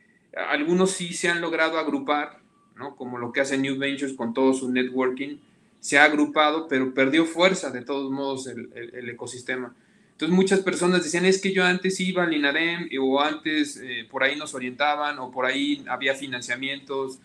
algunos 0.48 0.92
sí 0.92 1.12
se 1.12 1.28
han 1.28 1.40
logrado 1.40 1.78
agrupar, 1.78 2.41
¿no? 2.76 2.96
Como 2.96 3.18
lo 3.18 3.32
que 3.32 3.40
hace 3.40 3.58
New 3.58 3.78
Ventures 3.78 4.14
con 4.14 4.34
todo 4.34 4.52
su 4.52 4.70
networking, 4.70 5.36
se 5.80 5.98
ha 5.98 6.04
agrupado, 6.04 6.68
pero 6.68 6.94
perdió 6.94 7.26
fuerza 7.26 7.70
de 7.70 7.82
todos 7.82 8.10
modos 8.10 8.46
el, 8.46 9.08
ecosistema. 9.08 9.74
Entonces 10.12 10.34
muchas 10.34 10.60
personas 10.60 11.02
decían, 11.02 11.24
es 11.24 11.40
que 11.40 11.52
yo 11.52 11.64
antes 11.64 11.98
iba 11.98 12.22
al 12.22 12.32
INADEM 12.32 12.88
o 13.00 13.20
antes 13.20 13.76
eh, 13.82 14.06
por 14.08 14.22
ahí 14.22 14.36
nos 14.36 14.54
orientaban 14.54 15.18
o 15.18 15.32
por 15.32 15.44
ahí 15.44 15.84
había 15.88 16.14
financiamientos 16.14 17.18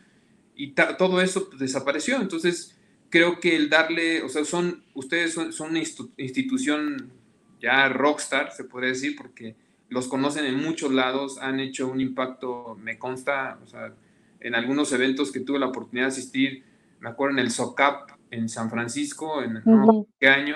y 0.55 0.71
todo 0.71 1.21
eso 1.21 1.49
desapareció. 1.59 2.19
Entonces 2.19 2.75
creo 3.09 3.39
que 3.39 3.55
el 3.55 3.69
darle, 3.69 4.23
o 4.23 4.29
sea, 4.29 4.43
son, 4.45 4.83
ustedes 4.93 5.33
son, 5.33 5.51
una 5.69 5.79
institución 5.79 7.11
ya 7.61 7.89
rockstar, 7.89 8.51
se 8.51 8.63
podría 8.63 8.89
decir, 8.89 9.15
porque 9.15 9.55
los 9.89 10.07
conocen 10.07 10.45
en 10.45 10.55
muchos 10.55 10.91
lados, 10.91 11.37
han 11.37 11.59
hecho 11.59 11.87
un 11.87 12.01
impacto, 12.01 12.77
me 12.81 12.97
consta, 12.97 13.59
o 13.63 13.67
sea, 13.67 13.93
en 14.39 14.55
algunos 14.55 14.91
eventos 14.93 15.31
que 15.31 15.39
tuve 15.39 15.59
la 15.59 15.67
oportunidad 15.67 16.07
de 16.07 16.13
asistir, 16.13 16.63
me 16.99 17.09
acuerdo 17.09 17.37
en 17.37 17.45
el 17.45 17.51
SOCAP 17.51 18.11
en 18.31 18.49
San 18.49 18.69
Francisco, 18.69 19.41
en 19.43 19.63
qué 20.19 20.27
año, 20.27 20.55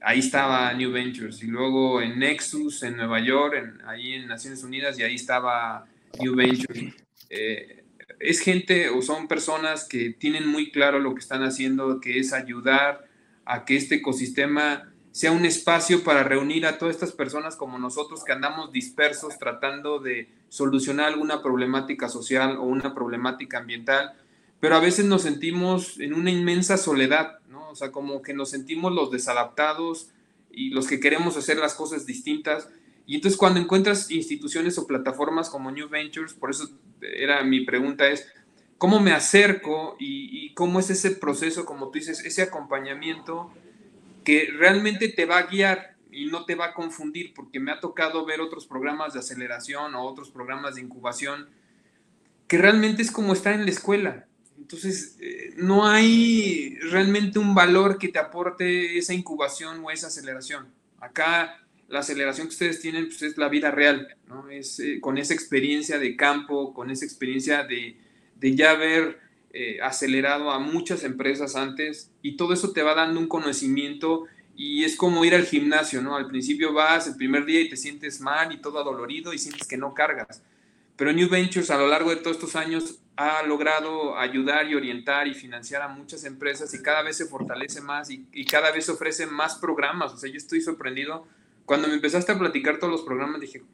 ahí 0.00 0.20
estaba 0.20 0.72
New 0.72 0.92
Ventures, 0.92 1.42
y 1.42 1.46
luego 1.46 2.00
en 2.00 2.18
Nexus 2.18 2.82
en 2.82 2.96
Nueva 2.96 3.20
York, 3.20 3.54
en, 3.56 3.86
ahí 3.86 4.14
en 4.14 4.26
Naciones 4.26 4.62
Unidas, 4.62 4.98
y 4.98 5.02
ahí 5.02 5.14
estaba 5.14 5.86
New 6.20 6.34
Ventures. 6.34 6.94
Eh, 7.30 7.84
es 8.20 8.40
gente 8.40 8.88
o 8.88 9.02
son 9.02 9.28
personas 9.28 9.86
que 9.86 10.10
tienen 10.10 10.46
muy 10.46 10.70
claro 10.70 10.98
lo 10.98 11.14
que 11.14 11.20
están 11.20 11.42
haciendo, 11.42 12.00
que 12.00 12.18
es 12.18 12.32
ayudar 12.32 13.06
a 13.44 13.64
que 13.64 13.76
este 13.76 13.96
ecosistema 13.96 14.92
sea 15.18 15.32
un 15.32 15.44
espacio 15.44 16.04
para 16.04 16.22
reunir 16.22 16.64
a 16.64 16.78
todas 16.78 16.94
estas 16.94 17.10
personas 17.10 17.56
como 17.56 17.76
nosotros 17.76 18.22
que 18.22 18.30
andamos 18.30 18.70
dispersos 18.70 19.36
tratando 19.36 19.98
de 19.98 20.28
solucionar 20.48 21.08
alguna 21.08 21.42
problemática 21.42 22.08
social 22.08 22.56
o 22.56 22.62
una 22.62 22.94
problemática 22.94 23.58
ambiental, 23.58 24.12
pero 24.60 24.76
a 24.76 24.80
veces 24.80 25.06
nos 25.06 25.22
sentimos 25.22 25.98
en 25.98 26.14
una 26.14 26.30
inmensa 26.30 26.76
soledad, 26.76 27.40
¿no? 27.48 27.68
O 27.68 27.74
sea, 27.74 27.90
como 27.90 28.22
que 28.22 28.32
nos 28.32 28.50
sentimos 28.50 28.92
los 28.92 29.10
desadaptados 29.10 30.10
y 30.52 30.70
los 30.70 30.86
que 30.86 31.00
queremos 31.00 31.36
hacer 31.36 31.56
las 31.56 31.74
cosas 31.74 32.06
distintas 32.06 32.68
y 33.04 33.16
entonces 33.16 33.36
cuando 33.36 33.58
encuentras 33.58 34.12
instituciones 34.12 34.78
o 34.78 34.86
plataformas 34.86 35.50
como 35.50 35.72
New 35.72 35.88
Ventures, 35.88 36.32
por 36.32 36.50
eso 36.50 36.68
era 37.00 37.42
mi 37.42 37.64
pregunta 37.64 38.06
es, 38.06 38.28
¿cómo 38.76 39.00
me 39.00 39.10
acerco 39.10 39.96
y, 39.98 40.54
cómo 40.54 40.78
es 40.78 40.90
ese 40.90 41.10
proceso, 41.10 41.64
como 41.64 41.86
tú 41.86 41.98
dices, 41.98 42.24
ese 42.24 42.42
acompañamiento 42.42 43.50
que 44.28 44.50
realmente 44.54 45.08
te 45.08 45.24
va 45.24 45.38
a 45.38 45.46
guiar 45.46 45.96
y 46.12 46.26
no 46.26 46.44
te 46.44 46.54
va 46.54 46.66
a 46.66 46.74
confundir? 46.74 47.32
Porque 47.32 47.58
me 47.58 47.72
ha 47.72 47.80
tocado 47.80 48.26
ver 48.26 48.42
otros 48.42 48.66
programas 48.66 49.14
de 49.14 49.20
aceleración 49.20 49.94
o 49.94 50.02
otros 50.02 50.28
programas 50.30 50.74
de 50.74 50.82
incubación 50.82 51.48
que 52.46 52.58
realmente 52.58 53.00
es 53.00 53.10
como 53.10 53.32
estar 53.32 53.54
en 53.54 53.64
la 53.64 53.70
escuela. 53.70 54.26
Entonces, 54.58 55.16
eh, 55.22 55.54
no 55.56 55.86
hay 55.86 56.76
realmente 56.90 57.38
un 57.38 57.54
valor 57.54 57.96
que 57.96 58.08
te 58.08 58.18
aporte 58.18 58.98
esa 58.98 59.14
incubación 59.14 59.82
o 59.82 59.90
esa 59.90 60.08
aceleración. 60.08 60.74
Acá 61.00 61.66
la 61.88 62.00
aceleración 62.00 62.48
que 62.48 62.52
ustedes 62.52 62.82
tienen 62.82 63.06
pues, 63.06 63.22
es 63.22 63.38
la 63.38 63.48
vida 63.48 63.70
real, 63.70 64.14
¿no? 64.26 64.50
Es 64.50 64.78
eh, 64.78 65.00
con 65.00 65.16
esa 65.16 65.32
experiencia 65.32 65.98
de 65.98 66.16
campo, 66.16 66.74
con 66.74 66.90
esa 66.90 67.06
experiencia 67.06 67.64
de, 67.64 67.96
de 68.36 68.54
ya 68.54 68.72
haber 68.72 69.20
eh, 69.60 69.80
acelerado 69.82 70.52
a 70.52 70.60
muchas 70.60 71.02
empresas 71.02 71.56
antes 71.56 72.12
y 72.22 72.36
todo 72.36 72.52
eso 72.52 72.70
te 72.70 72.84
va 72.84 72.94
dando 72.94 73.18
un 73.18 73.26
conocimiento 73.26 74.26
y 74.54 74.84
es 74.84 74.94
como 74.94 75.24
ir 75.24 75.34
al 75.34 75.46
gimnasio, 75.46 76.00
¿no? 76.00 76.14
Al 76.14 76.28
principio 76.28 76.72
vas 76.72 77.08
el 77.08 77.16
primer 77.16 77.44
día 77.44 77.60
y 77.60 77.68
te 77.68 77.76
sientes 77.76 78.20
mal 78.20 78.52
y 78.52 78.58
todo 78.58 78.78
adolorido 78.78 79.32
y 79.32 79.38
sientes 79.38 79.66
que 79.66 79.76
no 79.76 79.94
cargas. 79.94 80.44
Pero 80.94 81.12
New 81.12 81.28
Ventures 81.28 81.72
a 81.72 81.76
lo 81.76 81.88
largo 81.88 82.10
de 82.10 82.16
todos 82.18 82.36
estos 82.36 82.54
años 82.54 83.00
ha 83.16 83.42
logrado 83.42 84.16
ayudar 84.16 84.70
y 84.70 84.76
orientar 84.76 85.26
y 85.26 85.34
financiar 85.34 85.82
a 85.82 85.88
muchas 85.88 86.22
empresas 86.22 86.72
y 86.72 86.80
cada 86.80 87.02
vez 87.02 87.16
se 87.16 87.26
fortalece 87.26 87.80
más 87.80 88.10
y, 88.10 88.44
cada 88.44 88.70
vez 88.70 88.88
ofrece 88.88 89.26
más 89.26 89.56
programas. 89.56 90.12
O 90.12 90.18
sea, 90.18 90.30
yo 90.30 90.36
estoy 90.36 90.60
sorprendido 90.60 91.26
cuando 91.64 91.88
me 91.88 91.94
empezaste 91.94 92.30
a 92.30 92.38
platicar 92.38 92.78
todos 92.78 92.92
los 92.92 93.02
programas, 93.02 93.40
dije, 93.40 93.64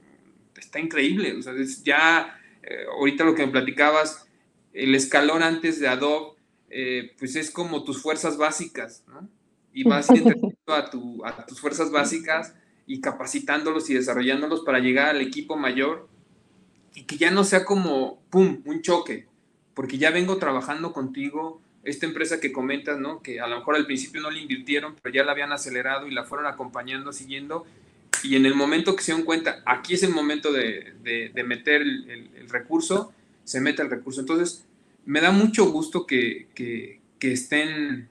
está 0.57 0.78
increíble. 0.78 1.37
O 1.37 1.43
sea, 1.43 1.53
ya, 1.82 2.41
eh, 2.62 2.87
ahorita 2.91 3.24
lo 3.24 3.35
que 3.35 3.45
me 3.45 3.53
platicabas, 3.53 4.26
el 4.75 4.95
escalón 4.95 5.43
antes 5.43 5.81
de 5.81 5.89
Adobe, 5.89 6.35
eh, 6.68 7.14
pues 7.18 7.37
es 7.37 7.51
como 7.51 7.85
tus 7.85 8.03
fuerzas 8.03 8.37
básicas, 8.37 9.05
¿no? 9.09 9.29
Y 9.72 9.85
vas 9.85 10.11
entrenando 10.11 10.55
a, 10.66 10.91
tu, 10.91 11.25
a 11.25 11.47
tus 11.47 11.61
fuerzas 11.61 11.91
básicas 11.91 12.55
y 12.87 13.01
capacitándolos 13.01 13.89
y 13.91 13.95
desarrollándolos 13.95 14.61
para 14.61 14.79
llegar 14.81 15.09
al 15.09 15.20
equipo 15.20 15.57
mayor 15.57 16.09
y 16.95 17.05
que 17.05 17.16
ya 17.16 17.31
no 17.31 17.45
sea 17.45 17.64
como, 17.64 18.20
¡pum!, 18.31 18.62
un 18.64 18.83
choque, 18.83 19.27
porque 19.75 19.99
ya 19.99 20.11
vengo 20.11 20.37
trabajando 20.37 20.93
contigo, 20.93 21.61
esta 21.83 22.07
empresa 22.07 22.41
que 22.41 22.53
comentas, 22.53 22.99
¿no? 22.99 23.20
Que 23.20 23.41
a 23.41 23.47
lo 23.47 23.59
mejor 23.59 23.77
al 23.77 23.87
principio 23.87 24.20
no 24.20 24.31
le 24.31 24.41
invirtieron, 24.41 24.97
pero 25.03 25.14
ya 25.14 25.25
la 25.25 25.33
habían 25.33 25.53
acelerado 25.53 26.07
y 26.07 26.12
la 26.12 26.25
fueron 26.25 26.47
acompañando, 26.47 27.12
siguiendo, 27.12 27.66
y 28.25 28.37
en 28.37 28.47
el 28.47 28.55
momento 28.55 28.97
que 28.97 29.03
se 29.03 29.12
dan 29.12 29.22
cuenta, 29.22 29.62
aquí 29.66 29.95
es 29.95 30.03
el 30.03 30.11
momento 30.11 30.51
de, 30.51 30.95
de, 31.03 31.45
meter 31.45 31.83
el, 31.83 32.31
el, 32.35 32.49
recurso, 32.49 33.12
se 33.45 33.61
mete 33.61 33.83
el 33.83 33.91
recurso. 33.91 34.21
Entonces, 34.21 34.67
me 35.05 35.21
da 35.21 35.31
mucho 35.31 35.71
gusto 35.71 36.07
que, 36.07 36.49
que, 36.55 37.01
que, 37.19 37.33
estén 37.33 38.09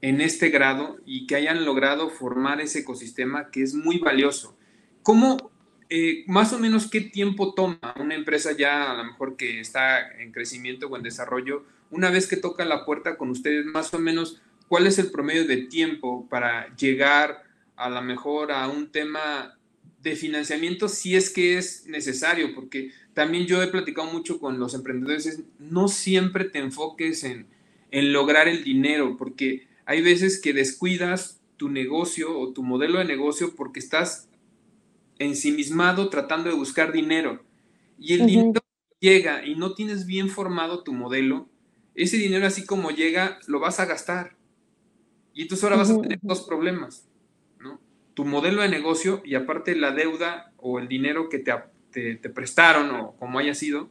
en 0.00 0.20
este 0.20 0.50
grado 0.50 0.98
y 1.06 1.26
que 1.26 1.36
hayan 1.36 1.64
logrado 1.64 2.10
formar 2.10 2.60
ese 2.60 2.80
ecosistema 2.80 3.50
que 3.50 3.62
es 3.62 3.74
muy 3.74 3.98
valioso. 3.98 4.56
¿Cómo, 5.02 5.50
eh, 5.88 6.24
más 6.26 6.52
o 6.52 6.58
menos, 6.58 6.90
qué 6.90 7.00
tiempo 7.00 7.54
toma 7.54 7.78
una 7.98 8.14
empresa 8.14 8.52
ya, 8.52 8.90
a 8.90 8.96
lo 8.96 9.04
mejor 9.04 9.36
que 9.36 9.60
está 9.60 10.10
en 10.20 10.32
crecimiento 10.32 10.88
o 10.88 10.96
en 10.96 11.02
desarrollo, 11.02 11.64
una 11.90 12.10
vez 12.10 12.26
que 12.26 12.36
toca 12.36 12.64
la 12.64 12.84
puerta 12.84 13.16
con 13.16 13.30
ustedes, 13.30 13.64
más 13.66 13.94
o 13.94 13.98
menos, 13.98 14.42
¿cuál 14.68 14.86
es 14.86 14.98
el 14.98 15.10
promedio 15.10 15.46
de 15.46 15.58
tiempo 15.58 16.28
para 16.28 16.74
llegar 16.74 17.44
a 17.76 17.88
lo 17.88 18.02
mejor 18.02 18.50
a 18.50 18.68
un 18.68 18.90
tema 18.90 19.58
de 20.00 20.16
financiamiento 20.16 20.88
si 20.88 21.16
es 21.16 21.30
que 21.30 21.58
es 21.58 21.86
necesario? 21.86 22.54
Porque 22.54 22.90
también 23.14 23.46
yo 23.46 23.62
he 23.62 23.68
platicado 23.68 24.12
mucho 24.12 24.38
con 24.38 24.58
los 24.58 24.74
emprendedores, 24.74 25.42
no 25.58 25.88
siempre 25.88 26.44
te 26.44 26.58
enfoques 26.58 27.24
en, 27.24 27.46
en 27.90 28.12
lograr 28.12 28.48
el 28.48 28.64
dinero, 28.64 29.16
porque 29.16 29.68
hay 29.86 30.02
veces 30.02 30.40
que 30.40 30.52
descuidas 30.52 31.40
tu 31.56 31.68
negocio 31.68 32.38
o 32.38 32.52
tu 32.52 32.62
modelo 32.62 32.98
de 32.98 33.04
negocio 33.04 33.54
porque 33.54 33.78
estás 33.78 34.28
ensimismado 35.18 36.08
tratando 36.08 36.50
de 36.50 36.56
buscar 36.56 36.92
dinero. 36.92 37.44
Y 37.98 38.14
el 38.14 38.26
dinero 38.26 38.60
llega 38.98 39.46
y 39.46 39.54
no 39.54 39.74
tienes 39.74 40.06
bien 40.06 40.28
formado 40.28 40.82
tu 40.82 40.92
modelo, 40.92 41.48
ese 41.94 42.16
dinero 42.16 42.46
así 42.46 42.66
como 42.66 42.90
llega, 42.90 43.38
lo 43.46 43.60
vas 43.60 43.78
a 43.78 43.86
gastar. 43.86 44.36
Y 45.32 45.42
entonces 45.42 45.64
ahora 45.64 45.76
vas 45.76 45.90
a 45.90 46.00
tener 46.00 46.18
dos 46.22 46.42
problemas, 46.42 47.06
¿no? 47.60 47.80
Tu 48.14 48.24
modelo 48.24 48.62
de 48.62 48.68
negocio 48.68 49.22
y 49.24 49.36
aparte 49.36 49.76
la 49.76 49.92
deuda 49.92 50.52
o 50.56 50.78
el 50.78 50.88
dinero 50.88 51.28
que 51.28 51.38
te, 51.38 51.52
te, 51.94 52.30
prestaron 52.30 52.90
o 52.90 53.12
como 53.12 53.38
haya 53.38 53.54
sido. 53.54 53.88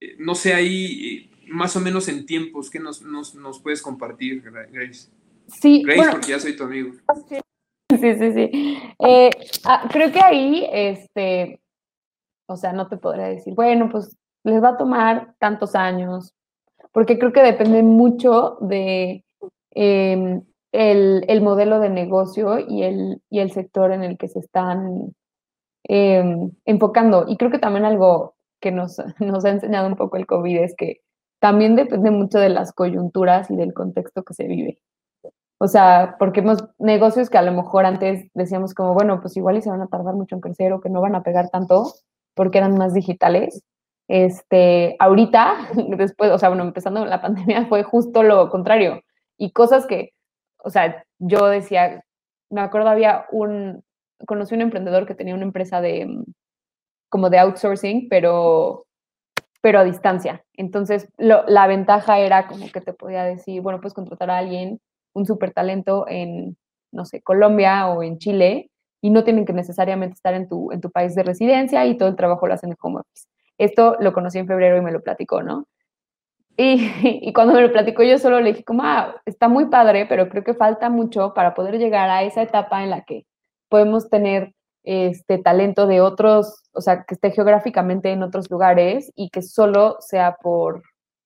Eh, 0.00 0.16
no 0.18 0.34
sé 0.34 0.54
ahí, 0.54 1.30
eh, 1.32 1.46
más 1.48 1.76
o 1.76 1.80
menos 1.80 2.08
en 2.08 2.26
tiempos, 2.26 2.70
¿qué 2.70 2.78
nos, 2.80 3.02
nos, 3.02 3.34
nos 3.34 3.60
puedes 3.60 3.82
compartir, 3.82 4.42
Grace? 4.42 5.10
Sí. 5.48 5.82
Grace, 5.84 6.10
porque 6.10 6.28
ya 6.28 6.40
soy 6.40 6.56
tu 6.56 6.64
amigo. 6.64 6.92
Sí, 7.90 7.98
sí, 7.98 8.32
sí. 8.32 8.78
Eh, 8.98 9.30
ah, 9.64 9.88
creo 9.90 10.10
que 10.10 10.20
ahí, 10.20 10.66
este, 10.72 11.60
o 12.48 12.56
sea, 12.56 12.72
no 12.72 12.88
te 12.88 12.96
podría 12.96 13.26
decir, 13.26 13.54
bueno, 13.54 13.88
pues 13.90 14.16
les 14.44 14.62
va 14.62 14.70
a 14.70 14.76
tomar 14.76 15.34
tantos 15.38 15.74
años, 15.74 16.32
porque 16.92 17.18
creo 17.18 17.32
que 17.32 17.42
depende 17.42 17.82
mucho 17.82 18.56
de 18.60 19.24
em, 19.72 20.42
el, 20.72 21.40
modelo 21.42 21.78
de 21.78 21.90
negocio 21.90 22.58
y 22.58 22.82
el, 22.82 23.22
y 23.30 23.40
el 23.40 23.52
sector 23.52 23.92
en 23.92 24.02
el 24.02 24.18
que 24.18 24.28
se 24.28 24.40
están 24.40 25.14
em, 25.84 26.50
enfocando. 26.64 27.26
Y 27.28 27.36
creo 27.36 27.50
que 27.50 27.58
también 27.58 27.84
algo 27.84 28.34
que 28.60 28.72
nos, 28.72 28.98
nos 29.20 29.44
ha 29.44 29.50
enseñado 29.50 29.86
un 29.88 29.96
poco 29.96 30.16
el 30.16 30.26
COVID 30.26 30.58
es 30.58 30.74
que 30.76 31.00
también 31.40 31.76
depende 31.76 32.10
mucho 32.10 32.38
de 32.38 32.48
las 32.48 32.72
coyunturas 32.72 33.50
y 33.50 33.56
del 33.56 33.74
contexto 33.74 34.22
que 34.22 34.34
se 34.34 34.46
vive. 34.46 34.80
O 35.58 35.68
sea, 35.68 36.16
porque 36.18 36.40
hemos 36.40 36.64
negocios 36.78 37.30
que 37.30 37.38
a 37.38 37.42
lo 37.42 37.52
mejor 37.52 37.86
antes 37.86 38.28
decíamos 38.34 38.74
como, 38.74 38.94
bueno, 38.94 39.20
pues 39.20 39.36
igual 39.36 39.56
y 39.56 39.62
se 39.62 39.70
van 39.70 39.82
a 39.82 39.86
tardar 39.86 40.14
mucho 40.14 40.34
en 40.34 40.40
crecer 40.40 40.72
o 40.72 40.80
que 40.80 40.90
no 40.90 41.00
van 41.00 41.14
a 41.14 41.22
pegar 41.22 41.48
tanto 41.50 41.92
porque 42.34 42.58
eran 42.58 42.76
más 42.76 42.94
digitales. 42.94 43.62
Este, 44.08 44.96
ahorita, 44.98 45.54
después, 45.96 46.30
o 46.30 46.38
sea, 46.38 46.48
bueno, 46.48 46.64
empezando 46.64 47.04
la 47.04 47.22
pandemia 47.22 47.66
fue 47.68 47.82
justo 47.82 48.22
lo 48.22 48.50
contrario. 48.50 49.02
Y 49.38 49.52
cosas 49.52 49.86
que, 49.86 50.12
o 50.58 50.70
sea, 50.70 51.04
yo 51.18 51.46
decía, 51.46 52.04
me 52.50 52.60
acuerdo 52.60 52.88
había 52.88 53.26
un, 53.32 53.84
conocí 54.26 54.54
un 54.54 54.62
emprendedor 54.62 55.06
que 55.06 55.14
tenía 55.14 55.34
una 55.34 55.44
empresa 55.44 55.80
de, 55.80 56.08
como 57.08 57.30
de 57.30 57.38
outsourcing, 57.38 58.08
pero, 58.08 58.86
pero 59.60 59.78
a 59.78 59.84
distancia. 59.84 60.44
Entonces, 60.54 61.08
la 61.16 61.66
ventaja 61.66 62.18
era 62.18 62.46
como 62.46 62.70
que 62.70 62.80
te 62.80 62.92
podía 62.92 63.24
decir, 63.24 63.60
bueno, 63.62 63.80
puedes 63.80 63.94
contratar 63.94 64.30
a 64.30 64.38
alguien 64.38 64.80
un 65.14 65.26
súper 65.26 65.52
talento 65.52 66.06
en, 66.08 66.56
no 66.92 67.04
sé, 67.04 67.22
Colombia 67.22 67.88
o 67.88 68.02
en 68.02 68.18
Chile 68.18 68.70
y 69.00 69.10
no 69.10 69.22
tienen 69.22 69.44
que 69.44 69.52
necesariamente 69.52 70.14
estar 70.14 70.34
en 70.34 70.48
tu, 70.48 70.72
en 70.72 70.80
tu 70.80 70.90
país 70.90 71.14
de 71.14 71.22
residencia 71.22 71.86
y 71.86 71.96
todo 71.96 72.08
el 72.08 72.16
trabajo 72.16 72.46
lo 72.46 72.54
hacen 72.54 72.70
en 72.70 72.76
home 72.80 73.00
office. 73.00 73.28
Esto 73.58 73.96
lo 74.00 74.12
conocí 74.12 74.38
en 74.38 74.46
febrero 74.46 74.76
y 74.76 74.80
me 74.80 74.92
lo 74.92 75.02
platicó, 75.02 75.42
¿no? 75.42 75.66
Y, 76.56 76.90
y, 77.02 77.32
cuando 77.32 77.54
me 77.54 77.62
lo 77.62 77.72
platicó 77.72 78.02
yo 78.02 78.18
solo 78.18 78.40
le 78.40 78.52
dije 78.52 78.64
como, 78.64 78.82
ah, 78.84 79.20
está 79.24 79.48
muy 79.48 79.66
padre, 79.66 80.06
pero 80.06 80.28
creo 80.28 80.42
que 80.44 80.54
falta 80.54 80.90
mucho 80.90 81.34
para 81.34 81.54
poder 81.54 81.78
llegar 81.78 82.10
a 82.10 82.22
esa 82.22 82.42
etapa 82.42 82.82
en 82.82 82.90
la 82.90 83.02
que 83.02 83.26
podemos 83.74 84.08
tener 84.08 84.54
este 84.84 85.38
talento 85.38 85.88
de 85.88 86.00
otros, 86.00 86.62
o 86.74 86.80
sea, 86.80 87.02
que 87.02 87.14
esté 87.14 87.32
geográficamente 87.32 88.12
en 88.12 88.22
otros 88.22 88.48
lugares 88.48 89.10
y 89.16 89.30
que 89.30 89.42
solo 89.42 89.96
sea 89.98 90.36
por, 90.40 90.84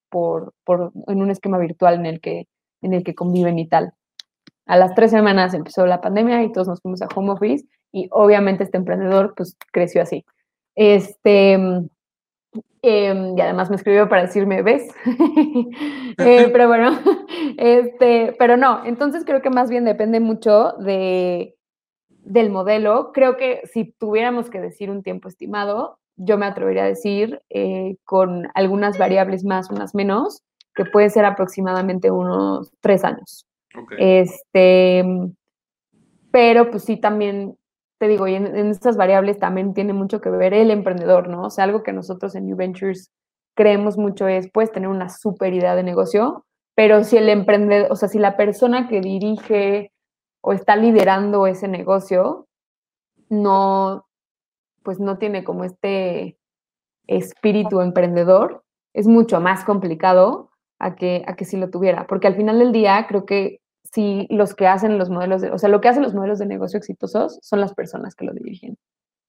por, 0.08 0.54
por 0.64 0.92
en 1.08 1.20
un 1.20 1.30
esquema 1.30 1.58
virtual 1.58 1.96
en 1.96 2.06
el 2.06 2.22
que 2.22 2.46
en 2.80 2.94
el 2.94 3.04
que 3.04 3.14
conviven 3.14 3.58
y 3.58 3.68
tal. 3.68 3.92
A 4.64 4.78
las 4.78 4.94
tres 4.94 5.10
semanas 5.10 5.52
empezó 5.52 5.84
la 5.84 6.00
pandemia 6.00 6.42
y 6.42 6.50
todos 6.50 6.68
nos 6.68 6.80
fuimos 6.80 7.02
a 7.02 7.08
home 7.14 7.32
office 7.32 7.66
y 7.92 8.08
obviamente 8.12 8.64
este 8.64 8.78
emprendedor 8.78 9.34
pues 9.36 9.54
creció 9.70 10.00
así. 10.00 10.24
Este, 10.74 11.52
em, 11.52 13.36
y 13.36 13.40
además 13.42 13.68
me 13.68 13.76
escribió 13.76 14.08
para 14.08 14.22
decirme, 14.22 14.62
¿ves? 14.62 14.88
Eh, 16.16 16.48
pero 16.52 16.66
bueno, 16.66 16.98
este, 17.58 18.34
pero 18.38 18.56
no, 18.56 18.86
entonces 18.86 19.26
creo 19.26 19.42
que 19.42 19.50
más 19.50 19.68
bien 19.68 19.84
depende 19.84 20.18
mucho 20.18 20.72
de, 20.78 21.57
del 22.28 22.50
modelo. 22.50 23.10
Creo 23.12 23.36
que 23.36 23.62
si 23.64 23.92
tuviéramos 23.98 24.50
que 24.50 24.60
decir 24.60 24.90
un 24.90 25.02
tiempo 25.02 25.28
estimado, 25.28 25.98
yo 26.16 26.36
me 26.36 26.46
atrevería 26.46 26.84
a 26.84 26.88
decir 26.88 27.40
eh, 27.48 27.96
con 28.04 28.48
algunas 28.54 28.98
variables 28.98 29.44
más, 29.44 29.70
unas 29.70 29.94
menos, 29.94 30.42
que 30.74 30.84
puede 30.84 31.10
ser 31.10 31.24
aproximadamente 31.24 32.10
unos 32.10 32.70
tres 32.80 33.04
años. 33.04 33.46
Este, 33.98 35.04
pero 36.30 36.70
pues 36.70 36.84
sí, 36.84 36.96
también 36.96 37.56
te 37.98 38.08
digo, 38.08 38.28
y 38.28 38.34
en, 38.34 38.46
estas 38.70 38.96
variables 38.96 39.38
también 39.38 39.74
tiene 39.74 39.92
mucho 39.92 40.20
que 40.20 40.30
ver 40.30 40.54
el 40.54 40.70
emprendedor, 40.70 41.28
¿no? 41.28 41.44
O 41.44 41.50
sea, 41.50 41.64
algo 41.64 41.82
que 41.82 41.92
nosotros 41.92 42.34
en 42.34 42.46
New 42.46 42.56
Ventures 42.56 43.10
creemos 43.54 43.98
mucho 43.98 44.28
es, 44.28 44.50
puedes 44.52 44.70
tener 44.70 44.88
una 44.88 45.08
super 45.08 45.52
idea 45.52 45.74
de 45.74 45.82
negocio, 45.82 46.44
pero 46.76 47.02
si 47.02 47.16
el 47.16 47.28
emprendedor, 47.28 47.90
o 47.90 47.96
sea, 47.96 48.08
si 48.08 48.18
la 48.18 48.36
persona 48.36 48.86
que 48.88 49.00
dirige 49.00 49.90
o 50.40 50.52
está 50.52 50.76
liderando 50.76 51.46
ese 51.46 51.68
negocio 51.68 52.46
no, 53.28 54.06
pues 54.82 55.00
no 55.00 55.18
tiene 55.18 55.44
como 55.44 55.64
este 55.64 56.38
espíritu 57.06 57.80
emprendedor, 57.80 58.64
es 58.94 59.06
mucho 59.06 59.40
más 59.40 59.64
complicado 59.64 60.50
a 60.78 60.94
que, 60.94 61.24
a 61.26 61.36
que 61.36 61.44
si 61.44 61.56
lo 61.56 61.70
tuviera, 61.70 62.06
porque 62.06 62.26
al 62.26 62.36
final 62.36 62.58
del 62.58 62.72
día 62.72 63.06
creo 63.08 63.26
que 63.26 63.60
si 63.82 64.26
los 64.30 64.54
que 64.54 64.66
hacen 64.66 64.98
los 64.98 65.10
modelos, 65.10 65.40
de, 65.40 65.50
o 65.50 65.58
sea, 65.58 65.68
lo 65.68 65.80
que 65.80 65.88
hacen 65.88 66.02
los 66.02 66.14
modelos 66.14 66.38
de 66.38 66.46
negocio 66.46 66.78
exitosos 66.78 67.38
son 67.42 67.60
las 67.60 67.74
personas 67.74 68.14
que 68.14 68.26
lo 68.26 68.32
dirigen. 68.32 68.76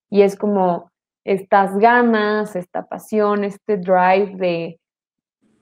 Y 0.10 0.22
es 0.24 0.36
como 0.36 0.92
estas 1.24 1.78
ganas, 1.78 2.56
esta 2.56 2.88
pasión, 2.88 3.44
este 3.44 3.78
drive 3.78 4.36
de 4.36 4.80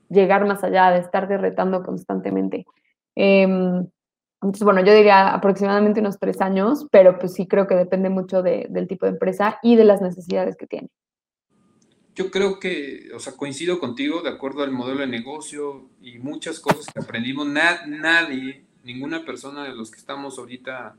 llegar 0.08 0.46
más 0.46 0.64
allá, 0.64 0.90
de 0.90 0.98
estar 0.98 1.28
derretando 1.28 1.82
constantemente. 1.82 2.66
Em, 3.14 3.86
entonces, 4.40 4.64
bueno, 4.64 4.84
yo 4.84 4.94
diría 4.94 5.34
aproximadamente 5.34 6.00
unos 6.00 6.18
tres 6.18 6.40
años, 6.40 6.86
pero 6.90 7.18
pues 7.18 7.34
sí 7.34 7.46
creo 7.46 7.66
que 7.66 7.74
depende 7.74 8.08
mucho 8.08 8.42
del 8.42 8.86
tipo 8.88 9.06
de 9.06 9.12
empresa 9.12 9.58
y 9.62 9.76
de 9.76 9.84
las 9.84 10.00
necesidades 10.00 10.56
que 10.56 10.66
tiene 10.66 10.88
yo 12.18 12.32
creo 12.32 12.58
que, 12.58 13.10
o 13.14 13.20
sea, 13.20 13.34
coincido 13.34 13.78
contigo 13.78 14.22
de 14.22 14.30
acuerdo 14.30 14.64
al 14.64 14.72
modelo 14.72 15.02
de 15.02 15.06
negocio 15.06 15.88
y 16.02 16.18
muchas 16.18 16.58
cosas 16.58 16.92
que 16.92 16.98
aprendimos. 16.98 17.46
nadie, 17.46 18.64
ninguna 18.82 19.24
persona 19.24 19.62
de 19.62 19.72
los 19.72 19.92
que 19.92 19.98
estamos 19.98 20.36
ahorita 20.36 20.96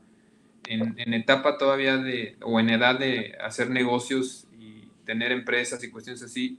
en, 0.66 1.12
etapa 1.12 1.58
todavía 1.58 1.98
de, 1.98 2.38
o 2.40 2.58
en 2.58 2.70
edad 2.70 2.98
de 2.98 3.36
hacer 3.38 3.68
negocios 3.68 4.46
y 4.58 4.88
tener 5.04 5.30
empresas 5.30 5.84
y 5.84 5.90
cuestiones 5.90 6.22
así, 6.22 6.58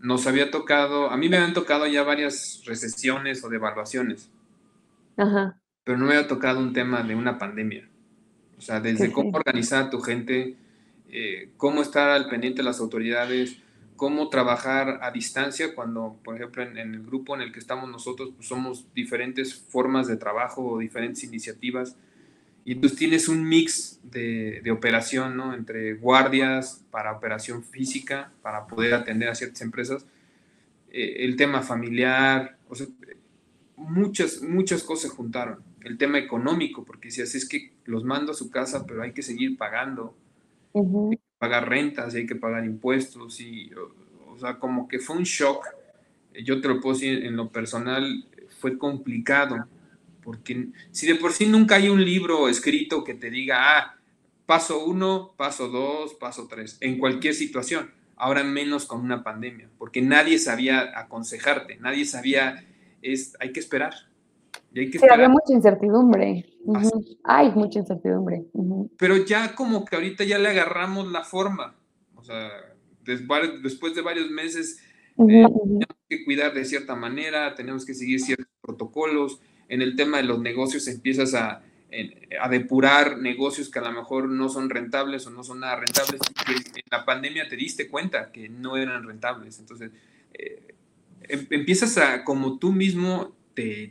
nos 0.00 0.26
había 0.26 0.50
tocado, 0.50 1.08
a 1.10 1.16
mí 1.16 1.28
me 1.28 1.36
habían 1.36 1.54
tocado 1.54 1.86
ya 1.86 2.02
varias 2.02 2.62
recesiones 2.66 3.44
o 3.44 3.48
devaluaciones. 3.48 4.28
Ajá. 5.16 5.56
Pero 5.88 5.96
no 5.96 6.04
me 6.04 6.16
había 6.16 6.28
tocado 6.28 6.60
un 6.60 6.74
tema 6.74 7.02
de 7.02 7.14
una 7.14 7.38
pandemia. 7.38 7.88
O 8.58 8.60
sea, 8.60 8.78
desde 8.78 9.10
cómo 9.10 9.30
organizar 9.30 9.84
a 9.84 9.88
tu 9.88 10.02
gente, 10.02 10.54
eh, 11.08 11.48
cómo 11.56 11.80
estar 11.80 12.10
al 12.10 12.28
pendiente 12.28 12.58
de 12.58 12.64
las 12.64 12.78
autoridades, 12.78 13.56
cómo 13.96 14.28
trabajar 14.28 14.98
a 15.00 15.10
distancia 15.10 15.74
cuando, 15.74 16.18
por 16.22 16.36
ejemplo, 16.36 16.62
en, 16.62 16.76
el 16.76 17.02
grupo 17.06 17.34
en 17.34 17.40
el 17.40 17.52
que 17.52 17.58
estamos 17.58 17.88
nosotros, 17.88 18.32
pues 18.36 18.46
somos 18.46 18.84
diferentes 18.92 19.54
formas 19.54 20.06
de 20.08 20.18
trabajo 20.18 20.62
o 20.62 20.78
diferentes 20.78 21.24
iniciativas. 21.24 21.96
Y 22.66 22.74
tú 22.74 22.90
tienes 22.90 23.26
un 23.30 23.48
mix 23.48 23.98
de, 24.02 24.60
de, 24.62 24.70
operación, 24.70 25.38
¿no? 25.38 25.54
Entre 25.54 25.94
guardias 25.94 26.84
para 26.90 27.12
operación 27.12 27.64
física, 27.64 28.30
para 28.42 28.66
poder 28.66 28.92
atender 28.92 29.30
a 29.30 29.34
ciertas 29.34 29.62
empresas, 29.62 30.04
eh, 30.90 31.24
el 31.24 31.36
tema 31.36 31.62
familiar, 31.62 32.58
o 32.68 32.74
sea, 32.74 32.86
muchas, 33.74 34.42
muchas 34.42 34.82
cosas 34.82 35.10
se 35.10 35.16
juntaron. 35.16 35.66
El 35.82 35.98
tema 35.98 36.18
económico, 36.18 36.84
porque 36.84 37.10
si 37.10 37.22
así 37.22 37.38
es 37.38 37.48
que 37.48 37.72
los 37.84 38.04
mando 38.04 38.32
a 38.32 38.34
su 38.34 38.50
casa, 38.50 38.86
pero 38.86 39.02
hay 39.02 39.12
que 39.12 39.22
seguir 39.22 39.56
pagando 39.56 40.14
pagar 41.38 41.68
rentas 41.68 42.14
hay 42.14 42.26
que 42.26 42.34
pagar 42.34 42.64
impuestos 42.64 43.40
y, 43.40 43.70
o, 44.26 44.38
sea, 44.38 44.58
como 44.58 44.88
que 44.88 44.98
fue 44.98 45.16
un 45.16 45.22
shock. 45.22 45.64
Yo 46.44 46.60
te 46.60 46.68
lo 46.68 46.80
puedo 46.80 46.94
decir 46.94 47.24
en 47.24 47.36
lo 47.36 47.50
personal, 47.50 48.26
fue 48.60 48.78
complicado, 48.78 49.66
porque 50.22 50.68
si 50.90 51.06
de 51.06 51.14
por 51.14 51.32
sí 51.32 51.46
nunca 51.46 51.76
hay 51.76 51.88
un 51.88 52.04
libro 52.04 52.48
escrito 52.48 53.02
que 53.02 53.14
te 53.14 53.30
diga, 53.30 53.78
ah, 53.78 53.96
paso 54.46 54.84
uno, 54.84 55.34
paso 55.36 55.68
dos, 55.68 56.14
paso 56.14 56.46
tres, 56.48 56.76
en 56.80 56.98
cualquier 56.98 57.34
situación. 57.34 57.90
ahora 58.20 58.42
menos 58.42 58.84
con 58.84 59.00
una 59.00 59.22
pandemia, 59.22 59.68
porque 59.78 60.02
nadie 60.02 60.40
sabía 60.40 60.98
aconsejarte, 60.98 61.76
nadie 61.76 62.04
sabía, 62.04 62.64
es, 63.00 63.36
hay 63.38 63.52
que 63.52 63.60
esperar. 63.60 64.07
Y 64.72 64.80
hay 64.80 64.90
que 64.90 64.98
esperar. 64.98 65.16
había 65.16 65.28
mucha 65.28 65.52
incertidumbre. 65.52 66.46
Hay 67.24 67.50
mucha 67.52 67.78
incertidumbre. 67.78 68.44
Pero 68.98 69.16
ya 69.24 69.54
como 69.54 69.84
que 69.84 69.96
ahorita 69.96 70.24
ya 70.24 70.38
le 70.38 70.48
agarramos 70.48 71.10
la 71.10 71.24
forma, 71.24 71.74
o 72.14 72.22
sea, 72.22 72.50
después 73.04 73.94
de 73.94 74.02
varios 74.02 74.30
meses 74.30 74.80
eh, 75.18 75.24
tenemos 75.26 75.96
que 76.08 76.24
cuidar 76.24 76.54
de 76.54 76.64
cierta 76.64 76.94
manera, 76.94 77.54
tenemos 77.54 77.84
que 77.84 77.94
seguir 77.94 78.20
ciertos 78.20 78.46
protocolos. 78.60 79.40
En 79.68 79.82
el 79.82 79.96
tema 79.96 80.18
de 80.18 80.24
los 80.24 80.40
negocios 80.40 80.86
empiezas 80.88 81.34
a, 81.34 81.62
a 82.40 82.48
depurar 82.48 83.18
negocios 83.18 83.70
que 83.70 83.78
a 83.78 83.82
lo 83.82 83.92
mejor 83.92 84.28
no 84.28 84.48
son 84.48 84.68
rentables 84.68 85.26
o 85.26 85.30
no 85.30 85.42
son 85.42 85.60
nada 85.60 85.76
rentables. 85.76 86.20
En 86.74 86.82
la 86.90 87.04
pandemia 87.04 87.48
te 87.48 87.56
diste 87.56 87.88
cuenta 87.88 88.30
que 88.30 88.48
no 88.48 88.76
eran 88.76 89.04
rentables. 89.04 89.58
Entonces, 89.58 89.90
eh, 90.34 90.74
em, 91.22 91.46
empiezas 91.50 91.96
a, 91.98 92.24
como 92.24 92.58
tú 92.58 92.72
mismo 92.72 93.37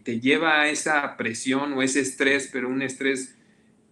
te, 0.04 0.20
lleva 0.22 0.62
a 0.62 0.70
esa 0.70 1.18
presión 1.18 1.74
o 1.74 1.82
ese 1.82 2.00
estrés, 2.00 2.50
pero 2.52 2.70
un 2.70 2.82
estrés 2.82 3.38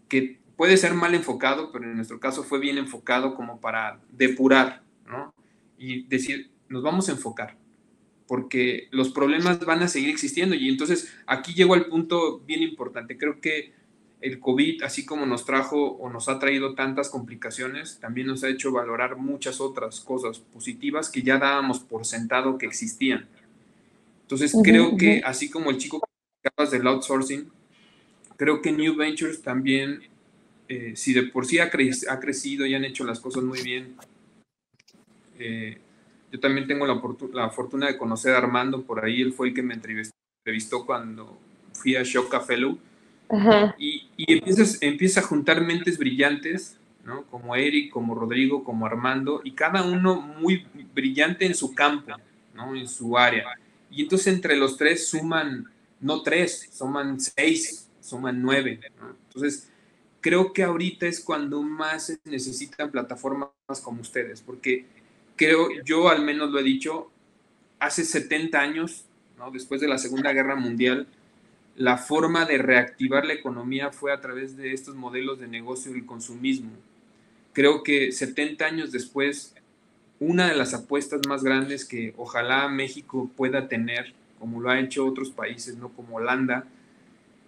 que 0.08 0.40
puede 0.56 0.78
ser 0.78 0.94
mal 0.94 1.14
enfocado, 1.14 1.72
pero 1.72 1.86
en 1.86 1.96
nuestro 1.96 2.20
caso 2.20 2.44
fue 2.44 2.60
bien 2.60 2.78
enfocado 2.78 3.36
como 3.36 3.60
para 3.60 4.00
depurar, 4.10 4.84
¿no? 5.06 5.34
Y 5.78 6.04
decir, 6.08 6.52
nos 6.70 6.82
vamos 6.82 7.10
a 7.10 7.12
enfocar, 7.12 7.58
porque 8.26 8.88
los 8.92 9.10
problemas 9.10 9.60
van 9.60 9.84
a 9.84 9.90
seguir 9.90 10.10
existiendo. 10.10 10.56
Y 10.56 10.70
entonces 10.70 11.14
aquí 11.28 11.54
llego 11.54 11.74
al 11.74 11.88
punto 11.88 12.40
bien 12.40 12.62
importante. 12.64 13.18
Creo 13.18 13.42
que 13.42 13.74
el 14.22 14.40
COVID, 14.40 14.84
así 14.84 15.06
como 15.06 15.26
nos 15.26 15.46
trajo 15.46 15.92
o 15.98 16.10
nos 16.10 16.30
ha 16.30 16.40
traído 16.40 16.74
tantas 16.74 17.10
complicaciones, 17.10 18.00
también 18.00 18.28
nos 18.28 18.46
ha 18.46 18.50
hecho 18.50 18.72
valorar 18.72 19.18
muchas 19.18 19.60
otras 19.60 20.00
cosas 20.00 20.40
positivas 20.40 21.10
que 21.10 21.22
ya 21.22 21.38
dábamos 21.38 21.80
por 21.80 22.06
sentado 22.06 22.58
que 22.58 22.66
existían. 22.66 23.28
Entonces 24.26 24.56
creo 24.64 24.98
que 24.98 25.22
así 25.24 25.52
como 25.52 25.70
el 25.70 25.78
chico 25.78 26.00
que 26.42 26.50
hablas 26.58 26.72
del 26.72 26.88
outsourcing, 26.88 27.48
creo 28.38 28.60
que 28.60 28.72
New 28.72 28.96
Ventures 28.96 29.44
también, 29.44 30.02
eh, 30.68 30.94
si 30.96 31.14
de 31.14 31.24
por 31.24 31.46
sí 31.46 31.60
ha, 31.60 31.66
ha, 31.66 32.20
crecido 32.20 32.66
y 32.66 32.74
han 32.74 32.86
hecho 32.86 33.04
las 33.04 33.20
cosas 33.20 33.44
muy 33.44 33.62
bien, 33.62 33.96
eh, 35.38 35.78
yo 36.32 36.40
también 36.40 36.66
tengo 36.66 36.88
la, 36.88 37.00
la, 37.34 37.52
fortuna 37.52 37.86
de 37.86 37.98
conocer 37.98 38.34
a 38.34 38.40
Armando 38.40 38.82
por 38.82 39.06
ahí, 39.06 39.22
él 39.22 39.32
fue 39.32 39.50
el 39.50 39.54
que 39.54 39.62
me 39.62 39.76
entrevistó, 39.76 40.88
cuando 40.88 41.38
fui 41.74 41.96
a 41.96 42.02
Shock 42.02 42.44
Fellow. 42.48 42.80
Y, 43.78 44.10
y 44.18 44.34
empiezas, 44.34 44.82
empieza 44.82 45.20
a 45.20 45.24
juntar 45.24 45.62
mentes 45.62 46.00
brillantes, 46.00 46.80
¿no? 47.04 47.26
Como 47.26 47.56
Eric, 47.56 47.92
como 47.92 48.16
Rodrigo, 48.16 48.64
como 48.64 48.88
Armando, 48.88 49.42
y 49.44 49.52
cada 49.52 49.84
uno 49.84 50.20
muy 50.20 50.66
brillante 50.96 51.46
en 51.46 51.54
su 51.54 51.76
campo, 51.76 52.12
¿no? 52.56 52.76
En 52.76 52.88
su 52.88 53.18
área. 53.20 53.46
Y 53.90 54.04
entonces 54.04 54.34
entre 54.34 54.56
los 54.56 54.78
tres 54.78 55.08
suman, 55.08 55.72
no 56.00 56.22
tres, 56.22 56.70
suman 56.74 57.20
seis, 57.20 57.90
suman 58.02 58.42
nueve, 58.42 58.80
Entonces, 59.28 59.70
creo 60.22 60.54
que 60.54 60.64
ahorita 60.64 61.06
es 61.08 61.20
cuando 61.20 61.62
más 61.62 62.08
se 62.08 62.20
necesitan 62.26 62.92
plataformas 62.92 63.50
como 63.84 64.02
ustedes, 64.02 64.42
porque 64.42 64.86
creo, 65.36 65.68
yo 65.84 66.10
al 66.10 66.24
menos 66.24 66.52
lo 66.52 66.60
he 66.60 66.64
dicho, 66.64 67.12
hace 67.80 68.04
70 68.04 68.60
años, 68.60 69.06
¿no? 69.38 69.52
después 69.52 69.82
de 69.82 69.88
la 69.88 69.98
Segunda 69.98 70.34
Guerra 70.34 70.56
Mundial, 70.56 71.08
la 71.76 71.98
forma 71.98 72.46
de 72.46 72.58
reactivar 72.58 73.26
la 73.26 73.34
economía 73.34 73.92
fue 73.92 74.14
a 74.14 74.22
través 74.22 74.56
de 74.56 74.74
estos 74.74 74.96
modelos 74.96 75.40
de 75.40 75.48
negocio 75.48 75.96
y 75.96 76.06
consumismo. 76.06 76.72
Creo 77.54 77.84
que 77.84 78.12
70 78.12 78.66
años 78.66 78.92
después, 78.92 79.54
una 80.26 80.48
de 80.50 80.56
las 80.56 80.74
apuestas 80.74 81.22
más 81.28 81.44
grandes 81.44 81.86
que 81.86 82.14
ojalá 82.18 82.68
México 82.68 83.30
pueda 83.36 83.68
tener, 83.68 84.14
como 84.40 84.60
lo 84.60 84.70
ha 84.70 84.80
hecho 84.80 85.06
otros 85.06 85.30
países, 85.30 85.78
¿no? 85.78 85.90
como 85.90 86.18
Holanda, 86.18 86.66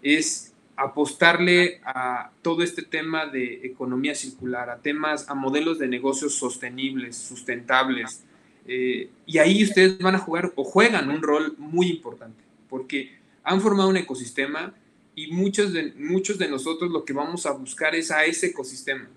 es 0.02 0.54
apostarle 0.76 1.82
a 1.84 2.30
todo 2.44 2.62
este 2.62 2.84
tema 2.84 3.26
de 3.26 3.66
economía 3.66 4.14
circular, 4.14 4.70
a 4.70 4.78
temas, 4.78 5.28
a 5.28 5.34
modelos 5.34 5.80
de 5.80 5.88
negocios 5.88 6.36
sostenibles, 6.36 7.16
sustentables. 7.18 8.24
Eh, 8.68 9.10
y 9.26 9.40
ahí 9.40 9.64
ustedes 9.64 9.98
van 9.98 10.16
a 10.16 10.20
jugar 10.20 10.54
o 10.56 10.64
juegan 10.64 11.10
un 11.10 11.22
rol 11.22 11.56
muy 11.58 11.90
importante, 11.90 12.44
porque 12.70 13.18
han 13.44 13.60
formado 13.60 13.90
un 13.90 13.98
ecosistema 13.98 14.74
y 15.16 15.32
muchos 15.32 15.74
de, 15.74 15.94
muchos 15.98 16.38
de 16.38 16.48
nosotros 16.48 16.92
lo 16.92 17.04
que 17.04 17.14
vamos 17.14 17.48
a 17.48 17.52
buscar 17.52 17.96
es 17.96 18.12
a 18.12 18.26
ese 18.26 18.48
ecosistema 18.48 19.08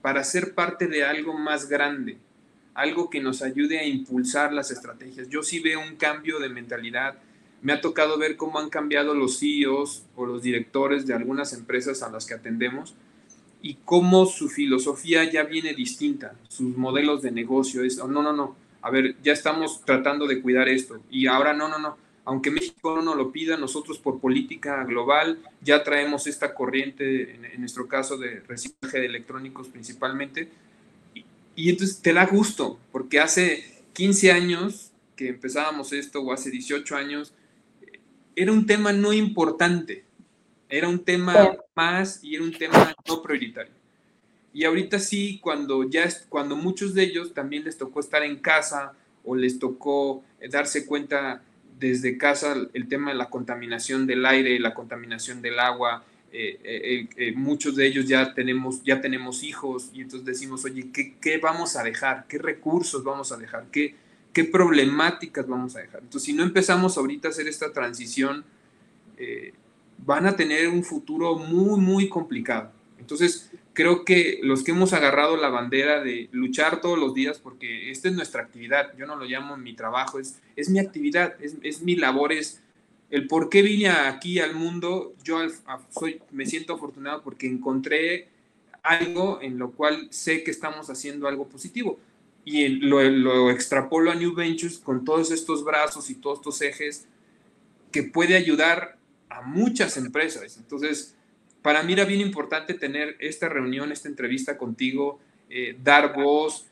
para 0.00 0.24
ser 0.24 0.54
parte 0.54 0.86
de 0.86 1.04
algo 1.04 1.34
más 1.34 1.68
grande, 1.68 2.16
algo 2.74 3.10
que 3.10 3.20
nos 3.20 3.42
ayude 3.42 3.78
a 3.78 3.86
impulsar 3.86 4.52
las 4.52 4.70
estrategias. 4.70 5.28
Yo 5.28 5.42
sí 5.42 5.60
veo 5.60 5.80
un 5.80 5.96
cambio 5.96 6.38
de 6.38 6.48
mentalidad. 6.48 7.18
Me 7.62 7.72
ha 7.72 7.80
tocado 7.80 8.18
ver 8.18 8.36
cómo 8.36 8.58
han 8.58 8.70
cambiado 8.70 9.14
los 9.14 9.38
CEOs 9.38 10.04
o 10.16 10.26
los 10.26 10.42
directores 10.42 11.06
de 11.06 11.14
algunas 11.14 11.52
empresas 11.52 12.02
a 12.02 12.10
las 12.10 12.26
que 12.26 12.34
atendemos 12.34 12.94
y 13.62 13.76
cómo 13.84 14.26
su 14.26 14.48
filosofía 14.48 15.30
ya 15.30 15.44
viene 15.44 15.74
distinta, 15.74 16.34
sus 16.48 16.76
modelos 16.76 17.22
de 17.22 17.30
negocio 17.30 17.82
oh, 18.02 18.08
no, 18.08 18.22
no, 18.22 18.32
no, 18.32 18.56
a 18.82 18.90
ver, 18.90 19.16
ya 19.22 19.32
estamos 19.32 19.84
tratando 19.84 20.26
de 20.26 20.40
cuidar 20.40 20.68
esto 20.68 21.00
y 21.10 21.26
ahora 21.26 21.52
no, 21.52 21.68
no, 21.68 21.78
no, 21.78 21.96
aunque 22.24 22.50
México 22.50 23.00
no 23.02 23.14
lo 23.14 23.32
pida, 23.32 23.56
nosotros 23.56 23.98
por 23.98 24.20
política 24.20 24.84
global 24.84 25.38
ya 25.60 25.82
traemos 25.82 26.26
esta 26.26 26.54
corriente, 26.54 27.34
en, 27.34 27.60
nuestro 27.60 27.88
caso 27.88 28.16
de 28.16 28.40
reciclaje 28.40 29.00
de 29.00 29.06
electrónicos 29.06 29.68
principalmente, 29.68 30.48
y, 31.64 31.70
entonces 31.70 32.00
te 32.00 32.12
da 32.12 32.26
gusto, 32.26 32.78
porque 32.92 33.20
hace 33.20 33.82
15 33.92 34.32
años 34.32 34.92
que 35.16 35.28
empezábamos 35.28 35.92
esto, 35.92 36.22
o 36.22 36.32
hace 36.32 36.50
18 36.50 36.96
años, 36.96 37.34
era 38.34 38.52
un 38.52 38.66
tema 38.66 38.92
no 38.92 39.12
importante, 39.12 40.04
era 40.68 40.88
un 40.88 41.04
tema 41.04 41.56
más 41.74 42.20
y 42.22 42.36
era 42.36 42.44
un 42.44 42.52
tema 42.52 42.94
no 43.06 43.22
prioritario. 43.22 43.72
Y 44.52 44.64
ahorita 44.64 44.98
sí, 44.98 45.38
cuando 45.42 45.88
ya 45.88 46.08
cuando 46.28 46.56
muchos 46.56 46.94
de 46.94 47.04
ellos 47.04 47.34
también 47.34 47.64
les 47.64 47.76
tocó 47.76 48.00
estar 48.00 48.22
en 48.22 48.36
casa 48.36 48.94
o 49.24 49.36
les 49.36 49.58
tocó 49.58 50.24
darse 50.50 50.86
cuenta 50.86 51.42
desde 51.78 52.18
casa 52.18 52.56
el 52.72 52.88
tema 52.88 53.10
de 53.10 53.16
la 53.16 53.30
contaminación 53.30 54.06
del 54.06 54.26
aire, 54.26 54.58
la 54.58 54.74
contaminación 54.74 55.40
del 55.40 55.58
agua. 55.58 56.04
Eh, 56.32 56.60
eh, 56.62 57.08
eh, 57.16 57.32
muchos 57.32 57.74
de 57.74 57.86
ellos 57.86 58.06
ya 58.06 58.32
tenemos, 58.34 58.84
ya 58.84 59.00
tenemos 59.00 59.42
hijos 59.42 59.90
y 59.92 60.02
entonces 60.02 60.24
decimos, 60.24 60.64
oye, 60.64 60.88
¿qué, 60.92 61.16
¿qué, 61.20 61.38
vamos 61.38 61.74
a 61.74 61.82
dejar? 61.82 62.26
¿Qué 62.28 62.38
recursos 62.38 63.02
vamos 63.02 63.32
a 63.32 63.36
dejar? 63.36 63.66
¿Qué, 63.72 63.96
¿Qué 64.32 64.44
problemáticas 64.44 65.48
vamos 65.48 65.74
a 65.74 65.80
dejar? 65.80 66.02
Entonces, 66.02 66.26
si 66.26 66.32
no 66.32 66.44
empezamos 66.44 66.96
ahorita 66.96 67.28
a 67.28 67.30
hacer 67.32 67.48
esta 67.48 67.72
transición, 67.72 68.44
van 69.98 70.24
a 70.24 70.34
tener 70.34 70.68
un 70.68 70.82
futuro 70.82 71.36
muy, 71.36 71.78
muy 71.78 72.08
complicado. 72.08 72.72
Entonces, 72.98 73.50
creo 73.74 74.04
que 74.04 74.38
los 74.42 74.62
que 74.62 74.70
hemos 74.70 74.92
agarrado 74.92 75.36
la 75.36 75.48
bandera 75.48 76.02
de 76.02 76.28
luchar 76.32 76.80
todos 76.80 76.98
los 76.98 77.12
días, 77.12 77.38
porque 77.38 77.90
esta 77.90 78.08
es 78.08 78.14
nuestra 78.14 78.42
actividad, 78.42 78.96
yo 78.96 79.06
no 79.06 79.16
lo 79.16 79.24
llamo 79.24 79.56
mi 79.56 79.74
trabajo, 79.74 80.18
es, 80.18 80.40
es 80.56 80.70
mi 80.70 80.78
actividad, 80.78 81.34
es, 81.42 81.56
es 81.62 81.82
mi 81.82 81.96
labor, 81.96 82.32
es 82.32 82.62
el 83.10 83.26
por 83.26 83.48
qué 83.48 83.62
vine 83.62 83.88
aquí 83.88 84.38
al 84.38 84.54
mundo, 84.54 85.14
yo 85.24 85.38
me 86.30 86.46
siento 86.46 86.74
afortunado 86.74 87.22
porque 87.22 87.46
encontré 87.46 88.28
algo 88.82 89.40
en 89.42 89.58
lo 89.58 89.72
cual 89.72 90.08
sé 90.10 90.44
que 90.44 90.50
estamos 90.50 90.88
haciendo 90.90 91.26
algo 91.26 91.48
positivo. 91.48 91.98
Y 92.44 92.68
lo, 92.68 93.02
lo 93.02 93.50
extrapolo 93.50 94.10
a 94.10 94.14
New 94.14 94.34
Ventures 94.34 94.78
con 94.78 95.04
todos 95.04 95.30
estos 95.30 95.64
brazos 95.64 96.08
y 96.08 96.14
todos 96.14 96.38
estos 96.38 96.62
ejes 96.62 97.06
que 97.90 98.04
puede 98.04 98.36
ayudar 98.36 98.96
a 99.28 99.42
muchas 99.42 99.96
empresas. 99.96 100.56
Entonces, 100.56 101.14
para 101.62 101.82
mí 101.82 101.92
era 101.92 102.04
bien 102.04 102.20
importante 102.20 102.74
tener 102.74 103.16
esta 103.18 103.48
reunión, 103.48 103.92
esta 103.92 104.08
entrevista 104.08 104.56
contigo, 104.56 105.18
eh, 105.50 105.76
dar 105.82 106.14
voz. 106.14 106.66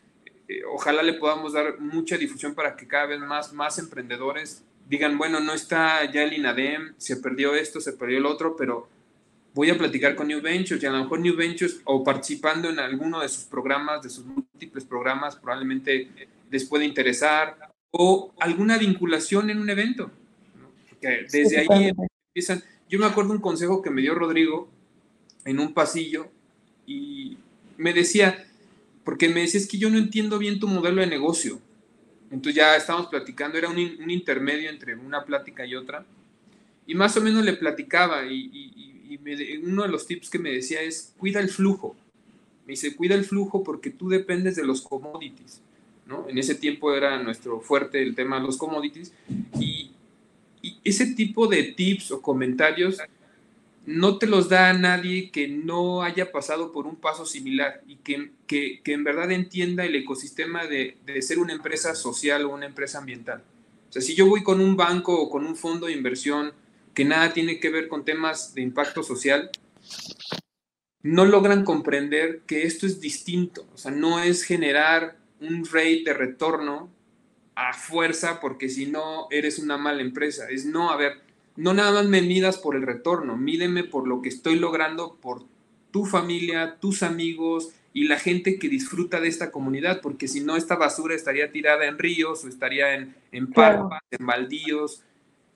Eh, 0.49 0.63
ojalá 0.73 1.03
le 1.03 1.15
podamos 1.15 1.53
dar 1.53 1.81
mucha 1.81 2.17
difusión 2.17 2.55
para 2.55 2.77
que 2.77 2.87
cada 2.87 3.07
vez 3.07 3.21
más, 3.21 3.53
más 3.53 3.79
emprendedores 3.79 4.63
digan, 4.89 5.19
bueno, 5.19 5.41
no 5.41 5.53
está 5.53 6.11
ya 6.11 6.23
el 6.23 6.33
INADEM, 6.33 6.95
se 6.97 7.17
perdió 7.17 7.55
esto, 7.55 7.81
se 7.81 7.93
perdió 7.93 8.19
el 8.19 8.27
otro, 8.27 8.57
pero 8.57 8.89
voy 9.55 9.71
a 9.71 9.79
platicar 9.79 10.15
con 10.15 10.29
New 10.29 10.41
Ventures 10.41 10.83
y 10.83 10.87
a 10.87 10.91
lo 10.91 11.03
mejor 11.03 11.21
New 11.21 11.37
Ventures 11.37 11.81
o 11.85 12.03
participando 12.03 12.71
en 12.71 12.79
alguno 12.79 13.21
de 13.21 13.29
sus 13.29 13.45
programas, 13.45 14.03
de 14.03 14.11
sus 14.11 14.25
múltiples 14.25 14.85
programas, 14.85 15.37
probablemente 15.37 16.09
les 16.51 16.65
puede 16.65 16.85
interesar 16.85 17.57
o 17.91 18.33
alguna 18.39 18.79
vinculación 18.79 19.51
en 19.51 19.61
un 19.61 19.71
evento. 19.71 20.11
Porque 20.91 21.27
desde 21.31 21.59
ahí 21.59 21.93
empiezan. 22.35 22.63
Yo 22.89 22.99
me 22.99 23.07
acuerdo 23.07 23.33
un 23.33 23.41
consejo 23.41 23.83
que 23.83 23.91
me 23.91 24.01
dio 24.01 24.15
Rodrigo, 24.15 24.71
en 25.45 25.61
un 25.61 25.73
pasillo 25.73 26.29
y 26.87 27.39
me 27.77 27.93
decía, 27.93 28.47
porque 29.05 29.29
me 29.29 29.41
decía, 29.41 29.61
es 29.61 29.67
que 29.67 29.79
yo 29.79 29.89
no 29.91 29.99
entiendo 29.99 30.39
bien 30.39 30.61
tu 30.61 30.69
modelo 30.69 31.01
de 31.01 31.07
negocio. 31.07 31.61
Entonces 32.31 32.55
ya 32.55 32.77
estábamos 32.77 33.09
platicando, 33.09 33.57
era 33.57 33.69
un, 33.69 33.79
intermedio 33.79 34.71
entre 34.71 34.95
una 34.95 35.25
plática 35.25 35.65
y 35.65 35.75
otra. 35.75 36.05
Y 36.87 36.95
más 36.95 37.17
o 37.17 37.21
menos 37.21 37.45
le 37.45 37.55
platicaba 37.55 38.27
y, 38.27 39.59
uno 39.65 39.83
de 39.85 39.89
los 39.89 40.07
tips 40.07 40.29
que 40.29 40.39
me 40.39 40.53
decía 40.53 40.83
es, 40.83 41.15
cuida 41.17 41.41
el 41.41 41.49
flujo. 41.49 41.97
Me 42.67 42.73
dice, 42.73 42.95
cuida 42.95 43.15
el 43.15 43.25
flujo 43.25 43.65
porque 43.65 43.91
tú 43.91 44.09
dependes 44.09 44.57
de 44.57 44.65
los 44.65 44.83
commodities. 44.83 45.63
¿no? 46.07 46.29
En 46.29 46.37
ese 46.37 46.55
tiempo 46.55 46.95
era 46.95 47.23
nuestro 47.23 47.61
fuerte 47.61 48.03
el 48.03 48.15
tema 48.15 48.39
de 48.39 48.47
los 48.47 48.57
commodities 48.57 49.13
y, 49.59 49.93
y 50.63 50.79
ese 50.85 51.15
tipo 51.15 51.47
de 51.47 51.63
tips 51.63 52.13
o 52.13 52.21
comentarios 52.21 53.01
no 53.89 54.19
te 54.19 54.27
los 54.27 54.51
da 54.51 54.69
a 54.69 54.75
nadie 54.75 55.31
que 55.31 55.49
no 55.49 56.03
haya 56.03 56.31
pasado 56.31 56.73
por 56.73 56.87
un 56.87 56.97
paso 56.97 57.25
similar 57.25 57.83
y 57.87 57.97
que, 57.97 58.33
que, 58.47 58.83
que 58.85 58.93
en 58.93 59.03
verdad 59.03 59.33
entienda 59.33 59.87
el 59.87 59.95
ecosistema 59.95 60.67
de, 60.67 60.99
de, 61.07 61.23
ser 61.23 61.39
una 61.39 61.55
empresa 61.55 61.95
social 61.95 62.45
o 62.45 62.51
una 62.51 62.67
empresa 62.67 62.99
ambiental. 62.99 63.43
O 63.89 63.93
sea, 63.93 64.03
si 64.03 64.15
yo 64.15 64.27
voy 64.27 64.43
con 64.43 64.61
un 64.61 64.77
banco 64.77 65.19
o 65.19 65.31
con 65.31 65.47
un 65.47 65.57
fondo 65.57 65.87
de 65.87 65.95
inversión 65.95 66.53
que 66.93 67.07
nada 67.07 67.33
tiene 67.33 67.61
que 67.61 67.71
ver 67.71 67.89
con 67.89 68.05
temas 68.05 68.53
de 68.53 68.61
impacto 68.61 69.03
social, 69.03 69.51
no 71.03 71.25
logran 71.25 71.65
comprender 71.65 72.43
que 72.47 72.65
esto 72.65 72.85
es 72.85 73.01
distinto. 73.01 73.67
O 73.73 73.79
sea, 73.79 73.91
no 73.91 74.23
es 74.23 74.43
generar 74.43 75.17
un 75.41 75.65
rate 75.65 76.03
de 76.05 76.13
retorno 76.13 76.91
a 77.55 77.73
fuerza 77.73 78.39
porque 78.39 78.69
si 78.69 78.85
no 78.85 79.29
eres 79.31 79.59
una 79.59 79.79
mala 79.79 80.03
empresa. 80.03 80.47
Es 80.51 80.67
no, 80.67 80.91
a 80.91 80.97
ver, 80.99 81.23
no 81.59 81.75
nada 81.75 81.91
más 81.91 82.07
me 82.07 82.23
midas 82.23 82.57
por 82.57 82.77
el 82.77 82.83
retorno, 82.83 83.37
mídeme 83.37 83.83
por 83.83 84.07
lo 84.07 84.23
que 84.23 84.29
estoy 84.29 84.61
logrando 84.61 85.17
por 85.21 85.43
tu 85.91 86.07
familia, 86.07 86.77
tus 86.81 87.03
amigos 87.03 87.71
y 87.93 88.05
la 88.05 88.17
gente 88.17 88.61
que 88.61 88.69
disfruta 88.69 89.21
de 89.21 89.27
esta 89.27 89.51
comunidad, 89.51 90.01
porque 90.01 90.29
si 90.29 90.41
no, 90.41 90.57
esta 90.57 90.77
basura 90.77 91.17
estaría 91.17 91.51
tirada 91.51 91.87
en 91.87 91.99
ríos 91.99 92.45
o 92.45 92.49
estaría 92.49 92.95
en, 92.95 93.13
en 93.33 93.49
parpas, 93.49 94.01
en 94.13 94.25
baldíos. 94.25 95.03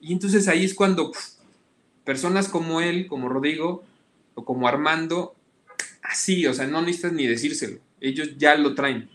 Y 0.01 0.13
entonces 0.13 0.49
ahí 0.49 0.65
es 0.65 0.75
cuando 0.75 1.13
pff, 1.13 1.35
personas 2.05 2.49
como 2.49 2.81
él, 2.81 3.07
como 3.07 3.29
Rodrigo 3.29 3.85
o 4.35 4.45
como 4.45 4.67
Armando, 4.67 5.37
así, 6.03 6.45
o 6.47 6.55
sea, 6.55 6.67
no 6.67 6.81
necesitas 6.81 7.13
ni 7.13 7.29
decírselo, 7.29 7.79
ellos 8.01 8.37
ya 8.39 8.57
lo 8.57 8.75
traen. 8.75 9.09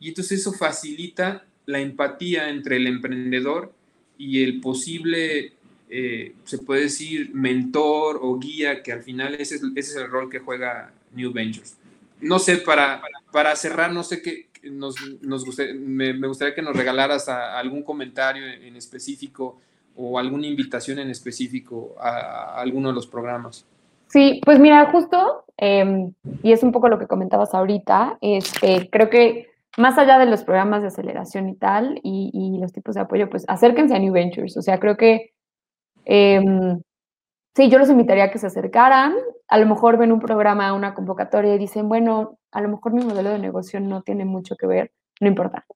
Y 0.00 0.08
entonces 0.08 0.40
eso 0.40 0.52
facilita 0.52 1.44
la 1.66 1.78
empatía 1.78 2.48
entre 2.48 2.78
el 2.78 2.88
emprendedor 2.88 3.72
y 4.18 4.42
el 4.42 4.60
posible 4.60 5.52
eh, 5.96 6.34
se 6.42 6.58
puede 6.58 6.82
decir, 6.82 7.30
mentor 7.32 8.18
o 8.20 8.36
guía, 8.36 8.82
que 8.82 8.90
al 8.90 9.04
final 9.04 9.34
ese 9.34 9.54
es, 9.54 9.62
ese 9.76 9.90
es, 9.92 9.96
el 9.96 10.10
rol 10.10 10.28
que 10.28 10.40
juega 10.40 10.90
New 11.12 11.32
Ventures. 11.32 11.78
No 12.20 12.40
sé, 12.40 12.56
para, 12.56 13.00
para 13.30 13.54
cerrar, 13.54 13.92
no 13.92 14.02
sé 14.02 14.20
qué, 14.20 14.48
nos, 14.64 14.96
nos 15.22 15.46
me, 15.76 16.12
me, 16.12 16.26
gustaría 16.26 16.52
que 16.52 16.62
nos 16.62 16.74
regalaras 16.74 17.28
a, 17.28 17.52
a 17.54 17.60
algún 17.60 17.84
comentario 17.84 18.44
en 18.44 18.74
específico 18.74 19.60
o 19.94 20.18
alguna 20.18 20.48
invitación 20.48 20.98
en 20.98 21.10
específico 21.10 21.94
a, 22.00 22.08
a 22.08 22.60
alguno 22.60 22.88
de 22.88 22.94
los 22.94 23.06
programas. 23.06 23.64
Sí, 24.08 24.40
pues 24.44 24.58
mira, 24.58 24.90
justo, 24.90 25.44
eh, 25.58 26.10
y 26.42 26.50
es 26.50 26.64
un 26.64 26.72
poco 26.72 26.88
lo 26.88 26.98
que 26.98 27.06
comentabas 27.06 27.54
ahorita, 27.54 28.18
este, 28.20 28.88
creo 28.90 29.10
que 29.10 29.48
más 29.76 29.96
allá 29.96 30.18
de 30.18 30.26
los 30.26 30.42
programas 30.42 30.82
de 30.82 30.88
aceleración 30.88 31.48
y 31.48 31.54
tal, 31.54 32.00
y, 32.02 32.30
y 32.32 32.58
los 32.58 32.72
tipos 32.72 32.96
de 32.96 33.02
apoyo, 33.02 33.30
pues 33.30 33.44
acérquense 33.46 33.94
a 33.94 33.98
New 34.00 34.12
Ventures. 34.12 34.56
O 34.56 34.62
sea, 34.62 34.78
creo 34.80 34.96
que 34.96 35.33
eh, 36.04 36.40
sí, 37.54 37.70
yo 37.70 37.78
los 37.78 37.90
invitaría 37.90 38.24
a 38.24 38.30
que 38.30 38.38
se 38.38 38.46
acercaran. 38.46 39.14
A 39.48 39.58
lo 39.58 39.66
mejor 39.66 39.98
ven 39.98 40.12
un 40.12 40.20
programa, 40.20 40.72
una 40.72 40.94
convocatoria 40.94 41.54
y 41.54 41.58
dicen, 41.58 41.88
bueno, 41.88 42.38
a 42.52 42.60
lo 42.60 42.68
mejor 42.68 42.92
mi 42.92 43.04
modelo 43.04 43.30
de 43.30 43.38
negocio 43.38 43.80
no 43.80 44.02
tiene 44.02 44.24
mucho 44.24 44.56
que 44.56 44.66
ver, 44.66 44.92
no 45.20 45.28
importa. 45.28 45.66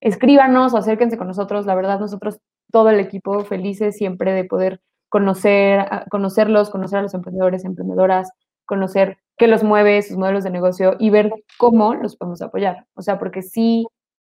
Escríbanos 0.00 0.74
o 0.74 0.78
acérquense 0.78 1.18
con 1.18 1.26
nosotros. 1.28 1.66
La 1.66 1.74
verdad, 1.74 2.00
nosotros, 2.00 2.40
todo 2.70 2.90
el 2.90 3.00
equipo, 3.00 3.44
felices 3.44 3.96
siempre 3.96 4.32
de 4.32 4.44
poder 4.44 4.80
conocer, 5.08 5.86
conocerlos, 6.10 6.70
conocer 6.70 7.00
a 7.00 7.02
los 7.02 7.14
emprendedores, 7.14 7.64
emprendedoras, 7.64 8.30
conocer 8.66 9.18
qué 9.38 9.48
los 9.48 9.64
mueve, 9.64 10.02
sus 10.02 10.16
modelos 10.16 10.44
de 10.44 10.50
negocio 10.50 10.96
y 10.98 11.10
ver 11.10 11.32
cómo 11.58 11.94
los 11.94 12.16
podemos 12.16 12.42
apoyar. 12.42 12.86
O 12.94 13.02
sea, 13.02 13.18
porque 13.18 13.42
sí, 13.42 13.86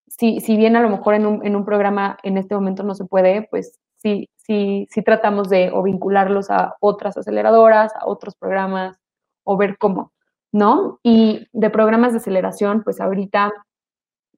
si 0.07 0.57
bien 0.57 0.75
a 0.75 0.81
lo 0.81 0.89
mejor 0.89 1.15
en 1.15 1.25
un, 1.25 1.45
en 1.45 1.55
un 1.55 1.65
programa 1.65 2.17
en 2.23 2.37
este 2.37 2.55
momento 2.55 2.83
no 2.83 2.95
se 2.95 3.05
puede, 3.05 3.47
pues 3.49 3.79
sí, 4.05 4.29
sí, 4.35 4.87
sí 4.91 5.01
tratamos 5.01 5.49
de 5.49 5.71
o 5.73 5.81
vincularlos 5.81 6.51
a 6.51 6.75
otras 6.79 7.17
aceleradoras, 7.17 7.91
a 7.95 8.05
otros 8.05 8.35
programas, 8.35 8.97
o 9.43 9.57
ver 9.57 9.77
cómo, 9.79 10.11
¿no? 10.51 10.99
Y 11.01 11.47
de 11.53 11.69
programas 11.71 12.11
de 12.11 12.19
aceleración, 12.19 12.83
pues 12.83 13.01
ahorita, 13.01 13.51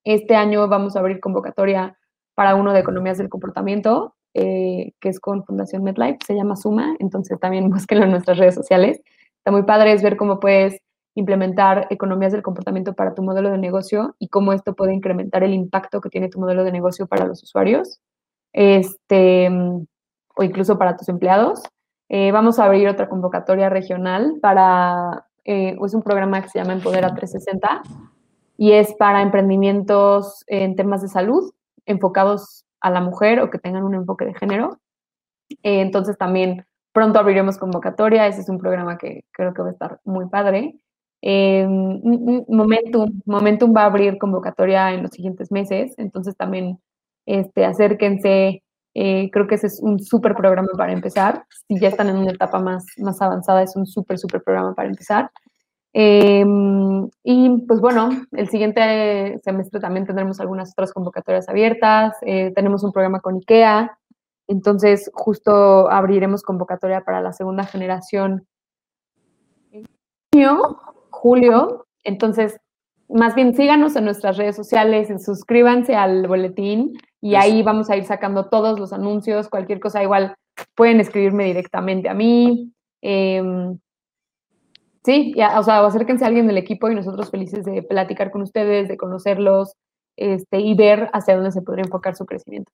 este 0.04 0.36
año 0.36 0.68
vamos 0.68 0.96
a 0.96 1.00
abrir 1.00 1.20
convocatoria 1.20 1.98
para 2.34 2.54
uno 2.54 2.72
de 2.72 2.80
economías 2.80 3.18
del 3.18 3.28
comportamiento, 3.28 4.14
eh, 4.32 4.92
que 5.00 5.10
es 5.10 5.20
con 5.20 5.44
Fundación 5.44 5.82
MedLife, 5.82 6.18
se 6.26 6.34
llama 6.34 6.56
Suma, 6.56 6.96
entonces 6.98 7.38
también 7.38 7.68
búsquenlo 7.70 8.04
en 8.04 8.12
nuestras 8.12 8.38
redes 8.38 8.54
sociales. 8.54 9.02
Está 9.38 9.50
muy 9.50 9.64
padre 9.64 9.92
es 9.92 10.02
ver 10.02 10.16
cómo 10.16 10.40
puedes 10.40 10.78
implementar 11.14 11.88
economías 11.90 12.32
del 12.32 12.42
comportamiento 12.42 12.94
para 12.94 13.14
tu 13.14 13.22
modelo 13.22 13.50
de 13.50 13.58
negocio 13.58 14.14
y 14.18 14.28
cómo 14.28 14.54
esto 14.54 14.74
puede 14.74 14.94
incrementar 14.94 15.42
el 15.42 15.52
impacto 15.52 16.00
que 16.00 16.08
tiene 16.08 16.28
tu 16.30 16.40
modelo 16.40 16.64
de 16.64 16.72
negocio 16.72 17.06
para 17.06 17.26
los 17.26 17.42
usuarios 17.42 18.00
este, 18.52 19.48
o 20.38 20.42
incluso 20.42 20.78
para 20.78 20.96
tus 20.96 21.08
empleados. 21.08 21.62
Eh, 22.08 22.32
vamos 22.32 22.58
a 22.58 22.64
abrir 22.64 22.88
otra 22.88 23.08
convocatoria 23.08 23.68
regional 23.68 24.38
para, 24.40 25.26
eh, 25.44 25.76
es 25.84 25.94
un 25.94 26.02
programa 26.02 26.40
que 26.40 26.48
se 26.48 26.58
llama 26.58 26.72
Empodera 26.72 27.14
360 27.14 27.82
y 28.56 28.72
es 28.72 28.94
para 28.94 29.20
emprendimientos 29.20 30.42
en 30.46 30.74
temas 30.74 31.02
de 31.02 31.08
salud 31.08 31.52
enfocados 31.84 32.64
a 32.80 32.90
la 32.90 33.00
mujer 33.00 33.40
o 33.40 33.50
que 33.50 33.58
tengan 33.58 33.84
un 33.84 33.94
enfoque 33.94 34.24
de 34.24 34.34
género. 34.34 34.78
Eh, 35.62 35.80
entonces 35.80 36.16
también 36.16 36.66
pronto 36.92 37.18
abriremos 37.18 37.58
convocatoria, 37.58 38.26
ese 38.26 38.40
es 38.40 38.48
un 38.48 38.58
programa 38.58 38.96
que 38.96 39.24
creo 39.32 39.52
que 39.52 39.62
va 39.62 39.68
a 39.68 39.72
estar 39.72 40.00
muy 40.04 40.28
padre. 40.28 40.80
Momentum, 42.48 43.20
Momentum 43.26 43.74
va 43.76 43.82
a 43.82 43.86
abrir 43.86 44.18
convocatoria 44.18 44.92
en 44.92 45.02
los 45.02 45.10
siguientes 45.10 45.50
meses, 45.50 45.94
entonces 45.98 46.36
también 46.36 46.78
este, 47.28 47.64
acérquense. 47.66 48.62
Eh, 48.94 49.30
creo 49.30 49.46
que 49.46 49.56
ese 49.56 49.66
es 49.66 49.80
un 49.82 50.00
súper 50.00 50.34
programa 50.34 50.70
para 50.76 50.92
empezar. 50.92 51.44
Si 51.68 51.78
ya 51.78 51.88
están 51.88 52.08
en 52.08 52.16
una 52.16 52.32
etapa 52.32 52.58
más, 52.58 52.86
más 52.96 53.20
avanzada, 53.20 53.62
es 53.62 53.76
un 53.76 53.86
súper, 53.86 54.18
súper 54.18 54.42
programa 54.42 54.74
para 54.74 54.88
empezar. 54.88 55.30
Eh, 55.92 56.44
y 57.22 57.66
pues 57.66 57.80
bueno, 57.80 58.10
el 58.32 58.48
siguiente 58.48 59.38
semestre 59.44 59.78
también 59.78 60.06
tendremos 60.06 60.40
algunas 60.40 60.72
otras 60.72 60.92
convocatorias 60.92 61.48
abiertas. 61.48 62.16
Eh, 62.22 62.50
tenemos 62.54 62.82
un 62.82 62.92
programa 62.92 63.20
con 63.20 63.36
IKEA. 63.36 63.98
Entonces, 64.46 65.10
justo 65.12 65.90
abriremos 65.90 66.42
convocatoria 66.42 67.02
para 67.02 67.20
la 67.20 67.34
segunda 67.34 67.64
generación 67.64 68.46
en 69.70 69.86
junio, 70.32 70.78
julio. 71.10 71.86
Entonces, 72.04 72.58
más 73.10 73.34
bien 73.34 73.54
síganos 73.54 73.96
en 73.96 74.04
nuestras 74.04 74.38
redes 74.38 74.56
sociales, 74.56 75.08
suscríbanse 75.22 75.94
al 75.94 76.26
boletín 76.26 76.98
y 77.20 77.34
ahí 77.34 77.62
vamos 77.62 77.90
a 77.90 77.96
ir 77.96 78.04
sacando 78.04 78.46
todos 78.46 78.78
los 78.78 78.92
anuncios, 78.92 79.48
cualquier 79.48 79.80
cosa, 79.80 80.02
igual 80.02 80.34
pueden 80.74 81.00
escribirme 81.00 81.44
directamente 81.44 82.08
a 82.08 82.14
mí. 82.14 82.72
Eh, 83.02 83.42
sí, 85.04 85.32
ya, 85.36 85.58
o 85.58 85.62
sea, 85.62 85.84
acérquense 85.84 86.24
a 86.24 86.28
alguien 86.28 86.46
del 86.46 86.58
equipo 86.58 86.90
y 86.90 86.94
nosotros 86.94 87.30
felices 87.30 87.64
de 87.64 87.82
platicar 87.82 88.30
con 88.30 88.42
ustedes, 88.42 88.88
de 88.88 88.96
conocerlos 88.96 89.72
este, 90.16 90.60
y 90.60 90.74
ver 90.74 91.10
hacia 91.12 91.34
dónde 91.34 91.52
se 91.52 91.62
podría 91.62 91.84
enfocar 91.84 92.16
su 92.16 92.26
crecimiento. 92.26 92.72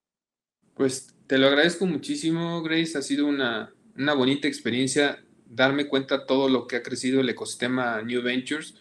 Pues 0.75 1.15
te 1.27 1.39
lo 1.39 1.47
agradezco 1.47 1.87
muchísimo, 1.87 2.63
Grace. 2.63 2.99
Ha 2.99 3.03
sido 3.03 3.27
una, 3.27 3.73
una 3.97 4.15
bonita 4.15 4.49
experiencia 4.49 5.19
darme 5.47 5.87
cuenta 5.87 6.27
todo 6.27 6.49
lo 6.49 6.67
que 6.67 6.77
ha 6.77 6.83
crecido 6.83 7.21
el 7.21 7.29
ecosistema 7.29 8.03
New 8.03 8.23
Ventures 8.23 8.81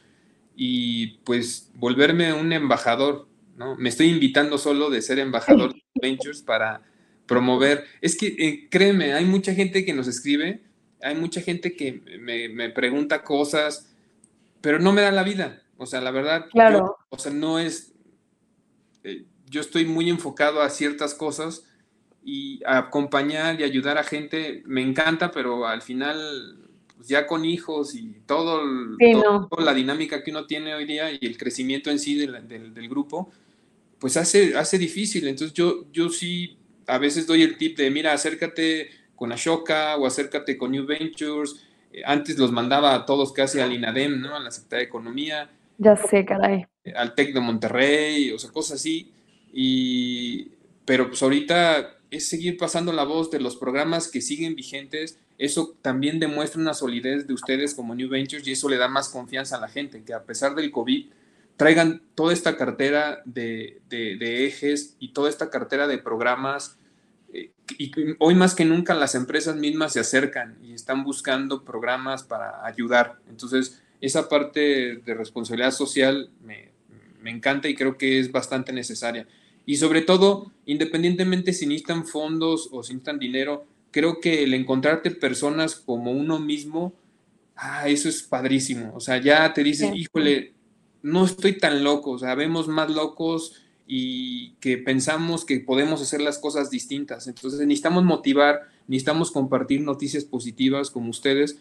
y 0.55 1.19
pues 1.19 1.71
volverme 1.75 2.33
un 2.33 2.51
embajador, 2.53 3.27
¿no? 3.55 3.75
Me 3.75 3.89
estoy 3.89 4.07
invitando 4.07 4.57
solo 4.57 4.89
de 4.89 5.01
ser 5.01 5.19
embajador 5.19 5.73
de 5.73 5.81
Ventures 6.01 6.41
para 6.41 6.81
promover. 7.25 7.85
Es 8.01 8.17
que 8.17 8.27
eh, 8.27 8.67
créeme, 8.69 9.13
hay 9.13 9.25
mucha 9.25 9.53
gente 9.53 9.85
que 9.85 9.93
nos 9.93 10.07
escribe, 10.07 10.63
hay 11.01 11.15
mucha 11.15 11.41
gente 11.41 11.75
que 11.75 12.01
me, 12.19 12.49
me, 12.49 12.69
pregunta 12.69 13.23
cosas, 13.23 13.93
pero 14.61 14.79
no 14.79 14.93
me 14.93 15.01
da 15.01 15.11
la 15.11 15.23
vida. 15.23 15.61
O 15.77 15.85
sea, 15.85 16.01
la 16.01 16.11
verdad, 16.11 16.45
claro. 16.51 16.77
yo, 16.77 16.97
o 17.09 17.17
sea, 17.17 17.31
no 17.31 17.59
es, 17.59 17.93
eh, 19.03 19.25
yo 19.49 19.61
estoy 19.61 19.85
muy 19.85 20.09
enfocado 20.09 20.61
a 20.61 20.69
ciertas 20.69 21.13
cosas 21.13 21.65
y 22.23 22.61
a 22.65 22.77
acompañar 22.77 23.59
y 23.59 23.63
ayudar 23.63 23.97
a 23.97 24.03
gente 24.03 24.63
me 24.65 24.81
encanta, 24.81 25.31
pero 25.31 25.67
al 25.67 25.81
final 25.81 26.63
pues 26.95 27.09
ya 27.09 27.27
con 27.27 27.43
hijos 27.43 27.95
y 27.95 28.13
todo, 28.25 28.61
sí, 28.97 29.11
todo 29.13 29.41
no. 29.41 29.47
toda 29.47 29.65
la 29.65 29.73
dinámica 29.73 30.23
que 30.23 30.31
uno 30.31 30.45
tiene 30.45 30.73
hoy 30.73 30.85
día 30.85 31.11
y 31.11 31.19
el 31.21 31.37
crecimiento 31.37 31.91
en 31.91 31.99
sí 31.99 32.15
del, 32.15 32.47
del, 32.47 32.73
del, 32.73 32.89
grupo, 32.89 33.29
pues 34.03 34.17
hace, 34.17 34.57
hace 34.57 34.77
difícil. 34.77 35.29
Entonces 35.29 35.53
yo, 35.53 35.85
yo 35.93 36.09
sí 36.09 36.57
a 36.87 36.97
veces 36.97 37.25
doy 37.25 37.41
el 37.41 37.57
tip 37.57 37.77
de, 37.77 37.89
mira, 37.89 38.11
acércate 38.11 38.89
con 39.15 39.31
Ashoka 39.31 39.95
o 39.95 40.05
acércate 40.05 40.57
con 40.57 40.71
New 40.71 40.85
Ventures. 40.85 41.65
Eh, 41.93 42.01
antes 42.03 42.37
los 42.37 42.51
mandaba 42.51 42.95
a 42.95 43.05
todos 43.05 43.31
casi 43.31 43.61
al 43.61 43.71
INADEM, 43.71 44.19
¿no? 44.19 44.35
A 44.35 44.41
la 44.41 44.51
Secretaría 44.51 44.83
de 44.83 44.89
Economía. 44.89 45.49
Ya 45.77 45.95
sé, 45.95 46.25
caray. 46.25 46.65
Eh, 46.83 46.91
al 46.93 47.15
TEC 47.15 47.33
de 47.33 47.39
Monterrey, 47.39 48.31
o 48.31 48.39
sea, 48.39 48.51
cosas 48.51 48.81
así. 48.81 49.13
Y, 49.53 50.51
pero 50.83 51.07
pues 51.07 51.23
ahorita 51.23 51.95
es 52.11 52.27
seguir 52.27 52.57
pasando 52.57 52.91
la 52.91 53.05
voz 53.05 53.31
de 53.31 53.39
los 53.39 53.55
programas 53.55 54.09
que 54.09 54.19
siguen 54.19 54.53
vigentes. 54.53 55.17
Eso 55.37 55.77
también 55.81 56.19
demuestra 56.19 56.59
una 56.59 56.73
solidez 56.73 57.25
de 57.25 57.35
ustedes 57.35 57.73
como 57.73 57.95
New 57.95 58.09
Ventures 58.09 58.45
y 58.45 58.51
eso 58.51 58.67
le 58.67 58.75
da 58.75 58.89
más 58.89 59.07
confianza 59.07 59.55
a 59.55 59.61
la 59.61 59.69
gente, 59.69 60.03
que 60.03 60.13
a 60.13 60.25
pesar 60.25 60.55
del 60.55 60.71
COVID, 60.71 61.05
traigan 61.57 62.01
toda 62.15 62.33
esta 62.33 62.57
cartera 62.57 63.21
de, 63.25 63.81
ejes 63.89 64.95
y 64.99 65.13
toda 65.13 65.29
esta 65.29 65.49
cartera 65.49 65.87
de 65.87 65.97
programas. 65.97 66.77
Eh, 67.33 67.51
y 67.77 67.91
hoy 68.19 68.35
más 68.35 68.55
que 68.55 68.65
nunca 68.65 68.93
las 68.93 69.15
empresas 69.15 69.55
mismas 69.55 69.93
se 69.93 69.99
acercan 69.99 70.57
y 70.63 70.73
están 70.73 71.03
buscando 71.03 71.63
programas 71.63 72.23
para 72.23 72.65
ayudar. 72.65 73.19
Entonces, 73.29 73.81
esa 74.01 74.27
parte 74.29 74.97
de 74.97 75.13
responsabilidad 75.13 75.71
social 75.71 76.29
me, 76.43 76.71
me 77.21 77.31
encanta 77.31 77.69
y 77.69 77.75
creo 77.75 77.97
que 77.97 78.19
es 78.19 78.31
bastante 78.31 78.73
necesaria. 78.73 79.27
Y 79.65 79.77
sobre 79.77 80.01
todo, 80.01 80.51
independientemente 80.65 81.53
si 81.53 81.65
necesitan 81.65 82.05
fondos 82.05 82.69
o 82.71 82.83
si 82.83 82.93
necesitan 82.93 83.17
dinero, 83.17 83.65
creo 83.91 84.19
que 84.19 84.43
el 84.43 84.53
encontrarte 84.53 85.11
personas 85.11 85.75
como 85.75 86.11
uno 86.11 86.39
mismo, 86.39 86.93
ah, 87.55 87.87
eso 87.87 88.09
es 88.09 88.23
padrísimo. 88.23 88.91
O 88.93 88.99
sea, 88.99 89.21
ya 89.21 89.53
te 89.53 89.63
dices, 89.63 89.89
híjole, 89.95 90.52
no 91.03 91.25
estoy 91.25 91.57
tan 91.57 91.83
loco, 91.83 92.11
o 92.11 92.19
sea, 92.19 92.33
vemos 92.33 92.67
más 92.67 92.89
locos 92.89 93.61
y 93.85 94.53
que 94.55 94.77
pensamos 94.77 95.45
que 95.45 95.59
podemos 95.59 96.01
hacer 96.01 96.21
las 96.21 96.39
cosas 96.39 96.69
distintas. 96.69 97.27
Entonces 97.27 97.59
necesitamos 97.59 98.03
motivar, 98.03 98.61
necesitamos 98.87 99.29
compartir 99.29 99.81
noticias 99.81 100.23
positivas 100.23 100.89
como 100.89 101.09
ustedes 101.09 101.59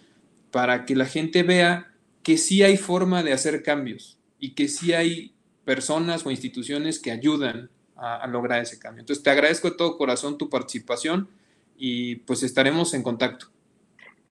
para 0.51 0.85
que 0.87 0.95
la 0.95 1.07
gente 1.07 1.43
vea 1.43 1.93
que 2.23 2.39
sí 2.39 2.63
hay 2.63 2.77
forma 2.77 3.23
de 3.23 3.33
hacer 3.33 3.63
cambios 3.63 4.19
y 4.39 4.51
que 4.51 4.69
sí 4.69 4.93
hay 4.93 5.35
personas 5.65 6.25
o 6.25 6.31
instituciones 6.31 6.99
que 6.99 7.11
ayudan 7.11 7.71
a, 7.97 8.27
lograr 8.27 8.63
ese 8.63 8.79
cambio. 8.79 9.01
Entonces, 9.01 9.23
te 9.23 9.31
agradezco 9.31 9.71
de 9.71 9.77
todo 9.77 9.97
corazón 9.97 10.39
tu 10.39 10.49
participación 10.49 11.29
y 11.77 12.17
pues 12.17 12.43
estaremos 12.43 12.95
en 12.95 13.03
contacto. 13.03 13.47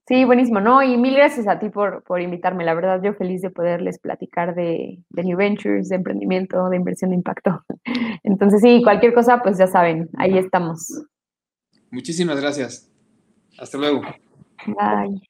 Sí, 0.08 0.26
buenísimo, 0.26 0.60
¿no? 0.60 0.82
Y 0.82 0.97
mil 0.97 1.16
gracias 1.16 1.47
a 1.47 1.60
ti 1.60 1.70
por, 1.70 2.04
por 2.04 2.22
invitarme. 2.22 2.66
La 2.66 2.74
verdad, 2.74 3.02
yo 3.04 3.14
feliz 3.14 3.41
de 3.41 3.49
poderles 3.49 3.99
platicar 3.99 4.56
de, 4.56 4.99
de, 5.10 5.24
New 5.24 5.38
Ventures, 5.38 5.89
de 5.89 5.95
emprendimiento, 5.95 6.70
de 6.70 6.78
inversión 6.78 7.12
de 7.12 7.18
impacto. 7.18 7.64
Entonces, 8.24 8.62
sí, 8.62 8.82
cualquier 8.84 9.14
cosa, 9.14 9.41
pues 9.41 9.58
ya 9.58 9.68
saben, 9.68 10.10
ahí 10.18 10.38
estamos. 10.38 11.06
Muchísimas 11.91 12.39
gracias. 12.39 12.89
Hasta 13.60 13.78
luego. 13.78 14.02
Bye. 14.66 15.22